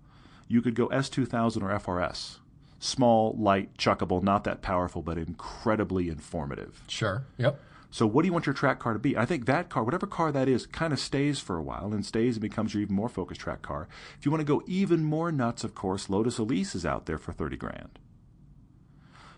you 0.48 0.62
could 0.62 0.76
go 0.76 0.88
S2000 0.90 1.62
or 1.62 1.80
FRS. 1.80 2.38
Small, 2.80 3.36
light, 3.38 3.76
chuckable, 3.78 4.24
not 4.24 4.46
that 4.46 4.62
powerful, 4.62 5.02
but 5.02 5.18
incredibly 5.18 6.10
informative. 6.10 6.82
Sure. 6.88 7.26
Yep. 7.38 7.60
So 7.92 8.06
what 8.06 8.22
do 8.22 8.28
you 8.28 8.34
want 8.34 8.46
your 8.46 8.54
track 8.54 8.80
car 8.80 8.94
to 8.94 9.00
be? 9.00 9.18
I 9.18 9.26
think 9.26 9.46
that 9.46 9.70
car, 9.70 9.84
whatever 9.84 10.06
car 10.06 10.32
that 10.32 10.48
is, 10.48 10.68
kind 10.68 10.94
of 10.94 11.00
stays 11.00 11.40
for 11.40 11.58
a 11.58 11.64
while 11.64 11.92
and 11.92 12.06
stays 12.06 12.36
and 12.36 12.42
becomes 12.42 12.74
your 12.74 12.84
even 12.84 12.96
more 12.96 13.10
focused 13.10 13.42
track 13.42 13.62
car. 13.62 13.88
If 14.18 14.26
you 14.26 14.32
want 14.32 14.42
to 14.42 14.46
go 14.46 14.64
even 14.68 15.04
more 15.04 15.32
nuts, 15.32 15.64
of 15.64 15.74
course, 15.74 16.10
Lotus 16.10 16.38
Elise 16.38 16.76
is 16.76 16.86
out 16.86 17.08
there 17.08 17.18
for 17.18 17.34
30 17.34 17.58
grand. 17.58 18.00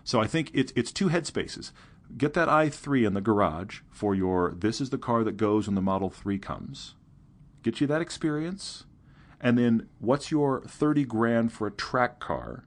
So 0.04 0.20
I 0.20 0.26
think 0.26 0.50
it's 0.52 0.72
it's 0.76 0.92
two 0.92 1.08
headspaces. 1.08 1.72
Get 2.16 2.34
that 2.34 2.48
i3 2.48 3.06
in 3.06 3.14
the 3.14 3.20
garage 3.20 3.80
for 3.90 4.14
your 4.14 4.52
this 4.52 4.80
is 4.80 4.90
the 4.90 4.98
car 4.98 5.24
that 5.24 5.36
goes 5.36 5.66
when 5.66 5.76
the 5.76 5.80
Model 5.80 6.10
3 6.10 6.38
comes. 6.38 6.94
Get 7.62 7.80
you 7.80 7.86
that 7.86 8.02
experience. 8.02 8.84
And 9.40 9.56
then 9.56 9.88
what's 9.98 10.30
your 10.30 10.60
30 10.62 11.04
grand 11.04 11.52
for 11.52 11.66
a 11.66 11.72
track 11.72 12.20
car? 12.20 12.64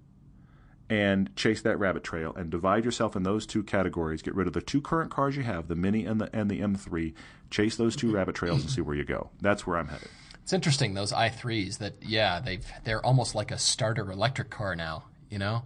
And 0.89 1.35
chase 1.35 1.61
that 1.61 1.79
rabbit 1.79 2.03
trail 2.03 2.33
and 2.35 2.49
divide 2.49 2.85
yourself 2.85 3.15
in 3.15 3.23
those 3.23 3.45
two 3.45 3.63
categories. 3.63 4.21
Get 4.21 4.35
rid 4.35 4.47
of 4.47 4.53
the 4.53 4.61
two 4.61 4.81
current 4.81 5.11
cars 5.11 5.35
you 5.35 5.43
have, 5.43 5.67
the 5.67 5.75
Mini 5.75 6.05
and 6.05 6.21
the 6.21 6.29
and 6.35 6.49
the 6.49 6.61
M3. 6.61 7.13
Chase 7.49 7.75
those 7.75 7.95
two 7.95 8.11
rabbit 8.11 8.35
trails 8.35 8.61
and 8.61 8.69
see 8.69 8.81
where 8.81 8.95
you 8.95 9.03
go. 9.03 9.29
That's 9.41 9.65
where 9.65 9.77
I'm 9.77 9.87
headed. 9.87 10.09
It's 10.43 10.53
interesting 10.53 10.93
those 10.93 11.11
i3s 11.11 11.79
that 11.79 11.95
yeah 12.03 12.39
they've 12.39 12.65
they're 12.83 13.03
almost 13.03 13.33
like 13.33 13.49
a 13.49 13.57
starter 13.57 14.11
electric 14.11 14.51
car 14.51 14.75
now. 14.75 15.05
You 15.29 15.39
know, 15.39 15.63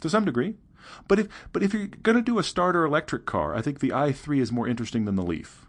to 0.00 0.10
some 0.10 0.24
degree. 0.24 0.56
But 1.06 1.20
if 1.20 1.28
but 1.52 1.62
if 1.62 1.72
you're 1.72 1.86
going 1.86 2.16
to 2.16 2.22
do 2.22 2.38
a 2.38 2.42
starter 2.42 2.84
electric 2.84 3.26
car, 3.26 3.54
I 3.54 3.62
think 3.62 3.78
the 3.80 3.90
i3 3.90 4.40
is 4.40 4.50
more 4.50 4.66
interesting 4.66 5.04
than 5.04 5.16
the 5.16 5.22
Leaf. 5.22 5.66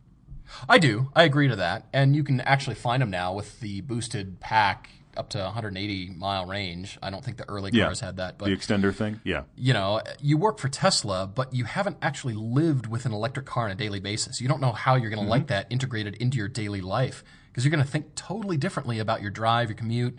I 0.68 0.78
do. 0.78 1.10
I 1.16 1.24
agree 1.24 1.48
to 1.48 1.56
that. 1.56 1.88
And 1.94 2.16
you 2.16 2.24
can 2.24 2.42
actually 2.42 2.76
find 2.76 3.02
them 3.02 3.10
now 3.10 3.34
with 3.34 3.60
the 3.60 3.82
boosted 3.82 4.40
pack 4.40 4.90
up 5.18 5.30
to 5.30 5.40
180 5.40 6.12
mile 6.12 6.46
range. 6.46 6.98
I 7.02 7.10
don't 7.10 7.24
think 7.24 7.38
the 7.38 7.48
early 7.50 7.72
cars 7.72 8.02
yeah. 8.02 8.06
had 8.06 8.18
that, 8.18 8.38
but 8.38 8.46
the 8.46 8.56
extender 8.56 8.94
thing, 8.94 9.22
yeah. 9.24 9.44
You 9.56 9.74
know, 9.74 10.02
you 10.20 10.38
work 10.38 10.60
for 10.60 10.70
Tesla, 10.70 11.30
but 11.34 11.54
you 11.54 11.66
haven't 11.66 11.98
actually 12.02 12.36
lived 12.36 12.88
with 12.88 13.06
an 13.06 13.14
electric 13.14 13.46
car 13.46 13.66
on 13.66 13.72
a 13.72 13.76
daily 13.76 14.00
basis. 14.00 14.42
You 14.42 14.48
don't 14.48 14.62
know 14.62 14.72
how 14.72 14.96
you're 14.96 15.10
going 15.10 15.20
to 15.20 15.24
mm-hmm. 15.24 15.30
like 15.30 15.48
that 15.48 15.68
integrated 15.70 16.16
into 16.16 16.38
your 16.38 16.48
daily 16.48 16.82
life 16.82 17.24
because 17.48 17.64
you're 17.64 17.72
going 17.72 17.84
to 17.84 17.90
think 17.90 18.16
totally 18.16 18.58
differently 18.58 19.00
about 19.00 19.22
your 19.22 19.32
drive, 19.32 19.70
your 19.70 19.78
commute, 19.78 20.18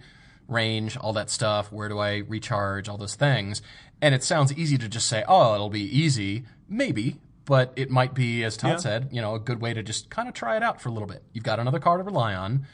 range, 0.49 0.97
all 0.97 1.13
that 1.15 1.31
stuff. 1.31 1.73
Where 1.73 1.89
do 1.89 1.99
I 1.99 2.19
recharge? 2.19 2.89
All 2.89 2.99
those 2.99 3.17
things. 3.17 3.63
And 4.01 4.15
it 4.15 4.23
sounds 4.23 4.53
easy 4.53 4.79
to 4.79 4.89
just 4.89 5.09
say, 5.09 5.25
"Oh, 5.27 5.55
it'll 5.55 5.71
be 5.71 5.83
easy." 5.83 6.45
Maybe, 6.69 7.19
but 7.45 7.73
it 7.77 7.91
might 7.91 8.15
be, 8.15 8.43
as 8.45 8.57
Todd 8.57 8.71
yeah. 8.71 8.77
said, 8.79 9.09
you 9.13 9.21
know, 9.21 9.35
a 9.35 9.41
good 9.41 9.61
way 9.61 9.75
to 9.75 9.83
just 9.83 10.11
kind 10.11 10.29
of 10.29 10.35
try 10.35 10.57
it 10.57 10.63
out 10.63 10.81
for 10.81 10.89
a 10.89 10.93
little 10.93 11.09
bit. 11.09 11.23
You've 11.33 11.45
got 11.45 11.61
another 11.61 11.79
car 11.79 11.99
to 11.99 12.03
rely 12.03 12.35
on 12.35 12.67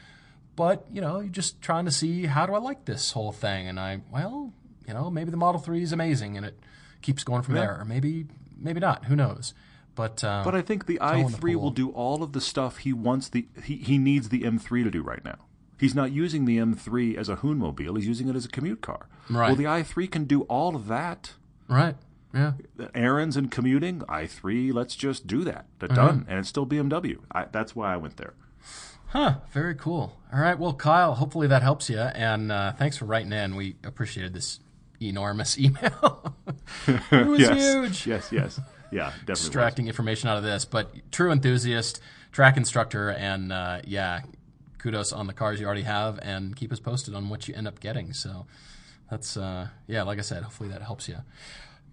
but 0.61 0.85
you 0.93 1.01
know, 1.01 1.19
you're 1.21 1.29
just 1.29 1.59
trying 1.59 1.85
to 1.85 1.91
see 1.91 2.27
how 2.27 2.45
do 2.45 2.53
I 2.53 2.59
like 2.59 2.85
this 2.85 3.13
whole 3.13 3.31
thing, 3.31 3.67
and 3.67 3.79
I 3.79 4.01
well, 4.11 4.53
you 4.87 4.93
know, 4.93 5.09
maybe 5.09 5.31
the 5.31 5.37
Model 5.37 5.59
Three 5.59 5.81
is 5.81 5.91
amazing, 5.91 6.37
and 6.37 6.45
it 6.45 6.59
keeps 7.01 7.23
going 7.23 7.41
from 7.41 7.55
yeah. 7.55 7.61
there, 7.61 7.79
or 7.81 7.85
maybe 7.85 8.27
maybe 8.55 8.79
not. 8.79 9.05
Who 9.05 9.15
knows? 9.15 9.55
But 9.95 10.23
uh, 10.23 10.43
but 10.45 10.53
I 10.53 10.61
think 10.61 10.85
the 10.85 10.99
i3 10.99 11.55
will 11.55 11.71
do 11.71 11.89
all 11.89 12.21
of 12.21 12.33
the 12.33 12.41
stuff 12.41 12.77
he 12.77 12.93
wants 12.93 13.27
the 13.27 13.47
he, 13.63 13.77
he 13.77 13.97
needs 13.97 14.29
the 14.29 14.43
M3 14.43 14.83
to 14.83 14.91
do 14.91 15.01
right 15.01 15.25
now. 15.25 15.39
He's 15.79 15.95
not 15.95 16.11
using 16.11 16.45
the 16.45 16.59
M3 16.59 17.17
as 17.17 17.27
a 17.27 17.37
hoonmobile. 17.37 17.97
He's 17.97 18.05
using 18.05 18.29
it 18.29 18.35
as 18.35 18.45
a 18.45 18.49
commute 18.49 18.81
car. 18.81 19.07
Right. 19.31 19.47
Well, 19.47 19.55
the 19.55 19.63
i3 19.63 20.11
can 20.11 20.25
do 20.25 20.41
all 20.43 20.75
of 20.75 20.85
that. 20.89 21.33
Right. 21.69 21.95
Yeah. 22.35 22.53
Errands 22.93 23.35
and 23.35 23.49
commuting, 23.49 24.01
i3. 24.01 24.71
Let's 24.75 24.95
just 24.95 25.25
do 25.25 25.43
that. 25.43 25.65
That's 25.79 25.93
mm-hmm. 25.93 26.05
done, 26.05 26.25
and 26.29 26.37
it's 26.37 26.49
still 26.49 26.67
BMW. 26.67 27.17
I, 27.31 27.45
that's 27.51 27.75
why 27.75 27.91
I 27.91 27.97
went 27.97 28.17
there. 28.17 28.35
Huh. 29.11 29.35
Very 29.51 29.75
cool. 29.75 30.17
All 30.31 30.39
right. 30.39 30.57
Well, 30.57 30.73
Kyle, 30.73 31.15
hopefully 31.15 31.47
that 31.47 31.61
helps 31.61 31.89
you. 31.89 31.99
And 31.99 32.49
uh, 32.49 32.71
thanks 32.71 32.95
for 32.95 33.03
writing 33.03 33.33
in. 33.33 33.57
We 33.57 33.75
appreciated 33.83 34.33
this 34.33 34.61
enormous 35.01 35.59
email. 35.59 36.33
it 36.87 37.27
was 37.27 37.39
yes. 37.41 37.57
huge. 37.57 38.07
Yes, 38.07 38.31
yes. 38.31 38.59
Yeah, 38.89 39.07
definitely. 39.19 39.31
Extracting 39.33 39.85
was. 39.85 39.89
information 39.89 40.29
out 40.29 40.37
of 40.37 40.43
this. 40.43 40.63
But 40.63 41.11
true 41.11 41.29
enthusiast, 41.29 41.99
track 42.31 42.55
instructor, 42.55 43.09
and 43.09 43.51
uh, 43.51 43.81
yeah, 43.85 44.21
kudos 44.77 45.11
on 45.11 45.27
the 45.27 45.33
cars 45.33 45.59
you 45.59 45.65
already 45.65 45.81
have 45.81 46.17
and 46.21 46.55
keep 46.55 46.71
us 46.71 46.79
posted 46.79 47.13
on 47.13 47.27
what 47.27 47.49
you 47.49 47.53
end 47.53 47.67
up 47.67 47.81
getting. 47.81 48.13
So 48.13 48.45
that's, 49.09 49.35
uh, 49.35 49.67
yeah, 49.87 50.03
like 50.03 50.19
I 50.19 50.21
said, 50.21 50.43
hopefully 50.43 50.69
that 50.69 50.83
helps 50.83 51.09
you. 51.09 51.17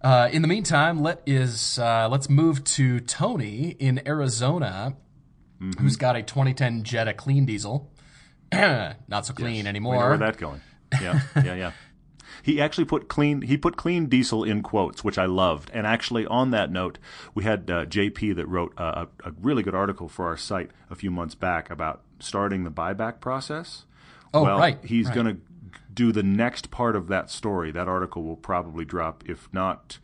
Uh, 0.01 0.29
in 0.31 0.41
the 0.41 0.47
meantime, 0.47 1.01
let 1.01 1.21
is 1.25 1.77
uh, 1.77 2.07
let's 2.09 2.29
move 2.29 2.63
to 2.63 3.01
Tony 3.01 3.75
in 3.77 4.07
Arizona 4.07 4.95
mm-hmm. 5.61 5.81
who's 5.81 5.95
got 5.95 6.15
a 6.15 6.23
2010 6.23 6.83
Jetta 6.83 7.13
clean 7.13 7.45
diesel. 7.45 7.91
Not 8.53 9.25
so 9.25 9.33
clean 9.33 9.55
yes. 9.55 9.65
anymore. 9.67 9.93
We 9.93 9.99
know 9.99 10.09
where 10.09 10.17
that 10.17 10.37
going? 10.37 10.61
Yeah, 11.01 11.21
yeah, 11.35 11.55
yeah. 11.55 11.71
He 12.41 12.61
actually 12.61 12.85
put 12.85 13.09
clean. 13.09 13.41
He 13.41 13.57
put 13.57 13.75
clean 13.75 14.07
diesel 14.07 14.43
in 14.43 14.63
quotes, 14.63 15.03
which 15.03 15.17
I 15.17 15.25
loved. 15.25 15.69
And 15.73 15.85
actually, 15.85 16.25
on 16.25 16.51
that 16.51 16.71
note, 16.71 16.97
we 17.35 17.43
had 17.43 17.69
uh, 17.69 17.85
JP 17.85 18.35
that 18.37 18.47
wrote 18.47 18.73
a, 18.77 19.07
a, 19.25 19.31
really 19.41 19.61
good 19.61 19.75
article 19.75 20.07
for 20.07 20.27
our 20.27 20.37
site 20.37 20.71
a 20.89 20.95
few 20.95 21.11
months 21.11 21.35
back 21.35 21.69
about 21.69 22.01
starting 22.19 22.63
the 22.63 22.71
buyback 22.71 23.19
process. 23.19 23.85
Oh, 24.33 24.43
well, 24.43 24.57
right. 24.57 24.77
He's 24.83 25.07
right. 25.07 25.15
going 25.15 25.27
to 25.27 25.37
do 25.93 26.11
the 26.11 26.23
next 26.23 26.71
part 26.71 26.95
of 26.95 27.07
that 27.07 27.29
story. 27.29 27.71
That 27.71 27.87
article 27.87 28.23
will 28.23 28.37
probably 28.37 28.85
drop, 28.85 29.23
if 29.27 29.49
not 29.51 29.99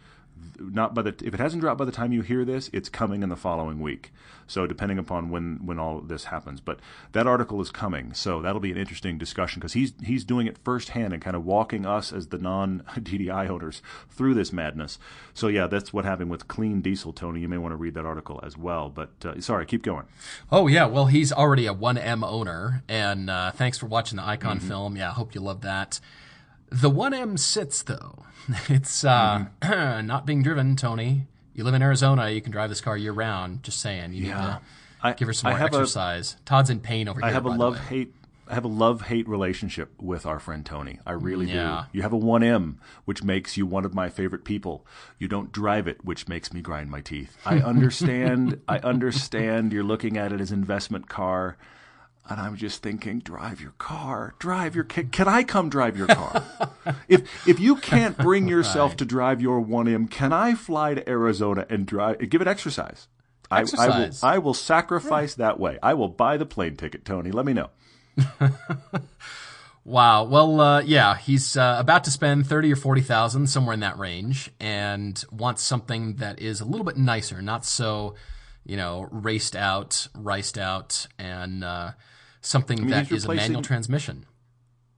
not 0.60 0.94
by 0.94 1.02
the 1.02 1.16
if 1.24 1.34
it 1.34 1.40
hasn't 1.40 1.62
dropped 1.62 1.78
by 1.78 1.86
the 1.86 1.92
time 1.92 2.12
you 2.12 2.22
hear 2.22 2.46
this, 2.46 2.70
it's 2.74 2.90
coming 2.90 3.24
in 3.24 3.30
the 3.30 3.36
following 3.36 3.80
week. 3.80 4.12
So 4.48 4.68
depending 4.68 5.00
upon 5.00 5.30
when 5.30 5.66
when 5.66 5.80
all 5.80 6.02
this 6.02 6.26
happens, 6.26 6.62
but 6.62 6.80
that 7.14 7.26
article 7.26 7.62
is 7.62 7.72
coming, 7.72 8.14
so 8.14 8.42
that'll 8.42 8.60
be 8.60 8.72
an 8.72 8.78
interesting 8.78 9.18
discussion 9.18 9.60
because 9.60 9.74
he's 9.74 9.94
he's 10.04 10.24
doing 10.24 10.48
it 10.48 10.58
firsthand 10.64 11.14
and 11.14 11.22
kind 11.22 11.36
of 11.36 11.46
walking 11.46 11.86
us 11.86 12.14
as 12.14 12.28
the 12.28 12.38
non 12.38 12.84
TDI 12.96 13.50
owners 13.50 13.82
through 14.10 14.36
this 14.36 14.54
madness. 14.54 15.00
So 15.34 15.48
yeah, 15.48 15.68
that's 15.68 15.92
what 15.92 16.06
happened 16.06 16.30
with 16.30 16.48
Clean 16.48 16.82
Diesel, 16.82 17.14
Tony. 17.14 17.40
You 17.42 17.48
may 17.48 17.58
want 17.58 17.72
to 17.72 17.78
read 17.78 17.96
that 17.96 18.06
article 18.06 18.40
as 18.44 18.58
well. 18.58 18.90
But 18.90 19.10
uh, 19.26 19.42
sorry, 19.42 19.66
keep 19.66 19.84
going. 19.84 20.06
Oh 20.52 20.68
yeah, 20.68 20.86
well 20.86 21.08
he's 21.08 21.32
already 21.32 21.66
a 21.66 21.74
1M 21.74 22.26
owner, 22.28 22.84
and 22.88 23.30
uh, 23.30 23.52
thanks 23.52 23.78
for 23.78 23.88
watching 23.88 24.18
the 24.18 24.26
Icon 24.26 24.60
mm-hmm. 24.60 24.68
film. 24.68 24.96
Yeah, 24.96 25.10
I 25.10 25.14
hope 25.14 25.34
you 25.34 25.42
love 25.42 25.62
that. 25.62 26.00
The 26.70 26.90
1M 26.90 27.40
sits 27.40 27.84
though. 27.84 28.24
It's 28.70 29.04
uh, 29.04 29.46
mm-hmm. 29.62 30.06
not 30.08 30.26
being 30.26 30.44
driven, 30.44 30.76
Tony. 30.76 31.26
You 31.56 31.64
live 31.64 31.74
in 31.74 31.82
Arizona. 31.82 32.30
You 32.30 32.42
can 32.42 32.52
drive 32.52 32.70
this 32.70 32.82
car 32.82 32.96
year 32.96 33.12
round. 33.12 33.64
Just 33.64 33.80
saying. 33.80 34.14
You 34.14 34.26
yeah. 34.26 34.36
need 34.36 34.46
to 34.46 34.62
I, 35.02 35.14
give 35.14 35.28
her 35.28 35.34
some 35.34 35.52
more 35.52 35.60
exercise. 35.60 36.36
A, 36.40 36.44
Todd's 36.44 36.70
in 36.70 36.80
pain 36.80 37.08
over 37.08 37.24
I 37.24 37.28
here. 37.28 37.32
I 37.32 37.34
have 37.34 37.46
a 37.46 37.50
love 37.50 37.80
hate. 37.80 38.14
I 38.48 38.54
have 38.54 38.66
a 38.66 38.70
love 38.70 39.02
hate 39.02 39.28
relationship 39.28 40.00
with 40.00 40.28
our 40.28 40.40
friend 40.40 40.64
Tony. 40.64 41.00
I 41.06 41.14
really 41.14 41.48
yeah. 41.48 41.86
do. 41.92 41.98
You 41.98 42.04
have 42.04 42.14
a 42.14 42.20
1M, 42.20 42.76
which 43.06 43.24
makes 43.24 43.58
you 43.58 43.66
one 43.66 43.86
of 43.86 43.96
my 43.96 44.10
favorite 44.10 44.44
people. 44.44 44.86
You 45.18 45.28
don't 45.28 45.52
drive 45.52 45.88
it, 45.88 46.06
which 46.06 46.28
makes 46.28 46.54
me 46.54 46.62
grind 46.62 46.92
my 46.92 47.02
teeth. 47.02 47.36
I 47.44 47.58
understand. 47.60 48.62
I 48.68 48.78
understand. 48.80 49.74
You're 49.74 49.84
looking 49.84 50.18
at 50.18 50.32
it 50.32 50.40
as 50.40 50.52
investment 50.52 51.10
car 51.10 51.58
and 52.28 52.40
I'm 52.40 52.56
just 52.56 52.82
thinking, 52.82 53.20
drive 53.20 53.62
your 53.62 53.74
car, 53.78 54.34
drive 54.40 54.74
your. 54.76 54.84
Can, 54.84 55.10
can 55.10 55.28
I 55.28 55.44
come 55.44 55.70
drive 55.70 55.96
your 55.96 56.08
car? 56.08 56.44
if 57.08 57.48
if 57.48 57.60
you 57.60 57.76
can't 57.76 58.18
bring 58.18 58.48
yourself 58.48 58.92
right. 58.92 58.98
to 59.00 59.06
drive 59.06 59.42
your 59.42 59.64
1M, 59.64 60.10
can 60.10 60.34
I 60.34 60.56
fly 60.56 60.96
to 60.96 61.08
Arizona 61.08 61.66
and 61.70 61.86
drive? 61.86 62.28
Give 62.30 62.42
it 62.42 62.48
exercise. 62.48 63.08
exercise. 63.52 63.90
I, 63.90 63.96
I 63.96 64.00
will. 64.00 64.16
I 64.24 64.38
will 64.40 64.54
sacrifice 64.54 65.34
right. 65.34 65.46
that 65.46 65.60
way. 65.60 65.78
I 65.84 65.94
will 65.94 66.08
buy 66.08 66.38
the 66.38 66.46
plane 66.46 66.76
ticket, 66.76 67.06
Tony. 67.06 67.32
Let 67.32 67.46
me 67.46 67.54
know. 67.54 67.70
wow. 69.86 70.24
Well, 70.24 70.60
uh, 70.60 70.82
yeah, 70.82 71.18
he's 71.18 71.56
uh, 71.56 71.78
about 71.80 72.06
to 72.06 72.12
spend 72.12 72.48
thirty 72.48 72.74
or 72.74 72.76
forty 72.76 73.02
thousand 73.02 73.48
somewhere 73.48 73.76
in 73.76 73.82
that 73.82 74.00
range, 74.00 74.50
and 74.60 75.24
wants 75.32 75.62
something 75.62 76.16
that 76.16 76.40
is 76.40 76.60
a 76.60 76.66
little 76.66 76.86
bit 76.86 76.98
nicer, 76.98 77.40
not 77.44 77.66
so, 77.66 78.16
you 78.66 78.78
know, 78.78 79.08
raced 79.12 79.56
out, 79.56 80.08
riced 80.16 80.58
out, 80.58 81.06
and. 81.20 81.64
Uh, 81.64 81.92
something 82.46 82.80
I 82.80 82.82
mean, 82.82 82.92
that 82.92 83.12
is 83.12 83.26
a 83.26 83.34
manual 83.34 83.62
transmission. 83.62 84.26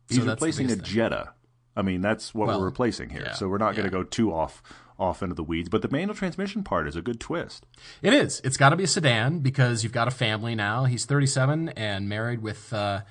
He's 0.09 0.19
so 0.19 0.25
replacing 0.25 0.67
a 0.67 0.75
thing. 0.75 0.83
Jetta. 0.83 1.33
I 1.75 1.83
mean, 1.83 2.01
that's 2.01 2.33
what 2.33 2.47
well, 2.47 2.59
we're 2.59 2.65
replacing 2.65 3.09
here. 3.09 3.23
Yeah, 3.25 3.33
so 3.33 3.47
we're 3.47 3.59
not 3.59 3.75
going 3.75 3.85
to 3.85 3.91
go 3.91 4.03
too 4.03 4.33
off 4.33 4.63
off 4.99 5.21
into 5.21 5.35
the 5.35 5.43
weeds. 5.43 5.69
But 5.69 5.83
the 5.83 5.89
manual 5.89 6.15
transmission 6.15 6.63
part 6.63 6.87
is 6.87 6.95
a 6.95 7.01
good 7.01 7.19
twist. 7.19 7.65
It 8.01 8.13
is. 8.13 8.41
It's 8.43 8.57
got 8.57 8.69
to 8.69 8.75
be 8.75 8.83
a 8.83 8.87
sedan 8.87 9.39
because 9.39 9.83
you've 9.83 9.93
got 9.93 10.07
a 10.07 10.11
family 10.11 10.55
now. 10.55 10.85
He's 10.85 11.05
37 11.05 11.69
and 11.69 12.09
married 12.09 12.41
with 12.41 12.73
uh, 12.73 13.01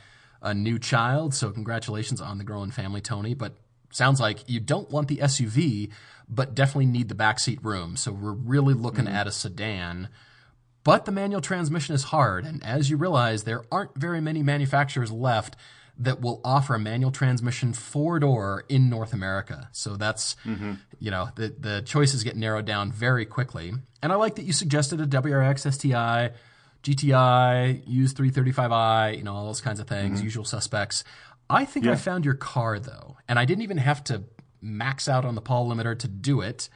a 0.43 0.53
new 0.53 0.81
child. 0.81 1.33
So 1.33 1.51
congratulations 1.51 2.21
on 2.21 2.39
the 2.39 2.45
growing 2.45 2.73
family, 2.73 3.01
Tony. 3.01 3.35
But 3.35 3.55
sounds 3.93 4.21
like 4.21 4.49
you 4.49 4.59
don't 4.59 4.91
want 4.91 5.07
the 5.07 5.19
SUV, 5.19 5.93
but 6.29 6.57
definitely 6.57 6.87
need 6.87 7.09
the 7.09 7.15
backseat 7.15 7.63
room. 7.65 7.97
So 7.97 8.11
we're 8.11 8.33
really 8.33 8.75
looking 8.75 9.05
mm-hmm. 9.05 9.15
at 9.15 9.29
a 9.29 9.33
sedan 9.33 10.09
but 10.87 11.05
the 11.05 11.11
manual 11.11 11.41
transmission 11.41 11.97
is 11.97 12.05
hard, 12.05 12.45
and 12.45 12.63
as 12.65 12.89
you 12.89 12.97
realize, 12.97 13.43
there 13.43 13.65
aren't 13.73 13.99
very 13.99 14.21
many 14.21 14.45
manufacturers 14.45 15.11
left 15.11 15.57
that 15.99 16.21
will 16.21 16.41
offer 16.45 16.77
a 16.77 16.79
manual 16.79 17.11
transmission 17.11 17.73
four 17.73 18.21
door 18.21 18.65
in 18.69 18.89
North 18.89 19.13
America. 19.13 19.69
So 19.73 19.97
that's, 19.97 20.37
mm-hmm. 20.45 20.75
you 21.01 21.11
know, 21.11 21.31
the, 21.35 21.49
the 21.59 21.83
choices 21.85 22.23
get 22.23 22.37
narrowed 22.37 22.67
down 22.67 22.93
very 22.93 23.27
quickly. 23.27 23.73
And 24.01 24.13
I 24.13 24.15
like 24.15 24.37
that 24.37 24.45
you 24.45 24.53
suggested 24.53 25.01
a 25.01 25.09
WRX 25.09 25.73
STI, 25.73 26.31
GTI, 26.85 27.83
use 27.85 28.15
335i, 28.15 29.17
you 29.17 29.25
know, 29.25 29.35
all 29.35 29.47
those 29.47 29.61
kinds 29.61 29.81
of 29.81 29.89
things, 29.89 30.19
mm-hmm. 30.19 30.25
usual 30.27 30.45
suspects. 30.45 31.03
I 31.51 31.65
think 31.65 31.87
yeah. 31.87 31.93
I 31.93 31.97
found 31.97 32.25
your 32.25 32.35
car 32.35 32.79
though, 32.79 33.17
and 33.27 33.41
I 33.41 33.45
didn't 33.45 33.65
even 33.65 33.79
have 33.79 34.05
to 34.05 34.23
max 34.63 35.09
out 35.09 35.25
on 35.25 35.35
the 35.35 35.41
Paul 35.41 35.69
limiter 35.69 35.99
to 35.99 36.07
do 36.07 36.43
it. 36.43 36.69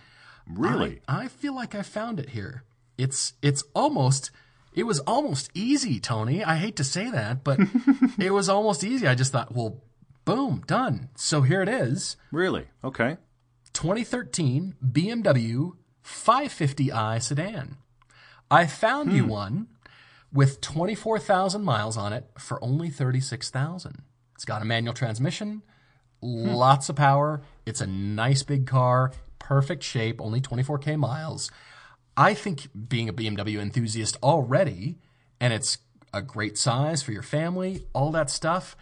Really? 0.49 1.01
I, 1.07 1.27
I 1.27 1.29
feel 1.29 1.55
like 1.55 1.77
I 1.77 1.83
found 1.83 2.19
it 2.19 2.31
here. 2.31 2.65
It's 3.01 3.35
it's 3.43 3.65
almost 3.75 4.31
it 4.73 4.85
was 4.85 5.01
almost 5.01 5.51
easy, 5.55 5.99
Tony. 5.99 6.45
I 6.45 6.57
hate 6.57 6.77
to 6.77 6.85
say 6.85 7.11
that, 7.11 7.43
but 7.43 7.59
it 8.19 8.33
was 8.33 8.49
almost 8.49 8.85
easy. 8.85 9.07
I 9.07 9.15
just 9.15 9.33
thought, 9.33 9.55
well, 9.55 9.83
boom, 10.25 10.63
done. 10.67 11.09
So 11.17 11.43
here 11.43 11.63
it 11.63 11.69
is. 11.69 12.17
Really? 12.31 12.69
Okay. 12.85 13.17
2013 13.73 14.77
BMW 14.85 15.73
550i 16.05 17.23
sedan. 17.23 17.77
I 18.51 18.67
found 18.67 19.13
you 19.13 19.25
hmm. 19.25 19.31
one 19.31 19.67
with 20.33 20.61
24,000 20.61 21.63
miles 21.63 21.97
on 21.97 22.13
it 22.13 22.27
for 22.39 22.63
only 22.63 22.91
36,000. 22.91 24.03
It's 24.35 24.45
got 24.45 24.63
a 24.63 24.65
manual 24.65 24.95
transmission, 24.95 25.63
hmm. 26.23 26.49
lots 26.49 26.89
of 26.89 26.97
power. 26.97 27.43
It's 27.67 27.81
a 27.81 27.87
nice 27.87 28.43
big 28.43 28.67
car, 28.67 29.13
perfect 29.39 29.83
shape, 29.83 30.21
only 30.21 30.41
24k 30.41 30.97
miles. 30.99 31.51
I 32.21 32.35
think 32.35 32.69
being 32.89 33.09
a 33.09 33.15
BMW 33.15 33.59
enthusiast 33.59 34.19
already, 34.23 34.99
and 35.41 35.55
it's 35.55 35.79
a 36.13 36.21
great 36.21 36.59
size 36.59 37.03
for 37.03 37.13
your 37.13 37.23
family, 37.23 37.87
all 37.95 38.11
that 38.11 38.29
stuff, 38.29 38.77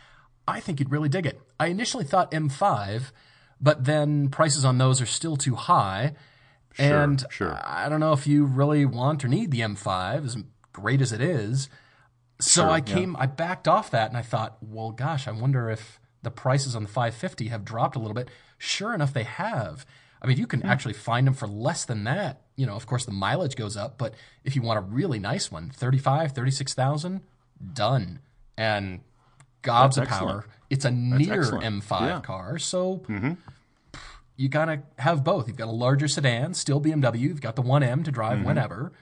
I 0.49 0.59
think 0.59 0.81
you'd 0.81 0.91
really 0.91 1.09
dig 1.09 1.25
it. 1.25 1.41
I 1.61 1.69
initially 1.69 2.03
thought 2.03 2.33
M5, 2.33 3.13
but 3.61 3.85
then 3.85 4.29
prices 4.29 4.65
on 4.65 4.79
those 4.79 5.01
are 5.01 5.07
still 5.07 5.37
too 5.37 5.55
high. 5.55 6.15
and 6.79 7.25
sure. 7.31 7.61
I 7.65 7.89
don't 7.89 8.01
know 8.01 8.13
if 8.13 8.27
you 8.27 8.45
really 8.45 8.85
want 8.85 9.25
or 9.25 9.29
need 9.29 9.53
the 9.53 9.61
M5, 9.61 10.25
as 10.25 10.37
great 10.73 11.01
as 11.01 11.13
it 11.13 11.21
is. 11.21 11.69
So 12.41 12.63
Sure, 12.63 12.71
I 12.71 12.81
came, 12.81 13.15
I 13.21 13.27
backed 13.27 13.69
off 13.69 13.93
that 13.93 14.09
and 14.09 14.17
I 14.17 14.23
thought, 14.23 14.59
well, 14.61 14.91
gosh, 14.91 15.29
I 15.29 15.31
wonder 15.31 15.71
if 15.71 16.01
the 16.25 16.33
prices 16.33 16.75
on 16.75 16.83
the 16.83 16.89
550 16.89 17.49
have 17.49 17.65
dropped 17.65 17.95
a 17.95 18.01
little 18.01 18.15
bit. 18.15 18.31
Sure 18.59 18.95
enough, 18.95 19.13
they 19.13 19.23
have. 19.23 19.87
I 20.21 20.27
mean, 20.27 20.39
you 20.39 20.49
can 20.49 20.63
hmm. 20.63 20.69
actually 20.69 20.95
find 20.95 21.25
them 21.25 21.35
for 21.35 21.47
less 21.47 21.85
than 21.85 22.03
that. 22.03 22.43
You 22.59 22.67
know, 22.67 22.75
of 22.75 22.87
course, 22.87 23.05
the 23.05 23.13
mileage 23.13 23.55
goes 23.55 23.77
up, 23.77 23.99
but 23.99 24.15
if 24.43 24.57
you 24.57 24.63
want 24.63 24.79
a 24.79 24.83
really 24.83 25.21
nice 25.21 25.51
one, 25.51 25.71
35, 25.71 26.33
36,000, 26.33 27.21
done. 27.73 28.19
And 28.57 29.01
gobs 29.63 29.97
That's 29.97 30.11
of 30.11 30.19
power. 30.19 30.29
excellent. 30.29 30.47
It's 30.71 30.85
a 30.85 30.91
near 30.91 31.41
excellent. 31.41 31.65
M5 31.65 32.01
Yeah. 32.01 32.21
car. 32.21 32.59
So 32.59 32.99
mm-hmm. 33.09 33.33
you 34.37 34.49
gotta 34.49 34.83
have 34.99 35.25
both. 35.25 35.49
You've 35.49 35.57
got 35.57 35.69
a 35.69 35.73
larger 35.73 36.09
sedan, 36.09 36.55
still 36.55 36.81
BMW. 36.81 37.21
You've 37.21 37.41
got 37.41 37.57
the 37.57 37.63
1M 37.63 38.05
to 38.05 38.11
drive 38.11 38.39
mm-hmm. 38.39 38.49
whenever, 38.49 38.93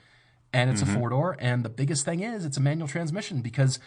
and 0.53 0.69
it's 0.69 0.81
a 0.81 0.85
mm-hmm. 0.85 0.95
four 0.95 1.09
door. 1.09 1.35
And 1.39 1.65
the 1.65 1.69
biggest 1.69 2.05
thing 2.05 2.21
is 2.21 2.45
it's 2.45 2.57
a 2.57 2.61
manual 2.61 2.87
transmission 2.87 3.41
because, 3.41 3.79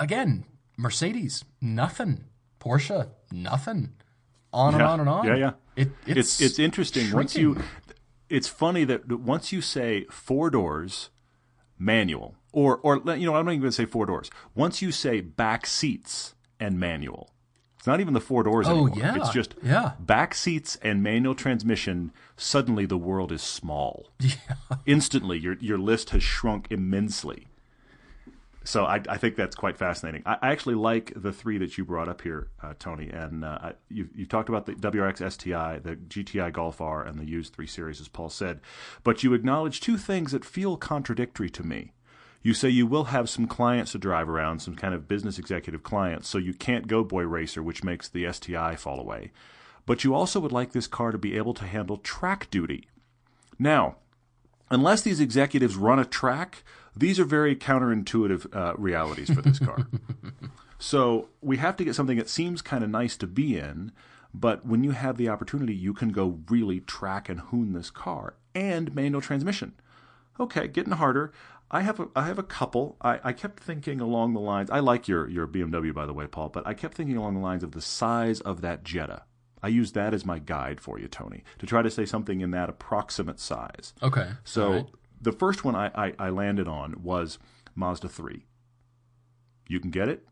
again, 0.00 0.44
Mercedes 0.76 1.44
nothing, 1.60 2.24
Porsche 2.60 3.08
nothing, 3.30 3.92
on 4.52 4.74
and 4.74 4.82
on 4.82 5.00
and 5.00 5.08
on. 5.08 5.26
Yeah, 5.26 5.36
yeah. 5.36 5.52
It, 5.76 5.90
It's 6.06 6.40
it's 6.40 6.58
interesting 6.58 7.12
once 7.12 7.34
you. 7.36 7.56
It's 8.28 8.48
funny 8.48 8.84
that 8.84 9.08
once 9.20 9.52
you 9.52 9.60
say 9.60 10.04
four 10.10 10.50
doors, 10.50 11.10
manual, 11.78 12.36
or 12.52 12.78
or 12.78 12.96
you 13.16 13.26
know 13.26 13.34
I'm 13.34 13.44
not 13.44 13.52
even 13.52 13.60
going 13.60 13.70
to 13.70 13.72
say 13.72 13.84
four 13.86 14.06
doors. 14.06 14.30
Once 14.54 14.80
you 14.82 14.90
say 14.92 15.20
back 15.20 15.66
seats 15.66 16.34
and 16.58 16.78
manual, 16.80 17.30
it's 17.76 17.86
not 17.86 18.00
even 18.00 18.14
the 18.14 18.20
four 18.20 18.42
doors 18.42 18.66
Oh, 18.68 18.86
anymore. 18.86 18.92
yeah. 18.98 19.16
It's 19.16 19.30
just 19.30 19.54
Yeah. 19.62 19.92
back 20.00 20.34
seats 20.34 20.76
and 20.82 21.02
manual 21.02 21.34
transmission. 21.34 22.12
Suddenly 22.36 22.86
the 22.86 22.98
world 22.98 23.30
is 23.32 23.42
small. 23.42 24.08
Yeah. 24.20 24.36
Instantly, 24.86 25.38
your 25.38 25.56
your 25.60 25.78
list 25.78 26.10
has 26.10 26.22
shrunk 26.22 26.66
immensely. 26.70 27.48
So 28.64 28.86
I, 28.86 29.02
I 29.08 29.18
think 29.18 29.36
that's 29.36 29.54
quite 29.54 29.76
fascinating. 29.76 30.22
I, 30.24 30.38
I 30.40 30.52
actually 30.52 30.74
like 30.74 31.12
the 31.14 31.32
three 31.32 31.58
that 31.58 31.76
you 31.76 31.84
brought 31.84 32.08
up 32.08 32.22
here, 32.22 32.48
uh, 32.62 32.72
Tony. 32.78 33.10
And 33.10 33.44
uh, 33.44 33.72
you've, 33.90 34.08
you've 34.14 34.30
talked 34.30 34.48
about 34.48 34.64
the 34.64 34.72
WRX 34.72 35.30
STI, 35.32 35.78
the 35.78 35.96
GTI 35.96 36.52
Golf 36.52 36.80
R, 36.80 37.04
and 37.04 37.18
the 37.18 37.26
used 37.26 37.54
3 37.54 37.66
Series, 37.66 38.00
as 38.00 38.08
Paul 38.08 38.30
said. 38.30 38.60
But 39.02 39.22
you 39.22 39.34
acknowledge 39.34 39.80
two 39.80 39.98
things 39.98 40.32
that 40.32 40.44
feel 40.44 40.76
contradictory 40.78 41.50
to 41.50 41.62
me. 41.62 41.92
You 42.42 42.52
say 42.52 42.68
you 42.68 42.86
will 42.86 43.04
have 43.04 43.30
some 43.30 43.46
clients 43.46 43.92
to 43.92 43.98
drive 43.98 44.28
around, 44.28 44.60
some 44.60 44.76
kind 44.76 44.94
of 44.94 45.08
business 45.08 45.38
executive 45.38 45.82
clients, 45.82 46.28
so 46.28 46.36
you 46.36 46.52
can't 46.52 46.86
go 46.86 47.02
boy 47.02 47.22
racer, 47.22 47.62
which 47.62 47.84
makes 47.84 48.08
the 48.08 48.30
STI 48.30 48.76
fall 48.76 49.00
away. 49.00 49.32
But 49.86 50.04
you 50.04 50.14
also 50.14 50.40
would 50.40 50.52
like 50.52 50.72
this 50.72 50.86
car 50.86 51.10
to 51.10 51.18
be 51.18 51.36
able 51.36 51.54
to 51.54 51.64
handle 51.64 51.96
track 51.96 52.50
duty. 52.50 52.88
Now, 53.58 53.96
unless 54.70 55.02
these 55.02 55.20
executives 55.20 55.76
run 55.76 55.98
a 55.98 56.04
track, 56.04 56.64
these 56.96 57.18
are 57.18 57.24
very 57.24 57.56
counterintuitive 57.56 58.54
uh, 58.54 58.74
realities 58.76 59.32
for 59.32 59.42
this 59.42 59.58
car. 59.58 59.86
so 60.78 61.28
we 61.40 61.56
have 61.56 61.76
to 61.76 61.84
get 61.84 61.94
something 61.94 62.18
that 62.18 62.28
seems 62.28 62.62
kind 62.62 62.84
of 62.84 62.90
nice 62.90 63.16
to 63.16 63.26
be 63.26 63.58
in, 63.58 63.92
but 64.32 64.66
when 64.66 64.84
you 64.84 64.92
have 64.92 65.16
the 65.16 65.28
opportunity, 65.28 65.74
you 65.74 65.92
can 65.94 66.10
go 66.10 66.40
really 66.48 66.80
track 66.80 67.28
and 67.28 67.40
hoon 67.40 67.72
this 67.72 67.90
car 67.90 68.34
and 68.54 68.94
manual 68.94 69.20
transmission. 69.20 69.74
Okay, 70.38 70.66
getting 70.66 70.94
harder. 70.94 71.32
I 71.70 71.80
have 71.80 71.98
a, 71.98 72.08
I 72.14 72.26
have 72.26 72.38
a 72.38 72.44
couple. 72.44 72.96
I, 73.00 73.20
I 73.24 73.32
kept 73.32 73.62
thinking 73.62 74.00
along 74.00 74.34
the 74.34 74.40
lines. 74.40 74.70
I 74.70 74.80
like 74.80 75.08
your 75.08 75.28
your 75.28 75.46
BMW 75.46 75.94
by 75.94 76.06
the 76.06 76.12
way, 76.12 76.26
Paul, 76.26 76.48
but 76.48 76.66
I 76.66 76.74
kept 76.74 76.94
thinking 76.94 77.16
along 77.16 77.34
the 77.34 77.40
lines 77.40 77.62
of 77.62 77.72
the 77.72 77.80
size 77.80 78.40
of 78.40 78.60
that 78.60 78.84
Jetta. 78.84 79.22
I 79.62 79.68
use 79.68 79.92
that 79.92 80.12
as 80.12 80.26
my 80.26 80.38
guide 80.38 80.78
for 80.80 80.98
you, 80.98 81.08
Tony, 81.08 81.42
to 81.58 81.64
try 81.64 81.80
to 81.80 81.90
say 81.90 82.04
something 82.04 82.42
in 82.42 82.50
that 82.50 82.68
approximate 82.68 83.40
size. 83.40 83.94
Okay. 84.02 84.28
So 84.44 84.72
right. 84.72 84.86
The 85.24 85.32
first 85.32 85.64
one 85.64 85.74
I, 85.74 85.90
I, 85.94 86.12
I 86.18 86.28
landed 86.28 86.68
on 86.68 87.02
was 87.02 87.38
Mazda 87.74 88.08
3. 88.08 88.44
You 89.68 89.80
can 89.80 89.90
get 89.90 90.08
it, 90.08 90.26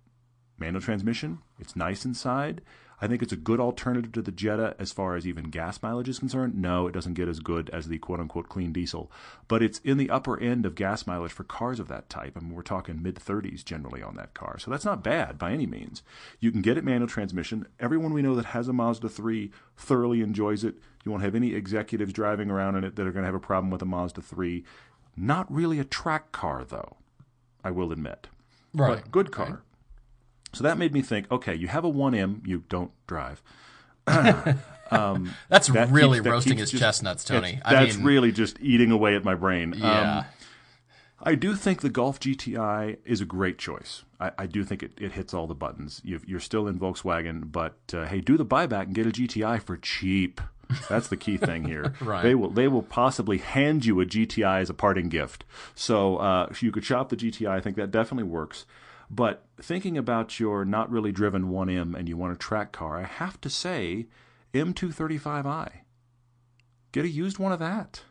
manual 0.59 0.83
transmission. 0.83 1.39
It's 1.59 1.75
nice 1.75 2.05
inside. 2.05 2.61
I 3.03 3.09
think 3.09 3.21
it's 3.21 3.33
a 3.33 3.37
good 3.37 3.59
alternative 3.59 4.13
to 4.13 4.23
the 4.23 4.31
Jetta 4.31 4.77
as 4.79 4.93
far 4.93 5.17
as 5.17 5.27
even 5.27 5.51
gas 5.51 5.83
mileage 5.83 6.09
is 6.09 6.21
concerned. 6.21 6.55
No, 6.55 6.87
it 6.87 6.93
doesn't 6.93 7.15
get 7.15 7.27
as 7.27 7.41
good 7.41 7.69
as 7.71 7.89
the 7.89 7.99
quote 7.99 8.21
unquote 8.21 8.49
clean 8.49 8.73
diesel, 8.73 9.11
but 9.49 9.61
it's 9.61 9.81
in 9.81 9.97
the 9.97 10.09
upper 10.09 10.39
end 10.39 10.65
of 10.65 10.77
gas 10.77 11.05
mileage 11.05 11.33
for 11.33 11.43
cars 11.43 11.81
of 11.81 11.89
that 11.89 12.09
type. 12.09 12.37
I 12.37 12.41
mean, 12.41 12.55
we're 12.55 12.63
talking 12.63 13.03
mid 13.03 13.17
30s 13.17 13.65
generally 13.65 14.05
on 14.05 14.15
that 14.15 14.35
car. 14.35 14.57
So 14.61 14.71
that's 14.71 14.85
not 14.85 15.03
bad 15.03 15.37
by 15.37 15.51
any 15.51 15.67
means. 15.67 16.05
You 16.39 16.53
can 16.53 16.63
get 16.63 16.79
it 16.79 16.85
manual 16.85 17.09
transmission. 17.09 17.67
Everyone 17.81 18.13
we 18.13 18.23
know 18.23 18.37
that 18.37 18.47
has 18.47 18.69
a 18.69 18.73
Mazda 18.73 19.09
3 19.09 19.51
thoroughly 19.77 20.21
enjoys 20.21 20.63
it. 20.63 20.77
You 21.05 21.11
won't 21.11 21.25
have 21.25 21.35
any 21.35 21.55
executives 21.55 22.13
driving 22.13 22.53
around 22.53 22.77
in 22.77 22.85
it 22.85 22.95
that 22.95 23.05
are 23.05 23.13
going 23.13 23.25
to 23.25 23.29
have 23.29 23.35
a 23.35 23.41
problem 23.41 23.73
with 23.73 23.83
a 23.83 23.87
Mazda 23.87 24.23
3. 24.23 24.63
Not 25.17 25.53
really 25.53 25.81
a 25.81 25.85
track 25.85 26.31
car, 26.31 26.65
though, 26.65 26.99
I 27.65 27.73
will 27.73 27.91
admit 27.91 28.29
right. 28.75 29.03
but 29.03 29.11
good 29.11 29.33
car. 29.33 29.63
So 30.53 30.65
that 30.65 30.77
made 30.79 30.93
me 30.93 31.03
think, 31.03 31.31
okay, 31.31 31.55
you 31.55 31.69
have 31.69 31.85
a 31.85 31.91
1M, 31.93 32.47
you 32.47 32.65
don't 32.69 32.91
drive. 33.07 33.43
That's 34.07 35.69
That 35.69 35.89
really 35.91 36.19
keeps- 36.19 36.25
that 36.25 36.31
roasting 36.31 36.59
his 36.59 36.71
just- 36.71 36.83
chestnuts, 36.83 37.25
Tony. 37.25 37.61
I 37.65 37.73
That's 37.85 37.97
mean, 37.97 38.07
really 38.07 38.33
just 38.33 38.59
eating 38.61 38.91
away 38.91 39.15
at 39.17 39.25
my 39.25 39.35
brain. 39.35 39.75
Um, 39.75 39.81
yeah. 39.81 40.25
I 41.25 41.35
do 41.37 41.55
think 41.55 41.81
the 41.83 41.89
Golf 41.89 42.19
GTI 42.19 42.99
is 43.05 43.21
a 43.21 43.25
great 43.25 43.57
choice. 43.57 44.03
I, 44.21 44.33
I 44.39 44.47
do 44.47 44.65
think 44.65 44.83
it, 44.83 44.93
it 45.01 45.13
hits 45.13 45.33
all 45.33 45.47
the 45.47 45.55
buttons. 45.55 46.01
You've, 46.05 46.29
you're 46.29 46.41
still 46.41 46.67
in 46.67 46.79
Volkswagen, 46.81 47.51
but 47.53 47.77
uh, 47.95 48.07
hey, 48.07 48.21
do 48.21 48.37
the 48.37 48.45
buyback 48.45 48.83
and 48.83 48.95
get 48.95 49.07
a 49.07 49.11
GTI 49.11 49.63
for 49.63 49.77
cheap. 49.77 50.41
That's 50.89 51.07
the 51.09 51.17
key 51.17 51.37
thing 51.37 51.65
here. 51.65 51.95
Right. 52.01 52.23
They 52.23 52.35
will 52.35 52.51
they 52.51 52.67
will 52.67 52.83
possibly 52.83 53.39
hand 53.39 53.85
you 53.85 54.01
a 54.01 54.07
GTI 54.07 54.63
as 54.63 54.71
a 54.71 54.75
parting 54.75 55.09
gift. 55.11 55.45
So 55.75 56.17
uh, 56.17 56.53
you 56.61 56.73
could 56.73 56.85
shop 56.85 57.11
the 57.11 57.17
GTI. 57.17 57.49
I 57.49 57.61
think 57.61 57.77
that 57.77 57.91
definitely 57.91 58.25
works. 58.29 58.65
But 59.15 59.45
thinking 59.61 59.99
about 59.99 60.41
your 60.41 60.65
not 60.65 60.91
really 60.91 61.13
driven 61.13 61.51
1M 61.51 61.95
and 61.95 62.09
you 62.09 62.17
want 62.17 62.33
a 62.33 62.37
track 62.37 62.73
car, 62.73 62.99
I 62.99 63.05
have 63.05 63.39
to 63.43 63.51
say 63.51 64.07
M235i. 64.55 65.71
Get 66.93 67.05
a 67.05 67.09
used 67.09 67.39
one 67.39 67.53
of 67.53 67.59
that 67.59 68.03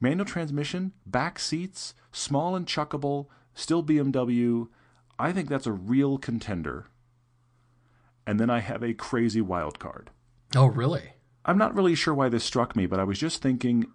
manual 0.00 0.24
transmission, 0.24 0.92
back 1.04 1.38
seats, 1.38 1.92
small 2.10 2.56
and 2.56 2.66
chuckable, 2.66 3.26
still 3.52 3.84
BMW. 3.84 4.68
I 5.18 5.30
think 5.30 5.50
that's 5.50 5.66
a 5.66 5.72
real 5.72 6.16
contender. 6.16 6.86
And 8.26 8.40
then 8.40 8.48
I 8.48 8.60
have 8.60 8.82
a 8.82 8.94
crazy 8.94 9.42
wild 9.42 9.78
card. 9.78 10.08
Oh, 10.56 10.66
really? 10.66 11.12
I'm 11.44 11.58
not 11.58 11.74
really 11.74 11.94
sure 11.94 12.14
why 12.14 12.30
this 12.30 12.44
struck 12.44 12.74
me, 12.74 12.86
but 12.86 12.98
I 12.98 13.04
was 13.04 13.18
just 13.18 13.42
thinking 13.42 13.86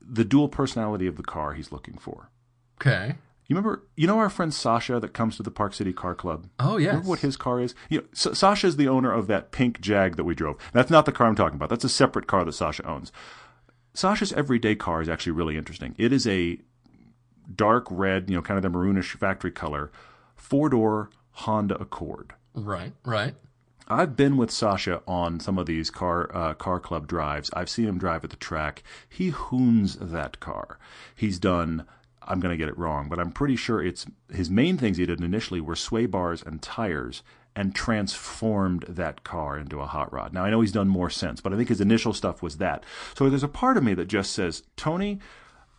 the 0.00 0.24
dual 0.24 0.48
personality 0.48 1.06
of 1.06 1.16
the 1.16 1.22
car 1.22 1.52
he's 1.54 1.70
looking 1.70 1.98
for. 1.98 2.30
Okay. 2.80 3.14
You 3.48 3.56
remember, 3.56 3.86
you 3.96 4.06
know 4.06 4.18
our 4.18 4.28
friend 4.28 4.52
Sasha 4.52 5.00
that 5.00 5.14
comes 5.14 5.38
to 5.38 5.42
the 5.42 5.50
Park 5.50 5.72
City 5.72 5.92
Car 5.94 6.14
Club? 6.14 6.48
Oh, 6.58 6.76
yes. 6.76 6.88
Remember 6.88 7.08
what 7.08 7.20
his 7.20 7.36
car 7.38 7.60
is? 7.60 7.74
You 7.88 7.98
know, 8.00 8.04
S- 8.12 8.38
Sasha's 8.38 8.76
the 8.76 8.88
owner 8.88 9.10
of 9.10 9.26
that 9.28 9.52
pink 9.52 9.80
Jag 9.80 10.16
that 10.16 10.24
we 10.24 10.34
drove. 10.34 10.58
That's 10.74 10.90
not 10.90 11.06
the 11.06 11.12
car 11.12 11.26
I'm 11.26 11.34
talking 11.34 11.56
about. 11.56 11.70
That's 11.70 11.84
a 11.84 11.88
separate 11.88 12.26
car 12.26 12.44
that 12.44 12.52
Sasha 12.52 12.86
owns. 12.86 13.10
Sasha's 13.94 14.34
everyday 14.34 14.74
car 14.74 15.00
is 15.00 15.08
actually 15.08 15.32
really 15.32 15.56
interesting. 15.56 15.94
It 15.96 16.12
is 16.12 16.26
a 16.26 16.58
dark 17.54 17.86
red, 17.90 18.28
you 18.28 18.36
know, 18.36 18.42
kind 18.42 18.62
of 18.62 18.70
the 18.70 18.78
maroonish 18.78 19.16
factory 19.16 19.50
color, 19.50 19.90
four 20.36 20.68
door 20.68 21.08
Honda 21.30 21.76
Accord. 21.80 22.34
Right. 22.54 22.92
Right. 23.04 23.34
I've 23.90 24.14
been 24.14 24.36
with 24.36 24.50
Sasha 24.50 25.00
on 25.08 25.40
some 25.40 25.56
of 25.56 25.64
these 25.64 25.88
car 25.88 26.30
uh, 26.36 26.52
car 26.52 26.78
club 26.80 27.06
drives. 27.06 27.48
I've 27.54 27.70
seen 27.70 27.86
him 27.86 27.96
drive 27.96 28.24
at 28.24 28.28
the 28.30 28.36
track. 28.36 28.82
He 29.08 29.30
hoons 29.30 29.96
that 29.98 30.38
car. 30.38 30.78
He's 31.16 31.38
done. 31.38 31.86
I'm 32.28 32.40
going 32.40 32.52
to 32.52 32.56
get 32.56 32.68
it 32.68 32.78
wrong, 32.78 33.08
but 33.08 33.18
I'm 33.18 33.32
pretty 33.32 33.56
sure 33.56 33.82
it's 33.82 34.06
his 34.32 34.50
main 34.50 34.78
things 34.78 34.98
he 34.98 35.06
did 35.06 35.20
initially 35.20 35.60
were 35.60 35.74
sway 35.74 36.06
bars 36.06 36.42
and 36.42 36.62
tires, 36.62 37.22
and 37.58 37.74
transformed 37.74 38.84
that 38.88 39.24
car 39.24 39.58
into 39.58 39.80
a 39.80 39.86
hot 39.86 40.12
rod. 40.12 40.32
Now 40.32 40.44
I 40.44 40.50
know 40.50 40.60
he's 40.60 40.70
done 40.70 40.86
more 40.86 41.10
since, 41.10 41.40
but 41.40 41.52
I 41.52 41.56
think 41.56 41.70
his 41.70 41.80
initial 41.80 42.12
stuff 42.12 42.40
was 42.40 42.58
that. 42.58 42.84
So 43.16 43.28
there's 43.28 43.42
a 43.42 43.48
part 43.48 43.76
of 43.76 43.82
me 43.82 43.94
that 43.94 44.06
just 44.06 44.32
says, 44.32 44.62
Tony, 44.76 45.18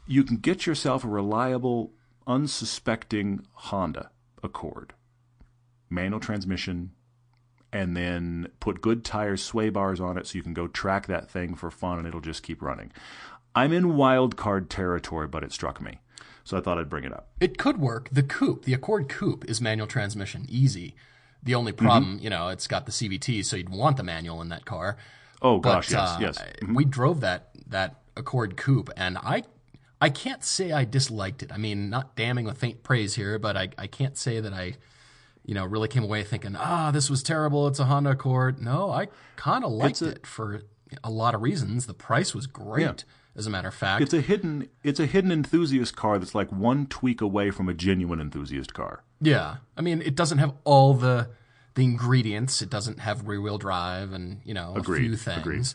you 0.05 0.25
can 0.25 0.35
get 0.37 0.65
yourself 0.65 1.05
a 1.05 1.07
reliable, 1.07 1.93
unsuspecting 2.27 3.45
Honda 3.53 4.11
Accord, 4.43 4.93
manual 5.89 6.19
transmission, 6.19 6.91
and 7.71 7.95
then 7.95 8.49
put 8.59 8.81
good 8.81 9.05
tires, 9.05 9.41
sway 9.41 9.69
bars 9.69 10.01
on 10.01 10.17
it 10.17 10.27
so 10.27 10.37
you 10.37 10.43
can 10.43 10.53
go 10.53 10.67
track 10.67 11.07
that 11.07 11.31
thing 11.31 11.55
for 11.55 11.71
fun 11.71 11.97
and 11.97 12.05
it'll 12.05 12.19
just 12.19 12.43
keep 12.43 12.61
running. 12.61 12.91
I'm 13.55 13.71
in 13.71 13.95
wild 13.95 14.35
card 14.35 14.69
territory, 14.69 15.29
but 15.29 15.45
it 15.45 15.53
struck 15.53 15.79
me. 15.79 15.99
So 16.49 16.57
I 16.57 16.61
thought 16.61 16.79
I'd 16.79 16.89
bring 16.89 17.03
it 17.03 17.13
up. 17.13 17.27
It 17.39 17.59
could 17.59 17.77
work. 17.77 18.09
The 18.11 18.23
coupe, 18.23 18.65
the 18.65 18.73
Accord 18.73 19.07
coupe, 19.07 19.45
is 19.47 19.61
manual 19.61 19.85
transmission, 19.85 20.47
easy. 20.49 20.95
The 21.43 21.53
only 21.53 21.71
problem, 21.71 22.15
mm-hmm. 22.15 22.23
you 22.23 22.31
know, 22.31 22.47
it's 22.47 22.65
got 22.65 22.87
the 22.87 22.91
CVT, 22.91 23.45
so 23.45 23.55
you'd 23.55 23.69
want 23.69 23.97
the 23.97 24.03
manual 24.03 24.41
in 24.41 24.49
that 24.49 24.65
car. 24.65 24.97
Oh 25.43 25.59
gosh, 25.59 25.89
but, 25.89 25.93
yes, 25.93 26.09
uh, 26.09 26.17
yes. 26.19 26.37
Mm-hmm. 26.39 26.73
We 26.73 26.85
drove 26.85 27.21
that 27.21 27.49
that 27.67 27.97
Accord 28.17 28.57
coupe, 28.57 28.89
and 28.97 29.19
I 29.19 29.43
I 30.01 30.09
can't 30.09 30.43
say 30.43 30.71
I 30.71 30.85
disliked 30.85 31.43
it. 31.43 31.51
I 31.53 31.57
mean, 31.57 31.91
not 31.91 32.15
damning 32.15 32.45
with 32.45 32.57
faint 32.57 32.81
praise 32.81 33.13
here, 33.13 33.37
but 33.37 33.55
I 33.55 33.69
I 33.77 33.85
can't 33.85 34.17
say 34.17 34.39
that 34.39 34.51
I 34.51 34.73
you 35.45 35.53
know 35.53 35.65
really 35.65 35.87
came 35.87 36.03
away 36.03 36.23
thinking 36.23 36.55
ah 36.55 36.89
this 36.89 37.11
was 37.11 37.21
terrible. 37.21 37.67
It's 37.67 37.79
a 37.79 37.85
Honda 37.85 38.09
Accord. 38.09 38.59
No, 38.59 38.89
I 38.89 39.09
kind 39.35 39.63
of 39.63 39.71
liked 39.71 40.01
a, 40.01 40.13
it 40.13 40.25
for 40.25 40.63
a 41.03 41.11
lot 41.11 41.35
of 41.35 41.43
reasons. 41.43 41.85
The 41.85 41.93
price 41.93 42.33
was 42.33 42.47
great. 42.47 42.81
Yeah. 42.81 43.13
As 43.35 43.47
a 43.47 43.49
matter 43.49 43.67
of 43.67 43.73
fact, 43.73 44.01
it's 44.01 44.13
a 44.13 44.21
hidden 44.21 44.67
it's 44.83 44.99
a 44.99 45.05
hidden 45.05 45.31
enthusiast 45.31 45.95
car 45.95 46.19
that's 46.19 46.35
like 46.35 46.51
one 46.51 46.87
tweak 46.87 47.21
away 47.21 47.51
from 47.51 47.69
a 47.69 47.73
genuine 47.73 48.19
enthusiast 48.19 48.73
car. 48.73 49.03
Yeah, 49.21 49.57
I 49.77 49.81
mean, 49.81 50.01
it 50.01 50.15
doesn't 50.15 50.39
have 50.39 50.53
all 50.63 50.93
the 50.93 51.29
the 51.75 51.83
ingredients. 51.83 52.61
It 52.61 52.69
doesn't 52.69 52.99
have 52.99 53.27
rear 53.27 53.41
wheel 53.41 53.57
drive 53.57 54.11
and 54.13 54.41
you 54.43 54.53
know 54.53 54.73
agreed, 54.75 55.05
a 55.05 55.07
few 55.07 55.15
things. 55.15 55.37
Agreed. 55.37 55.67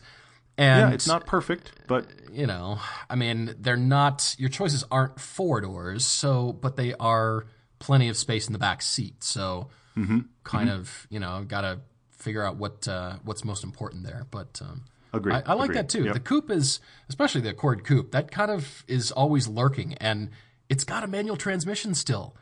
And 0.57 0.89
yeah, 0.89 0.93
it's 0.93 1.07
not 1.07 1.25
perfect, 1.25 1.71
but 1.87 2.07
you 2.31 2.47
know, 2.47 2.79
I 3.09 3.15
mean, 3.15 3.55
they're 3.59 3.75
not. 3.75 4.35
Your 4.37 4.49
choices 4.49 4.85
aren't 4.89 5.19
four 5.19 5.59
doors, 5.59 6.05
so 6.05 6.53
but 6.53 6.77
they 6.77 6.93
are 6.95 7.45
plenty 7.79 8.07
of 8.07 8.15
space 8.15 8.47
in 8.47 8.53
the 8.53 8.59
back 8.59 8.81
seat. 8.81 9.23
So 9.23 9.69
mm-hmm. 9.97 10.19
kind 10.43 10.69
mm-hmm. 10.69 10.79
of 10.79 11.07
you 11.09 11.19
know, 11.19 11.43
got 11.45 11.61
to 11.61 11.79
figure 12.11 12.43
out 12.43 12.55
what 12.55 12.87
uh, 12.87 13.17
what's 13.23 13.43
most 13.43 13.63
important 13.63 14.03
there. 14.05 14.27
But 14.31 14.61
um, 14.61 14.85
Agreed. 15.15 15.35
I, 15.35 15.43
I 15.45 15.53
like 15.53 15.69
Agreed. 15.69 15.77
that 15.77 15.89
too. 15.89 16.03
Yep. 16.05 16.13
The 16.13 16.19
coupe 16.19 16.51
is, 16.51 16.79
especially 17.09 17.41
the 17.41 17.49
Accord 17.49 17.83
coupe, 17.83 18.11
that 18.11 18.31
kind 18.31 18.51
of 18.51 18.83
is 18.87 19.11
always 19.11 19.47
lurking, 19.47 19.93
and 19.95 20.29
it's 20.69 20.83
got 20.83 21.03
a 21.03 21.07
manual 21.07 21.37
transmission 21.37 21.93
still. 21.93 22.35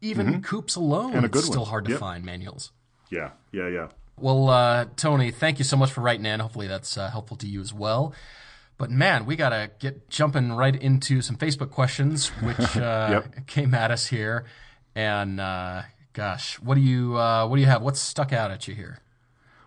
Even 0.00 0.26
mm-hmm. 0.26 0.40
coupes 0.40 0.76
alone, 0.76 1.14
and 1.14 1.26
a 1.26 1.28
good 1.28 1.40
it's 1.40 1.48
still 1.48 1.62
one. 1.62 1.70
hard 1.70 1.84
to 1.84 1.90
yep. 1.90 2.00
find 2.00 2.24
manuals. 2.24 2.72
Yeah, 3.10 3.30
yeah, 3.52 3.68
yeah. 3.68 3.88
Well, 4.18 4.48
uh, 4.48 4.86
Tony, 4.96 5.30
thank 5.30 5.58
you 5.58 5.64
so 5.64 5.76
much 5.76 5.92
for 5.92 6.00
writing 6.00 6.26
in. 6.26 6.40
Hopefully 6.40 6.66
that's 6.66 6.96
uh, 6.96 7.10
helpful 7.10 7.36
to 7.38 7.46
you 7.46 7.60
as 7.60 7.72
well. 7.72 8.14
But 8.76 8.90
man, 8.90 9.26
we 9.26 9.36
got 9.36 9.50
to 9.50 9.70
get 9.78 10.08
jumping 10.08 10.52
right 10.52 10.74
into 10.74 11.20
some 11.20 11.36
Facebook 11.36 11.70
questions, 11.70 12.28
which 12.42 12.76
uh, 12.76 13.22
yep. 13.24 13.46
came 13.46 13.74
at 13.74 13.90
us 13.90 14.06
here. 14.06 14.46
And 14.94 15.38
uh, 15.38 15.82
gosh, 16.12 16.58
what 16.60 16.76
do 16.76 16.80
you 16.80 17.16
uh, 17.18 17.46
what 17.46 17.56
do 17.56 17.60
you 17.62 17.68
have? 17.68 17.82
What's 17.82 18.00
stuck 18.00 18.32
out 18.32 18.50
at 18.50 18.66
you 18.66 18.74
here? 18.74 19.00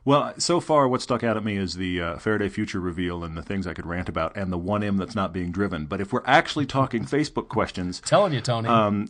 Well, 0.05 0.33
so 0.37 0.59
far, 0.59 0.87
what 0.87 1.01
stuck 1.01 1.23
out 1.23 1.37
at 1.37 1.45
me 1.45 1.55
is 1.55 1.75
the 1.75 2.01
uh, 2.01 2.17
Faraday 2.17 2.49
Future 2.49 2.79
reveal 2.81 3.23
and 3.23 3.37
the 3.37 3.41
things 3.41 3.65
I 3.65 3.73
could 3.73 3.85
rant 3.85 4.09
about, 4.09 4.35
and 4.35 4.51
the 4.51 4.59
1M 4.59 4.97
that's 4.97 5.15
not 5.15 5.31
being 5.31 5.51
driven. 5.51 5.85
But 5.85 6.01
if 6.01 6.11
we're 6.11 6.23
actually 6.25 6.65
talking 6.65 7.05
Facebook 7.05 7.47
questions, 7.47 8.01
telling 8.01 8.33
you, 8.33 8.41
Tony, 8.41 8.67
um, 8.67 9.07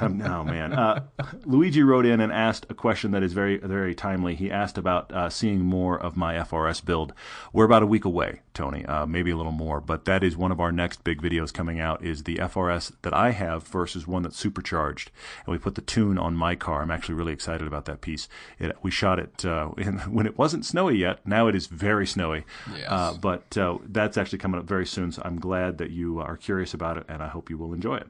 um, 0.00 0.18
no, 0.18 0.44
man. 0.44 0.72
Uh, 0.72 1.04
Luigi 1.44 1.82
wrote 1.82 2.06
in 2.06 2.20
and 2.20 2.32
asked 2.32 2.66
a 2.68 2.74
question 2.74 3.10
that 3.12 3.22
is 3.22 3.32
very, 3.32 3.58
very 3.58 3.94
timely. 3.94 4.34
He 4.34 4.50
asked 4.50 4.78
about 4.78 5.12
uh, 5.12 5.30
seeing 5.30 5.60
more 5.60 5.98
of 5.98 6.16
my 6.16 6.34
FRS 6.34 6.84
build. 6.84 7.12
We're 7.52 7.64
about 7.64 7.82
a 7.82 7.86
week 7.86 8.04
away, 8.04 8.40
Tony, 8.54 8.84
uh, 8.86 9.06
maybe 9.06 9.30
a 9.30 9.36
little 9.36 9.52
more, 9.52 9.80
but 9.80 10.04
that 10.04 10.22
is 10.22 10.36
one 10.36 10.52
of 10.52 10.60
our 10.60 10.72
next 10.72 11.04
big 11.04 11.20
videos 11.20 11.52
coming 11.52 11.80
out. 11.80 12.04
Is 12.04 12.24
the 12.24 12.36
FRS 12.36 12.92
that 13.02 13.14
I 13.14 13.30
have 13.30 13.66
versus 13.66 14.06
one 14.06 14.22
that's 14.22 14.36
supercharged, 14.36 15.10
and 15.44 15.52
we 15.52 15.58
put 15.58 15.74
the 15.74 15.80
tune 15.80 16.18
on 16.18 16.34
my 16.34 16.54
car. 16.54 16.82
I'm 16.82 16.90
actually 16.90 17.14
really 17.14 17.32
excited 17.32 17.66
about 17.66 17.84
that 17.86 18.00
piece. 18.00 18.28
It, 18.58 18.76
we 18.82 18.90
shot 18.90 19.18
it 19.18 19.44
uh, 19.44 19.70
in, 19.78 19.98
when 20.00 20.26
it 20.26 20.38
wasn't 20.38 20.66
snowy 20.66 20.96
yet. 20.96 21.26
Now 21.26 21.48
it 21.48 21.54
is 21.54 21.66
very 21.66 22.06
snowy. 22.06 22.44
Yes. 22.72 22.86
Uh, 22.88 23.14
but 23.20 23.56
uh, 23.56 23.78
that's 23.86 24.16
actually 24.16 24.38
coming 24.38 24.60
up 24.60 24.66
very 24.66 24.86
soon. 24.86 25.12
So 25.12 25.22
I'm 25.24 25.38
glad 25.38 25.78
that 25.78 25.90
you 25.90 26.20
are 26.20 26.36
curious 26.36 26.74
about 26.74 26.96
it, 26.96 27.04
and 27.08 27.22
I 27.22 27.28
hope 27.28 27.50
you 27.50 27.58
will 27.58 27.72
enjoy 27.72 27.96
it. 27.96 28.08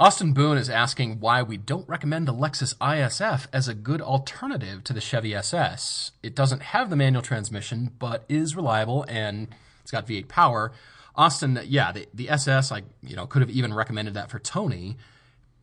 Austin 0.00 0.32
Boone 0.32 0.56
is 0.56 0.70
asking 0.70 1.20
why 1.20 1.42
we 1.42 1.58
don't 1.58 1.86
recommend 1.86 2.26
the 2.26 2.32
Lexus 2.32 2.74
ISF 2.76 3.46
as 3.52 3.68
a 3.68 3.74
good 3.74 4.00
alternative 4.00 4.82
to 4.84 4.94
the 4.94 5.00
Chevy 5.00 5.34
SS. 5.34 6.12
It 6.22 6.34
doesn't 6.34 6.62
have 6.62 6.88
the 6.88 6.96
manual 6.96 7.20
transmission, 7.20 7.90
but 7.98 8.24
is 8.26 8.56
reliable 8.56 9.04
and 9.08 9.48
it's 9.82 9.90
got 9.90 10.06
V8 10.06 10.26
power. 10.26 10.72
Austin, 11.14 11.60
yeah, 11.66 11.92
the, 11.92 12.08
the 12.14 12.30
SS, 12.30 12.72
I 12.72 12.84
you 13.02 13.14
know 13.14 13.26
could 13.26 13.42
have 13.42 13.50
even 13.50 13.74
recommended 13.74 14.14
that 14.14 14.30
for 14.30 14.38
Tony, 14.38 14.96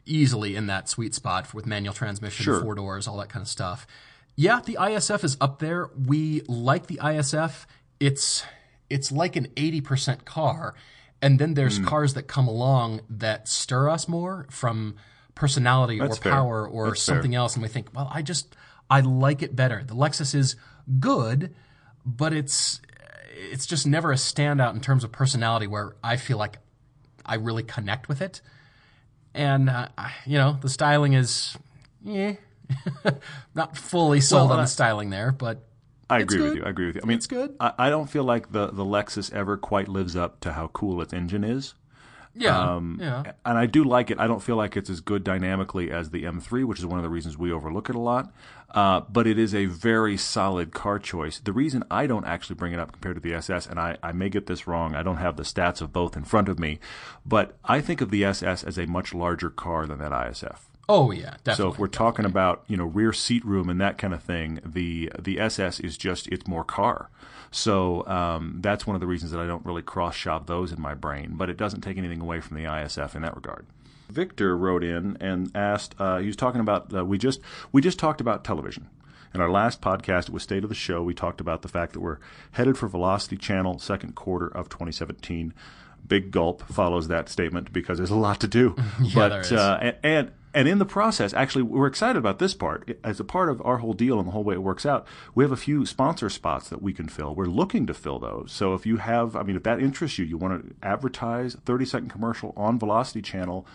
easily 0.05 0.55
in 0.55 0.67
that 0.67 0.87
sweet 0.87 1.15
spot 1.15 1.51
with 1.55 1.65
manual 1.65 1.95
transmission, 1.95 2.43
sure. 2.43 2.61
four 2.61 2.75
doors, 2.75 3.07
all 3.07 3.17
that 3.17 3.29
kind 3.29 3.41
of 3.41 3.49
stuff. 3.49 3.87
Yeah, 4.35 4.61
the 4.63 4.77
ISF 4.79 5.23
is 5.23 5.35
up 5.41 5.57
there. 5.57 5.89
We 6.05 6.41
like 6.47 6.85
the 6.85 6.99
ISF. 7.01 7.65
It's 7.99 8.43
it's 8.87 9.11
like 9.11 9.35
an 9.35 9.47
80% 9.55 10.25
car 10.25 10.75
and 11.21 11.39
then 11.39 11.53
there's 11.53 11.79
mm. 11.79 11.85
cars 11.85 12.13
that 12.13 12.23
come 12.23 12.47
along 12.47 13.01
that 13.09 13.47
stir 13.47 13.89
us 13.89 14.07
more 14.07 14.45
from 14.49 14.95
personality 15.35 15.99
That's 15.99 16.17
or 16.17 16.21
fair. 16.21 16.31
power 16.31 16.67
or 16.67 16.89
That's 16.89 17.01
something 17.01 17.31
fair. 17.31 17.39
else. 17.39 17.55
And 17.55 17.63
we 17.63 17.69
think, 17.69 17.89
well, 17.93 18.09
I 18.13 18.21
just, 18.21 18.55
I 18.89 19.01
like 19.01 19.41
it 19.41 19.55
better. 19.55 19.83
The 19.85 19.95
Lexus 19.95 20.35
is 20.35 20.55
good, 20.99 21.55
but 22.05 22.33
it's, 22.33 22.81
it's 23.51 23.65
just 23.65 23.87
never 23.87 24.11
a 24.11 24.15
standout 24.15 24.73
in 24.73 24.81
terms 24.81 25.03
of 25.03 25.11
personality 25.11 25.67
where 25.67 25.95
I 26.03 26.17
feel 26.17 26.37
like 26.37 26.57
I 27.25 27.35
really 27.35 27.63
connect 27.63 28.07
with 28.07 28.21
it. 28.21 28.41
And, 29.33 29.69
uh, 29.69 29.89
you 30.25 30.37
know, 30.37 30.57
the 30.59 30.69
styling 30.69 31.13
is, 31.13 31.55
yeah, 32.03 32.33
not 33.55 33.77
fully 33.77 34.21
sold 34.21 34.49
well, 34.49 34.59
on 34.59 34.63
the 34.63 34.67
styling 34.67 35.09
there, 35.09 35.31
but 35.31 35.66
I 36.09 36.19
agree 36.19 36.41
with 36.41 36.55
you. 36.55 36.63
I 36.63 36.69
agree 36.69 36.87
with 36.87 36.95
you. 36.95 37.01
I 37.03 37.07
mean, 37.07 37.17
it's 37.17 37.27
good. 37.27 37.55
I, 37.59 37.73
I, 37.77 37.89
don't 37.89 38.09
feel 38.09 38.23
like 38.23 38.51
the 38.51 38.67
the 38.67 38.85
Lexus 38.85 39.31
ever 39.33 39.57
quite 39.57 39.87
lives 39.87 40.15
up 40.15 40.39
to 40.41 40.53
how 40.53 40.67
cool 40.67 41.01
its 41.01 41.13
engine 41.13 41.43
is. 41.43 41.73
Yeah, 42.39 42.75
um, 42.75 42.99
yeah. 43.01 43.31
And 43.45 43.57
I 43.57 43.65
do 43.65 43.83
like 43.83 44.11
it. 44.11 44.19
I 44.19 44.27
don't 44.27 44.41
feel 44.41 44.55
like 44.55 44.77
it's 44.77 44.89
as 44.89 45.01
good 45.01 45.23
dynamically 45.23 45.91
as 45.91 46.11
the 46.11 46.23
M3, 46.23 46.65
which 46.65 46.79
is 46.79 46.85
one 46.85 46.99
of 46.99 47.03
the 47.03 47.09
reasons 47.09 47.37
we 47.37 47.51
overlook 47.51 47.89
it 47.89 47.95
a 47.95 47.99
lot. 47.99 48.31
Uh, 48.69 49.01
but 49.09 49.25
it 49.25 49.39
is 49.39 49.55
a 49.55 49.65
very 49.65 50.17
solid 50.17 50.73
car 50.73 50.99
choice. 50.99 51.39
The 51.39 51.53
reason 51.53 51.83
I 51.89 52.05
don't 52.05 52.25
actually 52.25 52.57
bring 52.57 52.73
it 52.73 52.79
up 52.79 52.91
compared 52.91 53.15
to 53.15 53.21
the 53.21 53.33
SS, 53.33 53.65
and 53.65 53.79
I, 53.79 53.97
I 54.03 54.11
may 54.11 54.29
get 54.29 54.45
this 54.45 54.67
wrong, 54.67 54.93
I 54.93 55.03
don't 55.03 55.17
have 55.17 55.37
the 55.37 55.43
stats 55.43 55.81
of 55.81 55.93
both 55.93 56.17
in 56.17 56.25
front 56.25 56.49
of 56.49 56.59
me, 56.59 56.79
but 57.25 57.57
I 57.63 57.79
think 57.79 58.01
of 58.01 58.11
the 58.11 58.25
SS 58.25 58.63
as 58.63 58.77
a 58.77 58.85
much 58.85 59.13
larger 59.13 59.49
car 59.49 59.87
than 59.87 59.99
that 59.99 60.11
ISF. 60.11 60.59
Oh 60.89 61.11
yeah, 61.11 61.35
definitely. 61.43 61.55
So 61.55 61.67
if 61.69 61.79
we're 61.79 61.87
definitely. 61.87 61.97
talking 61.97 62.25
about 62.25 62.63
you 62.67 62.77
know 62.77 62.85
rear 62.85 63.13
seat 63.13 63.43
room 63.45 63.69
and 63.69 63.79
that 63.81 63.97
kind 63.97 64.13
of 64.13 64.23
thing, 64.23 64.59
the 64.65 65.11
the 65.19 65.39
SS 65.39 65.79
is 65.79 65.97
just 65.97 66.27
it's 66.27 66.47
more 66.47 66.63
car. 66.63 67.09
So 67.51 68.05
um, 68.07 68.57
that's 68.61 68.85
one 68.85 68.95
of 68.95 68.99
the 68.99 69.07
reasons 69.07 69.31
that 69.31 69.39
I 69.39 69.47
don't 69.47 69.65
really 69.65 69.81
cross 69.81 70.15
shop 70.15 70.47
those 70.47 70.71
in 70.71 70.81
my 70.81 70.93
brain. 70.93 71.33
But 71.33 71.49
it 71.49 71.57
doesn't 71.57 71.81
take 71.81 71.97
anything 71.97 72.21
away 72.21 72.41
from 72.41 72.57
the 72.57 72.63
ISF 72.63 73.15
in 73.15 73.21
that 73.21 73.35
regard. 73.35 73.65
Victor 74.09 74.57
wrote 74.57 74.83
in 74.83 75.17
and 75.19 75.51
asked. 75.55 75.95
Uh, 75.99 76.19
he 76.19 76.27
was 76.27 76.35
talking 76.35 76.61
about 76.61 76.93
uh, 76.93 77.03
we 77.03 77.17
just 77.17 77.41
we 77.71 77.81
just 77.81 77.99
talked 77.99 78.21
about 78.21 78.43
television. 78.43 78.89
In 79.33 79.41
our 79.41 79.49
last 79.49 79.81
podcast, 79.81 80.29
it 80.29 80.29
was 80.29 80.43
State 80.43 80.63
of 80.63 80.69
the 80.69 80.75
Show. 80.75 81.03
We 81.03 81.13
talked 81.13 81.41
about 81.41 81.61
the 81.61 81.67
fact 81.67 81.93
that 81.93 81.99
we're 81.99 82.17
headed 82.51 82.77
for 82.77 82.87
Velocity 82.87 83.35
Channel 83.35 83.77
second 83.77 84.15
quarter 84.15 84.47
of 84.47 84.69
2017. 84.69 85.53
Big 86.07 86.31
gulp 86.31 86.63
follows 86.63 87.09
that 87.09 87.27
statement 87.27 87.73
because 87.73 87.97
there's 87.97 88.09
a 88.09 88.15
lot 88.15 88.39
to 88.39 88.47
do. 88.47 88.73
yeah, 89.01 89.11
but 89.13 89.29
there 89.29 89.41
is. 89.41 89.51
Uh, 89.51 89.77
and, 89.81 89.95
and 90.01 90.31
and 90.53 90.67
in 90.67 90.79
the 90.79 90.85
process, 90.85 91.33
actually, 91.33 91.63
we're 91.63 91.87
excited 91.87 92.17
about 92.17 92.39
this 92.39 92.53
part. 92.53 92.97
As 93.03 93.19
a 93.19 93.23
part 93.23 93.49
of 93.49 93.61
our 93.65 93.77
whole 93.77 93.93
deal 93.93 94.17
and 94.17 94.27
the 94.27 94.31
whole 94.31 94.43
way 94.43 94.55
it 94.55 94.63
works 94.63 94.85
out, 94.85 95.05
we 95.35 95.43
have 95.43 95.51
a 95.51 95.57
few 95.57 95.85
sponsor 95.85 96.29
spots 96.29 96.69
that 96.69 96.81
we 96.81 96.93
can 96.93 97.07
fill. 97.07 97.35
We're 97.35 97.45
looking 97.45 97.85
to 97.87 97.93
fill 97.93 98.19
those. 98.19 98.51
So 98.51 98.73
if 98.73 98.85
you 98.85 98.97
have, 98.97 99.35
I 99.35 99.43
mean, 99.43 99.55
if 99.55 99.63
that 99.63 99.79
interests 99.79 100.17
you, 100.17 100.25
you 100.25 100.37
want 100.37 100.67
to 100.67 100.87
advertise 100.87 101.55
30 101.65 101.85
second 101.85 102.09
commercial 102.09 102.53
on 102.55 102.79
Velocity 102.79 103.21
Channel, 103.21 103.67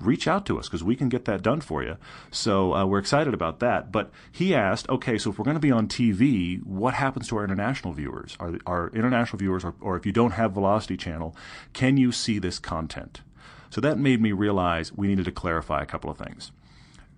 reach 0.00 0.26
out 0.26 0.46
to 0.46 0.58
us 0.58 0.66
because 0.66 0.82
we 0.82 0.96
can 0.96 1.08
get 1.08 1.24
that 1.26 1.42
done 1.42 1.60
for 1.60 1.82
you. 1.82 1.96
So 2.30 2.74
uh, 2.74 2.86
we're 2.86 2.98
excited 2.98 3.34
about 3.34 3.60
that. 3.60 3.92
But 3.92 4.10
he 4.30 4.54
asked, 4.54 4.88
okay, 4.88 5.18
so 5.18 5.30
if 5.30 5.38
we're 5.38 5.44
going 5.44 5.56
to 5.56 5.60
be 5.60 5.72
on 5.72 5.88
TV, 5.88 6.64
what 6.64 6.94
happens 6.94 7.28
to 7.28 7.36
our 7.36 7.44
international 7.44 7.92
viewers? 7.92 8.36
Our, 8.40 8.58
our 8.66 8.90
international 8.90 9.38
viewers, 9.38 9.64
or, 9.64 9.74
or 9.80 9.96
if 9.96 10.06
you 10.06 10.12
don't 10.12 10.32
have 10.32 10.52
Velocity 10.52 10.96
Channel, 10.96 11.36
can 11.72 11.96
you 11.96 12.12
see 12.12 12.38
this 12.38 12.58
content? 12.58 13.22
So 13.70 13.80
that 13.80 13.98
made 13.98 14.20
me 14.20 14.32
realize 14.32 14.92
we 14.92 15.06
needed 15.06 15.24
to 15.26 15.32
clarify 15.32 15.82
a 15.82 15.86
couple 15.86 16.10
of 16.10 16.18
things. 16.18 16.52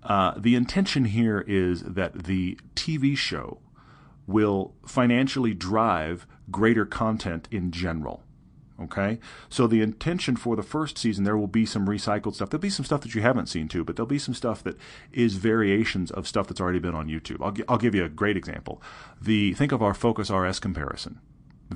Uh, 0.03 0.35
the 0.37 0.55
intention 0.55 1.07
here 1.07 1.45
is 1.47 1.83
that 1.83 2.25
the 2.25 2.59
TV 2.75 3.17
show 3.17 3.59
will 4.27 4.75
financially 4.87 5.55
drive 5.55 6.27
greater 6.51 6.85
content 6.85 7.49
in 7.51 7.71
general. 7.71 8.23
Okay? 8.81 9.19
So 9.49 9.67
the 9.67 9.81
intention 9.81 10.37
for 10.37 10.57
the 10.57 10.63
first 10.63 10.99
season, 10.99 11.25
there 11.25 11.37
will 11.37 11.47
be 11.47 11.65
some 11.65 11.87
recycled 11.87 12.35
stuff. 12.35 12.51
There'll 12.51 12.61
be 12.61 12.71
some 12.71 12.85
stuff 12.85 13.03
that 13.03 13.15
you 13.15 13.23
haven't 13.23 13.49
seen 13.49 13.69
too, 13.69 13.85
but 13.85 13.97
there'll 13.97 14.07
be 14.07 14.19
some 14.19 14.35
stuff 14.35 14.63
that 14.65 14.77
is 15.13 15.37
variations 15.37 16.11
of 16.11 16.27
stuff 16.27 16.49
that's 16.49 16.61
already 16.61 16.81
been 16.81 16.95
on 16.95 17.09
YouTube. 17.09 17.41
I'll, 17.41 17.55
I'll 17.69 17.79
give 17.79 17.95
you 17.95 18.05
a 18.05 18.09
great 18.09 18.37
example. 18.37 18.83
The 19.21 19.55
Think 19.55 19.73
of 19.73 19.83
our 19.83 19.95
Focus 19.95 20.31
RS 20.31 20.59
comparison 20.59 21.21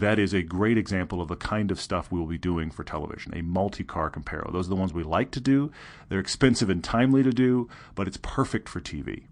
that 0.00 0.18
is 0.18 0.32
a 0.32 0.42
great 0.42 0.78
example 0.78 1.20
of 1.20 1.28
the 1.28 1.36
kind 1.36 1.70
of 1.70 1.80
stuff 1.80 2.10
we 2.10 2.18
will 2.18 2.26
be 2.26 2.38
doing 2.38 2.70
for 2.70 2.84
television 2.84 3.36
a 3.36 3.42
multi 3.42 3.84
car 3.84 4.10
comparo. 4.10 4.52
Those 4.52 4.66
are 4.66 4.70
the 4.70 4.76
ones 4.76 4.92
we 4.92 5.02
like 5.02 5.30
to 5.32 5.40
do. 5.40 5.70
They're 6.08 6.20
expensive 6.20 6.70
and 6.70 6.82
timely 6.82 7.22
to 7.22 7.32
do, 7.32 7.68
but 7.94 8.06
it's 8.06 8.18
perfect 8.22 8.68
for 8.68 8.80
TV. 8.80 9.24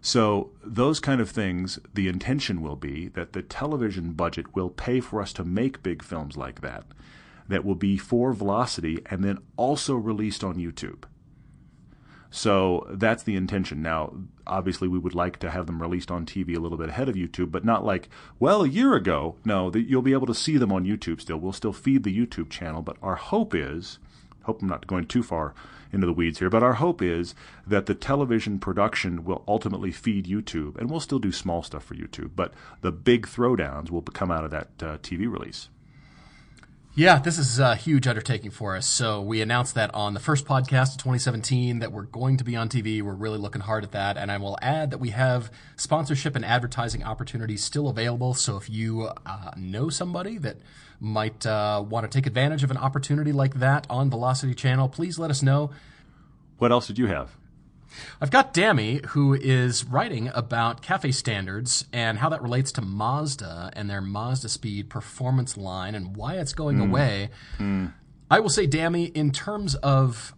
So, 0.00 0.50
those 0.62 1.00
kind 1.00 1.20
of 1.20 1.30
things, 1.30 1.80
the 1.92 2.06
intention 2.06 2.62
will 2.62 2.76
be 2.76 3.08
that 3.08 3.32
the 3.32 3.42
television 3.42 4.12
budget 4.12 4.54
will 4.54 4.70
pay 4.70 5.00
for 5.00 5.20
us 5.20 5.32
to 5.32 5.44
make 5.44 5.82
big 5.82 6.02
films 6.02 6.36
like 6.36 6.60
that, 6.60 6.84
that 7.48 7.64
will 7.64 7.74
be 7.74 7.96
for 7.96 8.32
Velocity 8.32 9.00
and 9.06 9.24
then 9.24 9.38
also 9.56 9.96
released 9.96 10.44
on 10.44 10.56
YouTube. 10.56 11.04
So 12.36 12.86
that's 12.90 13.22
the 13.22 13.34
intention. 13.34 13.80
Now, 13.80 14.12
obviously, 14.46 14.88
we 14.88 14.98
would 14.98 15.14
like 15.14 15.38
to 15.38 15.50
have 15.50 15.64
them 15.64 15.80
released 15.80 16.10
on 16.10 16.26
TV 16.26 16.54
a 16.54 16.60
little 16.60 16.76
bit 16.76 16.90
ahead 16.90 17.08
of 17.08 17.14
YouTube, 17.14 17.50
but 17.50 17.64
not 17.64 17.82
like, 17.82 18.10
well, 18.38 18.62
a 18.62 18.68
year 18.68 18.94
ago. 18.94 19.36
No, 19.46 19.72
you'll 19.72 20.02
be 20.02 20.12
able 20.12 20.26
to 20.26 20.34
see 20.34 20.58
them 20.58 20.70
on 20.70 20.84
YouTube 20.84 21.22
still. 21.22 21.38
We'll 21.38 21.54
still 21.54 21.72
feed 21.72 22.02
the 22.02 22.14
YouTube 22.14 22.50
channel, 22.50 22.82
but 22.82 22.98
our 23.00 23.14
hope 23.14 23.54
is, 23.54 23.98
hope 24.42 24.60
I'm 24.60 24.68
not 24.68 24.86
going 24.86 25.06
too 25.06 25.22
far 25.22 25.54
into 25.90 26.06
the 26.06 26.12
weeds 26.12 26.38
here, 26.40 26.50
but 26.50 26.62
our 26.62 26.74
hope 26.74 27.00
is 27.00 27.34
that 27.66 27.86
the 27.86 27.94
television 27.94 28.58
production 28.58 29.24
will 29.24 29.42
ultimately 29.48 29.90
feed 29.90 30.26
YouTube, 30.26 30.76
and 30.76 30.90
we'll 30.90 31.00
still 31.00 31.18
do 31.18 31.32
small 31.32 31.62
stuff 31.62 31.84
for 31.84 31.94
YouTube, 31.94 32.32
but 32.36 32.52
the 32.82 32.92
big 32.92 33.26
throwdowns 33.26 33.90
will 33.90 34.02
come 34.02 34.30
out 34.30 34.44
of 34.44 34.50
that 34.50 34.68
uh, 34.82 34.98
TV 34.98 35.20
release. 35.20 35.70
Yeah, 36.98 37.18
this 37.18 37.36
is 37.36 37.58
a 37.58 37.76
huge 37.76 38.06
undertaking 38.06 38.50
for 38.50 38.74
us. 38.74 38.86
So 38.86 39.20
we 39.20 39.42
announced 39.42 39.74
that 39.74 39.94
on 39.94 40.14
the 40.14 40.20
first 40.20 40.46
podcast 40.46 40.92
of 40.92 40.96
2017 40.96 41.80
that 41.80 41.92
we're 41.92 42.04
going 42.04 42.38
to 42.38 42.44
be 42.44 42.56
on 42.56 42.70
TV. 42.70 43.02
We're 43.02 43.12
really 43.12 43.36
looking 43.36 43.60
hard 43.60 43.84
at 43.84 43.92
that. 43.92 44.16
And 44.16 44.32
I 44.32 44.38
will 44.38 44.56
add 44.62 44.92
that 44.92 44.98
we 44.98 45.10
have 45.10 45.52
sponsorship 45.76 46.34
and 46.34 46.42
advertising 46.42 47.04
opportunities 47.04 47.62
still 47.62 47.90
available. 47.90 48.32
So 48.32 48.56
if 48.56 48.70
you 48.70 49.10
uh, 49.26 49.50
know 49.58 49.90
somebody 49.90 50.38
that 50.38 50.56
might 50.98 51.44
uh, 51.44 51.84
want 51.86 52.10
to 52.10 52.18
take 52.18 52.26
advantage 52.26 52.64
of 52.64 52.70
an 52.70 52.78
opportunity 52.78 53.30
like 53.30 53.56
that 53.56 53.86
on 53.90 54.08
Velocity 54.08 54.54
Channel, 54.54 54.88
please 54.88 55.18
let 55.18 55.30
us 55.30 55.42
know. 55.42 55.72
What 56.56 56.72
else 56.72 56.86
did 56.86 56.96
you 56.96 57.08
have? 57.08 57.36
I've 58.20 58.30
got 58.30 58.52
Dammy, 58.52 59.00
who 59.08 59.34
is 59.34 59.84
writing 59.84 60.30
about 60.34 60.82
CAFE 60.82 61.14
standards 61.14 61.86
and 61.92 62.18
how 62.18 62.28
that 62.28 62.42
relates 62.42 62.72
to 62.72 62.82
Mazda 62.82 63.70
and 63.74 63.88
their 63.88 64.02
Mazdaspeed 64.02 64.88
performance 64.88 65.56
line 65.56 65.94
and 65.94 66.16
why 66.16 66.34
it's 66.34 66.52
going 66.52 66.78
mm. 66.78 66.88
away. 66.88 67.30
Mm. 67.58 67.92
I 68.30 68.40
will 68.40 68.48
say, 68.48 68.66
Dammy, 68.66 69.04
in 69.04 69.30
terms 69.30 69.74
of 69.76 70.34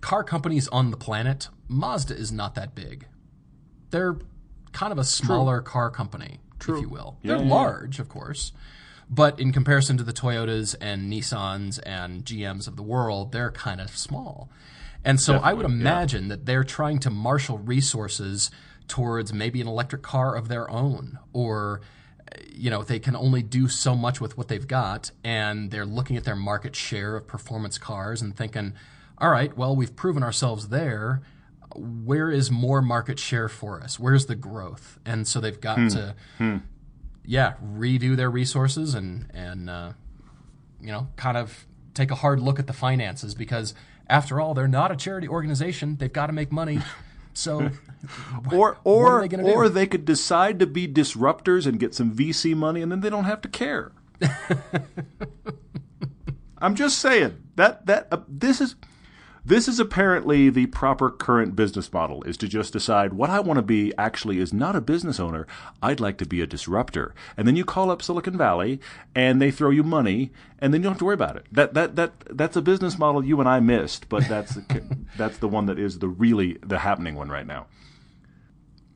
car 0.00 0.24
companies 0.24 0.68
on 0.68 0.90
the 0.90 0.96
planet, 0.96 1.48
Mazda 1.68 2.14
is 2.14 2.32
not 2.32 2.54
that 2.56 2.74
big. 2.74 3.06
They're 3.90 4.16
kind 4.72 4.92
of 4.92 4.98
a 4.98 5.04
smaller 5.04 5.60
True. 5.60 5.70
car 5.70 5.90
company, 5.90 6.40
True. 6.58 6.76
if 6.76 6.82
you 6.82 6.88
will. 6.88 7.18
Yeah, 7.22 7.36
They're 7.36 7.44
yeah, 7.44 7.54
large, 7.54 7.98
of 7.98 8.08
course. 8.08 8.52
But 9.08 9.38
in 9.38 9.52
comparison 9.52 9.98
to 9.98 10.04
the 10.04 10.12
Toyotas 10.12 10.74
and 10.80 11.12
Nissans 11.12 11.78
and 11.84 12.24
GMs 12.24 12.66
of 12.66 12.76
the 12.76 12.82
world, 12.82 13.32
they're 13.32 13.50
kind 13.50 13.80
of 13.80 13.96
small. 13.96 14.48
And 15.04 15.20
so 15.20 15.34
Definitely, 15.34 15.50
I 15.50 15.54
would 15.54 15.66
imagine 15.66 16.22
yeah. 16.24 16.28
that 16.30 16.46
they're 16.46 16.64
trying 16.64 16.98
to 17.00 17.10
marshal 17.10 17.58
resources 17.58 18.50
towards 18.88 19.32
maybe 19.32 19.60
an 19.60 19.66
electric 19.66 20.02
car 20.02 20.36
of 20.36 20.48
their 20.48 20.70
own 20.70 21.18
or 21.32 21.80
you 22.50 22.70
know 22.70 22.82
they 22.82 22.98
can 22.98 23.16
only 23.16 23.42
do 23.42 23.68
so 23.68 23.94
much 23.94 24.20
with 24.20 24.36
what 24.36 24.48
they've 24.48 24.66
got 24.66 25.10
and 25.24 25.70
they're 25.70 25.86
looking 25.86 26.16
at 26.16 26.24
their 26.24 26.36
market 26.36 26.74
share 26.74 27.16
of 27.16 27.26
performance 27.26 27.78
cars 27.78 28.22
and 28.22 28.36
thinking 28.36 28.74
all 29.18 29.30
right 29.30 29.56
well 29.56 29.74
we've 29.74 29.96
proven 29.96 30.22
ourselves 30.22 30.68
there 30.68 31.22
where 31.74 32.30
is 32.30 32.50
more 32.50 32.82
market 32.82 33.18
share 33.18 33.48
for 33.48 33.80
us 33.80 33.98
where's 33.98 34.26
the 34.26 34.34
growth 34.34 34.98
and 35.04 35.26
so 35.26 35.40
they've 35.40 35.60
got 35.60 35.78
hmm. 35.78 35.88
to 35.88 36.14
hmm. 36.38 36.56
yeah 37.24 37.54
redo 37.64 38.16
their 38.16 38.30
resources 38.30 38.94
and 38.94 39.30
and 39.32 39.70
uh, 39.70 39.92
you 40.80 40.92
know 40.92 41.08
kind 41.16 41.36
of 41.36 41.66
take 41.94 42.10
a 42.10 42.16
hard 42.16 42.40
look 42.40 42.58
at 42.58 42.66
the 42.66 42.72
finances 42.72 43.34
because 43.34 43.74
after 44.08 44.40
all, 44.40 44.54
they're 44.54 44.68
not 44.68 44.90
a 44.92 44.96
charity 44.96 45.28
organization. 45.28 45.96
They've 45.96 46.12
got 46.12 46.26
to 46.26 46.32
make 46.32 46.52
money. 46.52 46.80
So, 47.34 47.70
or 48.52 48.78
or 48.84 49.26
they 49.26 49.36
or 49.36 49.64
do? 49.64 49.68
they 49.70 49.86
could 49.86 50.04
decide 50.04 50.58
to 50.58 50.66
be 50.66 50.86
disruptors 50.86 51.66
and 51.66 51.80
get 51.80 51.94
some 51.94 52.14
VC 52.14 52.54
money, 52.54 52.82
and 52.82 52.92
then 52.92 53.00
they 53.00 53.10
don't 53.10 53.24
have 53.24 53.40
to 53.42 53.48
care. 53.48 53.92
I'm 56.58 56.74
just 56.74 56.98
saying 56.98 57.42
that 57.56 57.86
that 57.86 58.08
uh, 58.12 58.18
this 58.28 58.60
is 58.60 58.76
this 59.44 59.66
is 59.66 59.80
apparently 59.80 60.50
the 60.50 60.66
proper 60.66 61.10
current 61.10 61.56
business 61.56 61.92
model 61.92 62.22
is 62.22 62.36
to 62.38 62.48
just 62.48 62.72
decide 62.72 63.12
what 63.12 63.30
I 63.30 63.40
want 63.40 63.58
to 63.58 63.62
be 63.62 63.92
actually 63.98 64.38
is 64.38 64.52
not 64.52 64.76
a 64.76 64.80
business 64.80 65.18
owner. 65.18 65.46
I'd 65.82 66.00
like 66.00 66.18
to 66.18 66.26
be 66.26 66.40
a 66.40 66.46
disruptor. 66.46 67.12
And 67.36 67.46
then 67.48 67.56
you 67.56 67.64
call 67.64 67.90
up 67.90 68.02
Silicon 68.02 68.38
Valley 68.38 68.80
and 69.14 69.42
they 69.42 69.50
throw 69.50 69.70
you 69.70 69.82
money 69.82 70.30
and 70.60 70.72
then 70.72 70.80
you 70.80 70.84
don't 70.84 70.92
have 70.92 70.98
to 71.00 71.04
worry 71.04 71.14
about 71.14 71.36
it. 71.36 71.46
That 71.50 71.74
that 71.74 71.96
that 71.96 72.12
that's 72.30 72.56
a 72.56 72.62
business 72.62 72.98
model 72.98 73.24
you 73.24 73.40
and 73.40 73.48
I 73.48 73.58
missed, 73.58 74.08
but 74.08 74.28
that's 74.28 74.58
that's 75.16 75.38
the 75.38 75.48
one 75.48 75.66
that 75.66 75.78
is 75.78 75.98
the 75.98 76.08
really 76.08 76.58
the 76.62 76.78
happening 76.78 77.16
one 77.16 77.28
right 77.28 77.46
now. 77.46 77.66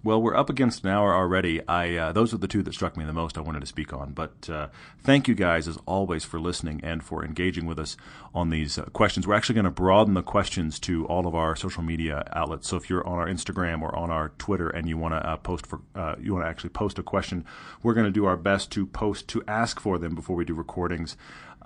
Well, 0.02 0.22
we're 0.22 0.36
up 0.36 0.48
against 0.48 0.84
an 0.84 0.90
hour 0.90 1.12
already. 1.12 1.66
I 1.66 1.96
uh, 1.96 2.12
those 2.12 2.32
are 2.32 2.36
the 2.36 2.46
two 2.46 2.62
that 2.62 2.74
struck 2.74 2.96
me 2.96 3.04
the 3.04 3.12
most. 3.12 3.36
I 3.36 3.40
wanted 3.40 3.60
to 3.60 3.66
speak 3.66 3.92
on, 3.92 4.12
but 4.12 4.48
uh, 4.48 4.68
thank 5.02 5.26
you 5.26 5.34
guys 5.34 5.66
as 5.66 5.78
always 5.84 6.24
for 6.24 6.38
listening 6.38 6.80
and 6.84 7.02
for 7.02 7.24
engaging 7.24 7.66
with 7.66 7.78
us 7.78 7.96
on 8.32 8.50
these 8.50 8.78
uh, 8.78 8.84
questions. 8.92 9.26
We're 9.26 9.34
actually 9.34 9.56
going 9.56 9.64
to 9.64 9.70
broaden 9.70 10.14
the 10.14 10.22
questions 10.22 10.78
to 10.80 11.06
all 11.06 11.26
of 11.26 11.34
our 11.34 11.56
social 11.56 11.82
media 11.82 12.22
outlets. 12.34 12.68
So 12.68 12.76
if 12.76 12.88
you're 12.88 13.06
on 13.06 13.18
our 13.18 13.26
Instagram 13.26 13.82
or 13.82 13.96
on 13.96 14.10
our 14.10 14.28
Twitter 14.38 14.68
and 14.68 14.88
you 14.88 14.96
want 14.96 15.14
to 15.14 15.28
uh, 15.28 15.36
post 15.38 15.66
for 15.66 15.80
uh, 15.96 16.14
you 16.20 16.34
want 16.34 16.44
to 16.44 16.48
actually 16.48 16.70
post 16.70 16.98
a 17.00 17.02
question, 17.02 17.44
we're 17.82 17.94
going 17.94 18.06
to 18.06 18.12
do 18.12 18.26
our 18.26 18.36
best 18.36 18.70
to 18.72 18.86
post 18.86 19.26
to 19.28 19.42
ask 19.48 19.80
for 19.80 19.98
them 19.98 20.14
before 20.14 20.36
we 20.36 20.44
do 20.44 20.54
recordings. 20.54 21.16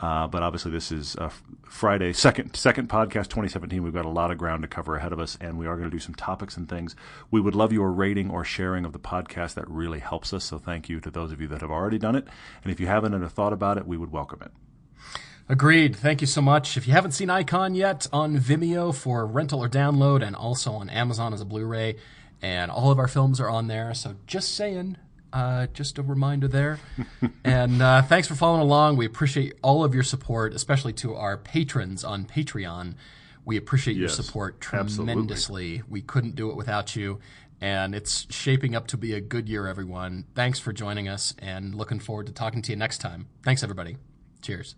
Uh, 0.00 0.26
but 0.26 0.42
obviously, 0.42 0.70
this 0.70 0.90
is 0.90 1.14
uh, 1.16 1.30
Friday, 1.64 2.12
second 2.12 2.56
second 2.56 2.88
podcast 2.88 3.24
2017. 3.24 3.82
We've 3.82 3.92
got 3.92 4.06
a 4.06 4.10
lot 4.10 4.30
of 4.30 4.38
ground 4.38 4.62
to 4.62 4.68
cover 4.68 4.96
ahead 4.96 5.12
of 5.12 5.20
us, 5.20 5.36
and 5.40 5.58
we 5.58 5.66
are 5.66 5.76
going 5.76 5.90
to 5.90 5.94
do 5.94 6.00
some 6.00 6.14
topics 6.14 6.56
and 6.56 6.68
things. 6.68 6.96
We 7.30 7.40
would 7.40 7.54
love 7.54 7.72
your 7.72 7.92
rating 7.92 8.30
or 8.30 8.42
sharing 8.42 8.86
of 8.86 8.92
the 8.92 8.98
podcast. 8.98 9.54
That 9.54 9.68
really 9.68 9.98
helps 9.98 10.32
us. 10.32 10.44
So 10.44 10.58
thank 10.58 10.88
you 10.88 11.00
to 11.00 11.10
those 11.10 11.32
of 11.32 11.40
you 11.40 11.48
that 11.48 11.60
have 11.60 11.70
already 11.70 11.98
done 11.98 12.16
it. 12.16 12.26
And 12.64 12.72
if 12.72 12.80
you 12.80 12.86
haven't 12.86 13.12
and 13.12 13.22
have 13.22 13.32
thought 13.32 13.52
about 13.52 13.76
it, 13.76 13.86
we 13.86 13.98
would 13.98 14.10
welcome 14.10 14.40
it. 14.42 14.52
Agreed. 15.50 15.96
Thank 15.96 16.20
you 16.20 16.26
so 16.26 16.40
much. 16.40 16.76
If 16.76 16.86
you 16.86 16.92
haven't 16.92 17.10
seen 17.10 17.28
Icon 17.28 17.74
yet, 17.74 18.06
on 18.12 18.38
Vimeo 18.38 18.94
for 18.94 19.26
rental 19.26 19.62
or 19.62 19.68
download, 19.68 20.24
and 20.24 20.34
also 20.34 20.72
on 20.72 20.88
Amazon 20.88 21.34
as 21.34 21.40
a 21.40 21.44
Blu-ray, 21.44 21.96
and 22.40 22.70
all 22.70 22.90
of 22.90 22.98
our 22.98 23.08
films 23.08 23.40
are 23.40 23.50
on 23.50 23.66
there. 23.66 23.92
So 23.92 24.14
just 24.26 24.54
saying, 24.54 24.96
uh, 25.32 25.66
just 25.68 25.98
a 25.98 26.02
reminder 26.02 26.48
there. 26.48 26.78
and 27.44 27.80
uh, 27.82 28.02
thanks 28.02 28.28
for 28.28 28.34
following 28.34 28.62
along. 28.62 28.96
We 28.96 29.06
appreciate 29.06 29.54
all 29.62 29.84
of 29.84 29.94
your 29.94 30.02
support, 30.02 30.54
especially 30.54 30.92
to 30.94 31.14
our 31.14 31.36
patrons 31.36 32.04
on 32.04 32.24
Patreon. 32.24 32.94
We 33.44 33.56
appreciate 33.56 33.96
yes, 33.96 34.00
your 34.00 34.24
support 34.24 34.60
tremendously. 34.60 35.76
Absolutely. 35.76 35.82
We 35.88 36.02
couldn't 36.02 36.34
do 36.34 36.50
it 36.50 36.56
without 36.56 36.94
you. 36.94 37.20
And 37.60 37.94
it's 37.94 38.26
shaping 38.32 38.74
up 38.74 38.86
to 38.88 38.96
be 38.96 39.12
a 39.12 39.20
good 39.20 39.48
year, 39.48 39.66
everyone. 39.66 40.24
Thanks 40.34 40.58
for 40.58 40.72
joining 40.72 41.08
us 41.08 41.34
and 41.38 41.74
looking 41.74 42.00
forward 42.00 42.26
to 42.26 42.32
talking 42.32 42.62
to 42.62 42.72
you 42.72 42.76
next 42.76 42.98
time. 42.98 43.26
Thanks, 43.42 43.62
everybody. 43.62 43.96
Cheers. 44.40 44.76